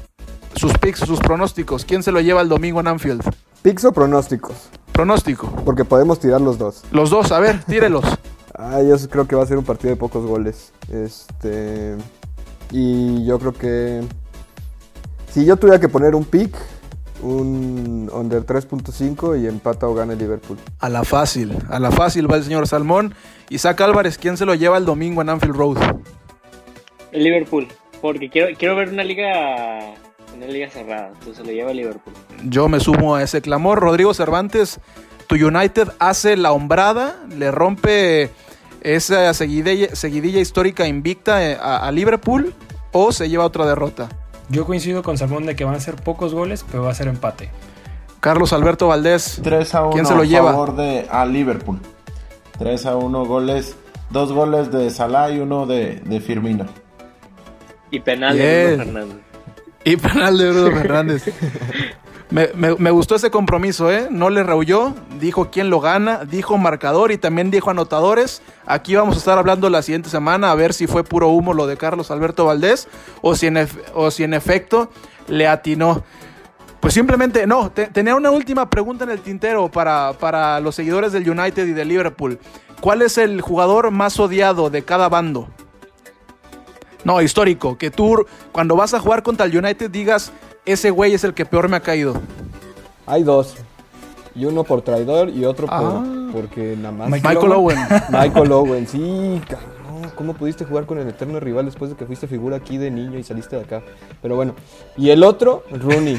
sus 0.55 0.77
picks, 0.77 1.01
sus 1.01 1.21
pronósticos. 1.21 1.87
¿Quién 1.87 2.03
se 2.03 2.13
lo 2.13 2.21
lleva 2.21 2.43
el 2.43 2.51
domingo 2.51 2.81
en 2.81 2.89
Anfield? 2.89 3.23
¿Picks 3.63 3.87
o 3.87 3.93
pronósticos? 3.93 4.69
Pronóstico. 4.93 5.51
Porque 5.65 5.87
podemos 5.87 6.21
tirar 6.21 6.43
los 6.43 6.59
dos. 6.59 6.83
Los 6.91 7.09
dos, 7.09 7.33
a 7.33 7.41
ver, 7.41 7.65
tírelos. 7.65 8.05
Ah, 8.55 8.83
yo 8.83 8.97
creo 9.09 9.27
que 9.27 9.35
va 9.35 9.43
a 9.43 9.47
ser 9.47 9.57
un 9.57 9.65
partido 9.65 9.91
de 9.91 9.97
pocos 9.97 10.27
goles. 10.27 10.73
Este. 10.93 11.97
Y 12.71 13.25
yo 13.25 13.39
creo 13.39 13.55
que. 13.55 14.03
Si 15.33 15.47
yo 15.47 15.57
tuviera 15.57 15.81
que 15.81 15.89
poner 15.89 16.15
un 16.15 16.25
pick, 16.25 16.55
un 17.23 18.11
under 18.13 18.45
3.5 18.45 19.41
y 19.41 19.47
empata 19.47 19.89
o 19.89 19.95
gana 19.95 20.13
el 20.13 20.19
Liverpool. 20.19 20.59
A 20.81 20.89
la 20.89 21.05
fácil, 21.05 21.57
a 21.71 21.79
la 21.79 21.91
fácil 21.91 22.31
va 22.31 22.37
el 22.37 22.45
señor 22.45 22.67
Salmón. 22.67 23.15
Isaac 23.49 23.81
Álvarez, 23.81 24.19
¿quién 24.19 24.37
se 24.37 24.45
lo 24.45 24.55
lleva 24.55 24.77
el 24.79 24.85
domingo 24.85 25.23
en 25.23 25.29
Anfield 25.29 25.57
Road? 25.57 25.79
El 27.13 27.25
Liverpool. 27.25 27.69
Porque 28.01 28.29
quiero, 28.29 28.57
quiero 28.59 28.75
ver 28.75 28.89
una 28.89 29.05
liga 29.05 29.95
una 30.35 30.47
liga 30.47 30.69
cerrada. 30.71 31.11
Entonces 31.19 31.47
lo 31.47 31.53
lleva 31.53 31.71
el 31.71 31.77
Liverpool. 31.77 32.15
Yo 32.45 32.69
me 32.69 32.81
sumo 32.81 33.15
a 33.15 33.23
ese 33.23 33.41
clamor. 33.41 33.81
Rodrigo 33.81 34.15
Cervantes, 34.15 34.81
tu 35.27 35.35
United 35.35 35.89
hace 35.99 36.37
la 36.37 36.53
hombrada, 36.53 37.17
le 37.37 37.51
rompe 37.51 38.31
esa 38.81 39.33
seguidilla, 39.35 39.95
seguidilla 39.95 40.41
histórica 40.41 40.89
invicta 40.89 41.49
eh, 41.49 41.57
a, 41.61 41.87
a 41.87 41.93
Liverpool 41.93 42.53
o 42.93 43.13
se 43.13 43.29
lleva 43.29 43.45
otra 43.45 43.67
derrota. 43.67 44.09
Yo 44.53 44.67
coincido 44.67 45.03
con 45.03 45.17
Salmón 45.19 45.47
de 45.47 45.57
que 45.57 45.65
van 45.65 45.75
a 45.75 45.81
ser 45.81 45.97
pocos 45.97 46.33
goles, 46.35 46.65
pero 46.71 46.85
va 46.85 46.91
a 46.91 46.95
ser 46.95 47.09
empate. 47.09 47.51
Carlos 48.21 48.53
Alberto 48.53 48.87
Valdés, 48.87 49.41
3 49.43 49.75
a 49.75 49.83
1 49.85 49.91
¿Quién 49.93 50.07
se 50.07 50.15
lo 50.15 50.21
a 50.23 50.25
lleva? 50.25 50.53
favor 50.53 50.77
de 50.77 51.07
a 51.11 51.25
Liverpool. 51.27 51.81
3 52.59 52.87
a 52.87 52.97
1 52.97 53.25
goles, 53.25 53.75
dos 54.11 54.31
goles 54.33 54.71
de 54.71 54.91
Salah 54.91 55.31
y 55.31 55.41
uno 55.41 55.67
de, 55.67 56.01
de 56.05 56.21
Firmino. 56.21 56.67
Y 57.91 57.99
penal 58.01 58.37
de 58.39 58.77
Bruno 58.77 58.85
Fernández. 58.85 59.17
y 59.85 59.97
penal 59.97 60.39
de 60.39 60.51
Bruno 60.53 60.77
Fernández. 60.81 61.25
Me, 62.33 62.91
gustó 62.91 63.15
ese 63.15 63.31
compromiso, 63.31 63.93
¿eh? 63.93 64.09
No 64.11 64.31
le 64.31 64.43
rehuyó, 64.43 64.95
dijo 65.21 65.51
quién 65.51 65.69
lo 65.69 65.81
gana, 65.81 66.25
dijo 66.25 66.57
marcador 66.57 67.13
y 67.13 67.19
también 67.19 67.51
dijo 67.51 67.69
anotadores. 67.69 68.41
Aquí 68.65 68.95
vamos 68.95 69.17
a 69.17 69.19
estar 69.19 69.37
hablando 69.37 69.69
la 69.69 69.83
siguiente 69.83 70.09
semana 70.09 70.51
a 70.51 70.55
ver 70.55 70.73
si 70.73 70.87
fue 70.87 71.05
puro 71.05 71.29
humo 71.29 71.53
lo 71.53 71.67
de 71.67 71.77
Carlos 71.77 72.11
Alberto 72.11 72.47
Valdés 72.47 72.89
o 73.21 73.35
si 73.35 73.49
en, 73.49 74.33
efecto 74.33 74.91
le 75.29 75.47
atinó. 75.47 76.05
Pues 76.81 76.95
simplemente, 76.95 77.47
no, 77.47 77.71
te- 77.71 77.89
tenía 77.89 78.15
una 78.15 78.31
última 78.31 78.71
pregunta 78.71 79.05
en 79.05 79.11
el 79.11 79.21
tintero 79.21 79.71
para, 79.71 80.15
para 80.15 80.59
los 80.61 80.75
seguidores 80.75 81.13
del 81.13 81.29
United 81.29 81.67
y 81.67 81.73
del 81.73 81.89
Liverpool. 81.89 82.39
¿Cuál 82.81 83.03
es 83.03 83.19
el 83.19 83.43
jugador 83.43 83.91
más 83.91 84.19
odiado 84.19 84.71
de 84.71 84.83
cada 84.83 85.11
bando? 85.11 85.49
No, 87.05 87.21
histórico. 87.21 87.77
Que 87.77 87.91
tú, 87.91 88.25
cuando 88.53 88.75
vas 88.75 88.95
a 88.95 89.01
jugar 89.01 89.23
contra 89.23 89.45
el 89.45 89.57
United, 89.57 89.91
digas, 89.91 90.33
ese 90.65 90.91
güey 90.91 91.15
es 91.15 91.25
el 91.25 91.35
que 91.35 91.45
peor 91.45 91.69
me 91.69 91.77
ha 91.77 91.81
caído. 91.81 92.15
Hay 93.07 93.23
dos. 93.23 93.55
Y 94.35 94.45
uno 94.45 94.65
por 94.65 94.83
traidor 94.83 95.29
y 95.29 95.45
otro 95.45 95.67
por. 95.67 95.77
Ah. 95.77 96.31
Porque 96.33 96.77
nada 96.77 96.93
más. 96.93 97.11
Michael 97.11 97.35
Michael 97.37 97.53
Owen. 97.53 97.79
Michael 98.11 98.53
Owen, 98.53 98.87
sí, 98.87 99.41
cabrón. 99.49 100.11
¿Cómo 100.17 100.35
pudiste 100.35 100.65
jugar 100.65 100.87
con 100.87 100.99
el 100.99 101.09
eterno 101.09 101.41
rival 101.41 101.67
después 101.67 101.91
de 101.91 101.97
que 101.97 102.07
fuiste 102.07 102.27
figura 102.27 102.57
aquí 102.57 102.79
de 102.79 102.91
niño 102.91 103.19
y 103.19 103.25
saliste 103.25 103.57
de 103.57 103.63
acá? 103.63 103.83
Pero 104.21 104.37
bueno. 104.37 104.55
Y 104.97 105.11
el 105.11 105.23
otro, 105.23 105.65
Rooney. 105.71 106.19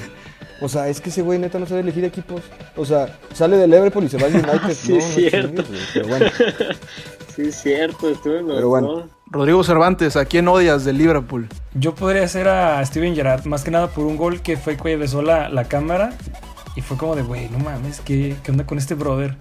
O 0.62 0.70
sea, 0.70 0.88
es 0.88 1.02
que 1.02 1.10
ese 1.10 1.22
güey 1.22 1.40
neta 1.40 1.60
no 1.60 1.66
sabe 1.66 1.82
elegir 1.82 2.06
equipos. 2.06 2.42
O 2.76 2.86
sea, 2.86 3.20
sale 3.34 3.58
del 3.58 3.72
Liverpool 3.72 4.04
y 4.04 4.10
se 4.10 4.18
va 4.18 4.28
al 4.28 4.36
United. 4.36 4.74
Sí, 4.74 4.92
no, 4.94 4.98
es 5.00 5.06
no 5.06 5.16
cierto. 5.16 5.64
Pero 5.94 6.08
bueno, 6.08 6.26
Sí, 7.36 7.44
es 7.48 7.62
cierto, 7.62 8.10
estuve 8.10 8.40
en 8.40 8.48
los 8.48 8.56
Pero 8.58 8.70
bueno. 8.70 8.88
dos. 8.88 9.04
Rodrigo 9.28 9.64
Cervantes, 9.64 10.16
¿a 10.16 10.26
quién 10.26 10.48
odias 10.48 10.86
del 10.86 10.98
Liverpool? 11.00 11.50
Yo 11.74 11.96
podría 11.96 12.24
hacer 12.24 12.48
a 12.48 12.86
Steven 12.86 13.16
Gerrard, 13.16 13.46
más 13.46 13.64
que 13.64 13.72
nada 13.72 13.88
por 13.88 14.06
un 14.06 14.16
gol 14.18 14.42
que 14.42 14.58
fue 14.58 14.78
que 14.78 14.96
besó 14.96 15.22
la, 15.24 15.50
la 15.50 15.64
cámara 15.64 16.12
y 16.76 16.82
fue 16.82 16.98
como 16.98 17.16
de, 17.16 17.24
güey, 17.24 17.50
no 17.50 17.58
mames, 17.60 18.00
¿qué, 18.02 18.36
¿qué 18.44 18.52
onda 18.52 18.66
con 18.66 18.78
este 18.78 18.94
brother? 18.94 19.36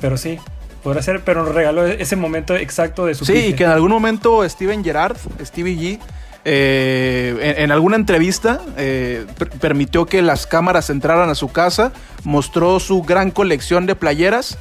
Pero 0.00 0.16
sí, 0.16 0.38
podría 0.82 1.02
ser, 1.02 1.22
pero 1.24 1.44
nos 1.44 1.54
regaló 1.54 1.86
ese 1.86 2.16
momento 2.16 2.56
exacto 2.56 3.06
de 3.06 3.14
su 3.14 3.24
Sí, 3.24 3.32
pique. 3.34 3.48
y 3.48 3.52
que 3.54 3.64
en 3.64 3.70
algún 3.70 3.90
momento 3.92 4.48
Steven 4.48 4.82
Gerrard, 4.82 5.16
Stevie 5.44 5.76
G, 5.76 6.00
eh, 6.44 7.36
en, 7.40 7.64
en 7.64 7.72
alguna 7.72 7.94
entrevista 7.96 8.60
eh, 8.76 9.24
per- 9.38 9.50
permitió 9.50 10.06
que 10.06 10.22
las 10.22 10.46
cámaras 10.46 10.90
entraran 10.90 11.30
a 11.30 11.34
su 11.36 11.48
casa, 11.52 11.92
mostró 12.24 12.80
su 12.80 13.02
gran 13.02 13.30
colección 13.30 13.86
de 13.86 13.94
playeras 13.94 14.58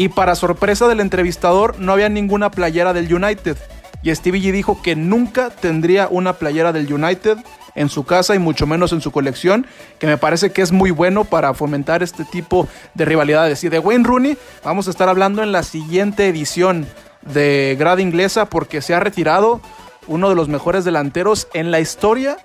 y 0.00 0.08
para 0.08 0.34
sorpresa 0.34 0.88
del 0.88 1.00
entrevistador 1.00 1.78
no 1.78 1.92
había 1.92 2.08
ninguna 2.08 2.50
playera 2.50 2.94
del 2.94 3.12
United. 3.12 3.58
Y 4.02 4.14
Stevie 4.14 4.40
G 4.40 4.50
dijo 4.50 4.80
que 4.80 4.96
nunca 4.96 5.50
tendría 5.50 6.08
una 6.10 6.32
playera 6.32 6.72
del 6.72 6.90
United 6.90 7.36
en 7.74 7.90
su 7.90 8.04
casa 8.04 8.34
y 8.34 8.38
mucho 8.38 8.66
menos 8.66 8.94
en 8.94 9.02
su 9.02 9.10
colección, 9.10 9.66
que 9.98 10.06
me 10.06 10.16
parece 10.16 10.52
que 10.52 10.62
es 10.62 10.72
muy 10.72 10.90
bueno 10.90 11.26
para 11.26 11.52
fomentar 11.52 12.02
este 12.02 12.24
tipo 12.24 12.66
de 12.94 13.04
rivalidades. 13.04 13.62
Y 13.62 13.68
de 13.68 13.78
Wayne 13.78 14.04
Rooney 14.04 14.38
vamos 14.64 14.88
a 14.88 14.90
estar 14.90 15.10
hablando 15.10 15.42
en 15.42 15.52
la 15.52 15.62
siguiente 15.62 16.28
edición 16.28 16.86
de 17.20 17.76
Grada 17.78 18.00
Inglesa 18.00 18.46
porque 18.46 18.80
se 18.80 18.94
ha 18.94 19.00
retirado 19.00 19.60
uno 20.06 20.30
de 20.30 20.34
los 20.34 20.48
mejores 20.48 20.86
delanteros 20.86 21.46
en 21.52 21.70
la 21.70 21.78
historia 21.80 22.38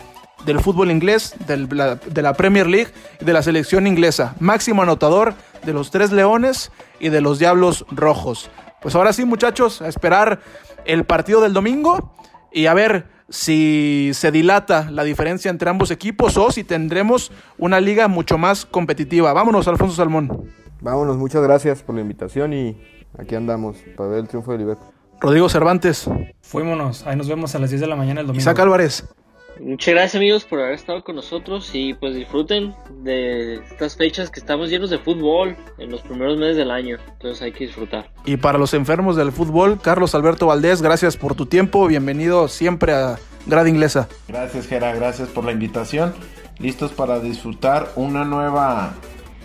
del 0.45 0.59
fútbol 0.59 0.91
inglés, 0.91 1.33
del- 1.47 1.69
de 1.69 2.21
la 2.21 2.33
Premier 2.33 2.67
League 2.67 2.91
y 3.21 3.23
de 3.23 3.31
la 3.31 3.41
selección 3.41 3.87
inglesa. 3.87 4.35
Máximo 4.41 4.81
anotador 4.81 5.33
de 5.65 5.71
los 5.71 5.89
Tres 5.89 6.11
Leones 6.11 6.69
y 6.99 7.09
de 7.09 7.21
los 7.21 7.39
Diablos 7.39 7.85
Rojos. 7.91 8.49
Pues 8.81 8.95
ahora 8.95 9.13
sí, 9.13 9.25
muchachos, 9.25 9.81
a 9.81 9.87
esperar 9.87 10.39
el 10.85 11.05
partido 11.05 11.41
del 11.41 11.53
domingo 11.53 12.13
y 12.51 12.67
a 12.67 12.73
ver 12.73 13.07
si 13.29 14.11
se 14.13 14.31
dilata 14.31 14.89
la 14.91 15.03
diferencia 15.03 15.49
entre 15.49 15.69
ambos 15.69 15.91
equipos 15.91 16.37
o 16.37 16.51
si 16.51 16.63
tendremos 16.63 17.31
una 17.57 17.79
liga 17.79 18.07
mucho 18.07 18.37
más 18.37 18.65
competitiva. 18.65 19.33
Vámonos, 19.33 19.67
Alfonso 19.67 19.95
Salmón. 19.95 20.51
vámonos, 20.81 21.17
muchas 21.17 21.41
gracias 21.41 21.81
por 21.81 21.95
la 21.95 22.01
invitación 22.01 22.53
y 22.53 22.77
aquí 23.17 23.35
andamos 23.35 23.77
para 23.97 24.09
ver 24.09 24.19
el 24.19 24.27
triunfo 24.27 24.51
de 24.51 24.59
Liverpool. 24.59 24.87
Rodrigo 25.19 25.49
Cervantes, 25.49 26.09
Fuémonos, 26.41 27.07
ahí 27.07 27.15
nos 27.15 27.27
vemos 27.27 27.55
a 27.55 27.59
las 27.59 27.71
10 27.71 27.81
de 27.81 27.87
la 27.87 27.95
mañana 27.95 28.21
el 28.21 28.27
domingo. 28.27 28.41
Isaac 28.41 28.59
Álvarez. 28.59 29.05
Muchas 29.59 29.93
gracias 29.93 30.15
amigos 30.15 30.43
por 30.43 30.59
haber 30.59 30.73
estado 30.73 31.03
con 31.03 31.15
nosotros 31.15 31.69
y 31.73 31.93
pues 31.93 32.13
disfruten 32.15 32.75
de 33.03 33.55
estas 33.55 33.95
fechas 33.95 34.29
que 34.29 34.39
estamos 34.39 34.69
llenos 34.69 34.89
de 34.89 34.99
fútbol 34.99 35.55
en 35.77 35.91
los 35.91 36.01
primeros 36.01 36.37
meses 36.37 36.57
del 36.57 36.71
año. 36.71 36.97
Entonces 37.13 37.41
hay 37.41 37.51
que 37.51 37.65
disfrutar. 37.65 38.09
Y 38.25 38.37
para 38.37 38.57
los 38.57 38.73
enfermos 38.73 39.15
del 39.15 39.31
fútbol, 39.31 39.79
Carlos 39.81 40.13
Alberto 40.13 40.47
Valdés, 40.47 40.81
gracias 40.81 41.17
por 41.17 41.35
tu 41.35 41.45
tiempo. 41.45 41.87
Bienvenido 41.87 42.47
siempre 42.47 42.93
a 42.93 43.17
Grada 43.45 43.69
Inglesa. 43.69 44.09
Gracias, 44.27 44.67
Gera, 44.67 44.93
gracias 44.93 45.29
por 45.29 45.45
la 45.45 45.51
invitación. 45.51 46.13
Listos 46.59 46.91
para 46.91 47.19
disfrutar 47.19 47.91
una 47.95 48.25
nueva 48.25 48.95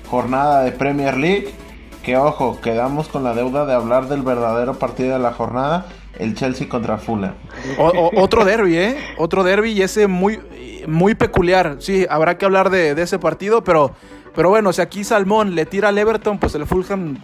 jornada 0.09 0.65
de 0.65 0.73
Premier 0.73 1.17
League. 1.17 1.55
Que 2.03 2.17
ojo, 2.17 2.61
quedamos 2.63 3.09
con 3.09 3.25
la 3.25 3.35
deuda 3.35 3.67
de 3.67 3.75
hablar 3.75 4.09
del 4.09 4.23
verdadero 4.23 4.79
partido 4.79 5.13
de 5.13 5.19
la 5.19 5.33
jornada, 5.33 5.87
el 6.19 6.35
Chelsea 6.35 6.69
contra 6.69 6.99
Fulham. 6.99 7.35
O- 7.79 7.87
o- 7.89 8.21
otro 8.23 8.45
derby, 8.45 8.77
¿eh? 8.77 8.97
Otro 9.19 9.43
derby 9.45 9.73
y 9.73 9.83
ese 9.83 10.07
muy, 10.07 10.39
muy 10.87 11.15
peculiar. 11.15 11.77
Sí, 11.81 12.07
habrá 12.09 12.37
que 12.39 12.45
hablar 12.45 12.71
de, 12.71 12.91
ese 13.01 13.19
partido, 13.19 13.63
pero, 13.65 13.95
pero 14.35 14.49
bueno, 14.51 14.73
si 14.73 14.81
aquí 14.83 15.05
Salmón 15.05 15.55
le 15.55 15.67
tira 15.67 15.89
al 15.89 15.99
Everton, 15.99 16.39
pues 16.39 16.55
el 16.55 16.67
Fulham 16.67 17.19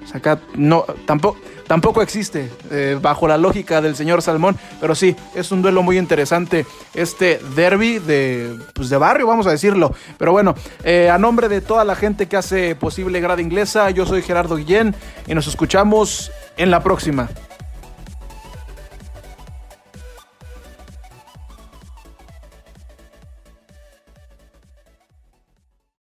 pues 0.00 0.14
acá 0.14 0.38
no, 0.54 0.84
tampoco, 1.04 1.36
tampoco 1.66 2.00
existe 2.00 2.48
eh, 2.70 2.96
bajo 3.02 3.26
la 3.26 3.36
lógica 3.38 3.80
del 3.80 3.96
señor 3.96 4.22
Salmón. 4.22 4.56
Pero 4.80 4.94
sí, 4.94 5.16
es 5.34 5.50
un 5.50 5.62
duelo 5.62 5.82
muy 5.82 5.98
interesante 5.98 6.64
este 6.94 7.40
derby 7.56 7.98
de, 7.98 8.56
pues 8.72 8.88
de 8.88 8.98
barrio, 8.98 9.26
vamos 9.26 9.48
a 9.48 9.50
decirlo. 9.50 9.92
Pero 10.16 10.30
bueno, 10.30 10.54
eh, 10.84 11.10
a 11.10 11.18
nombre 11.18 11.48
de 11.48 11.60
toda 11.60 11.84
la 11.84 11.96
gente 11.96 12.26
que 12.26 12.36
hace 12.36 12.76
posible 12.76 13.20
Grada 13.20 13.40
Inglesa, 13.42 13.90
yo 13.90 14.06
soy 14.06 14.22
Gerardo 14.22 14.54
Guillén 14.56 14.94
y 15.26 15.34
nos 15.34 15.48
escuchamos 15.48 16.30
en 16.56 16.70
la 16.70 16.84
próxima. 16.84 17.28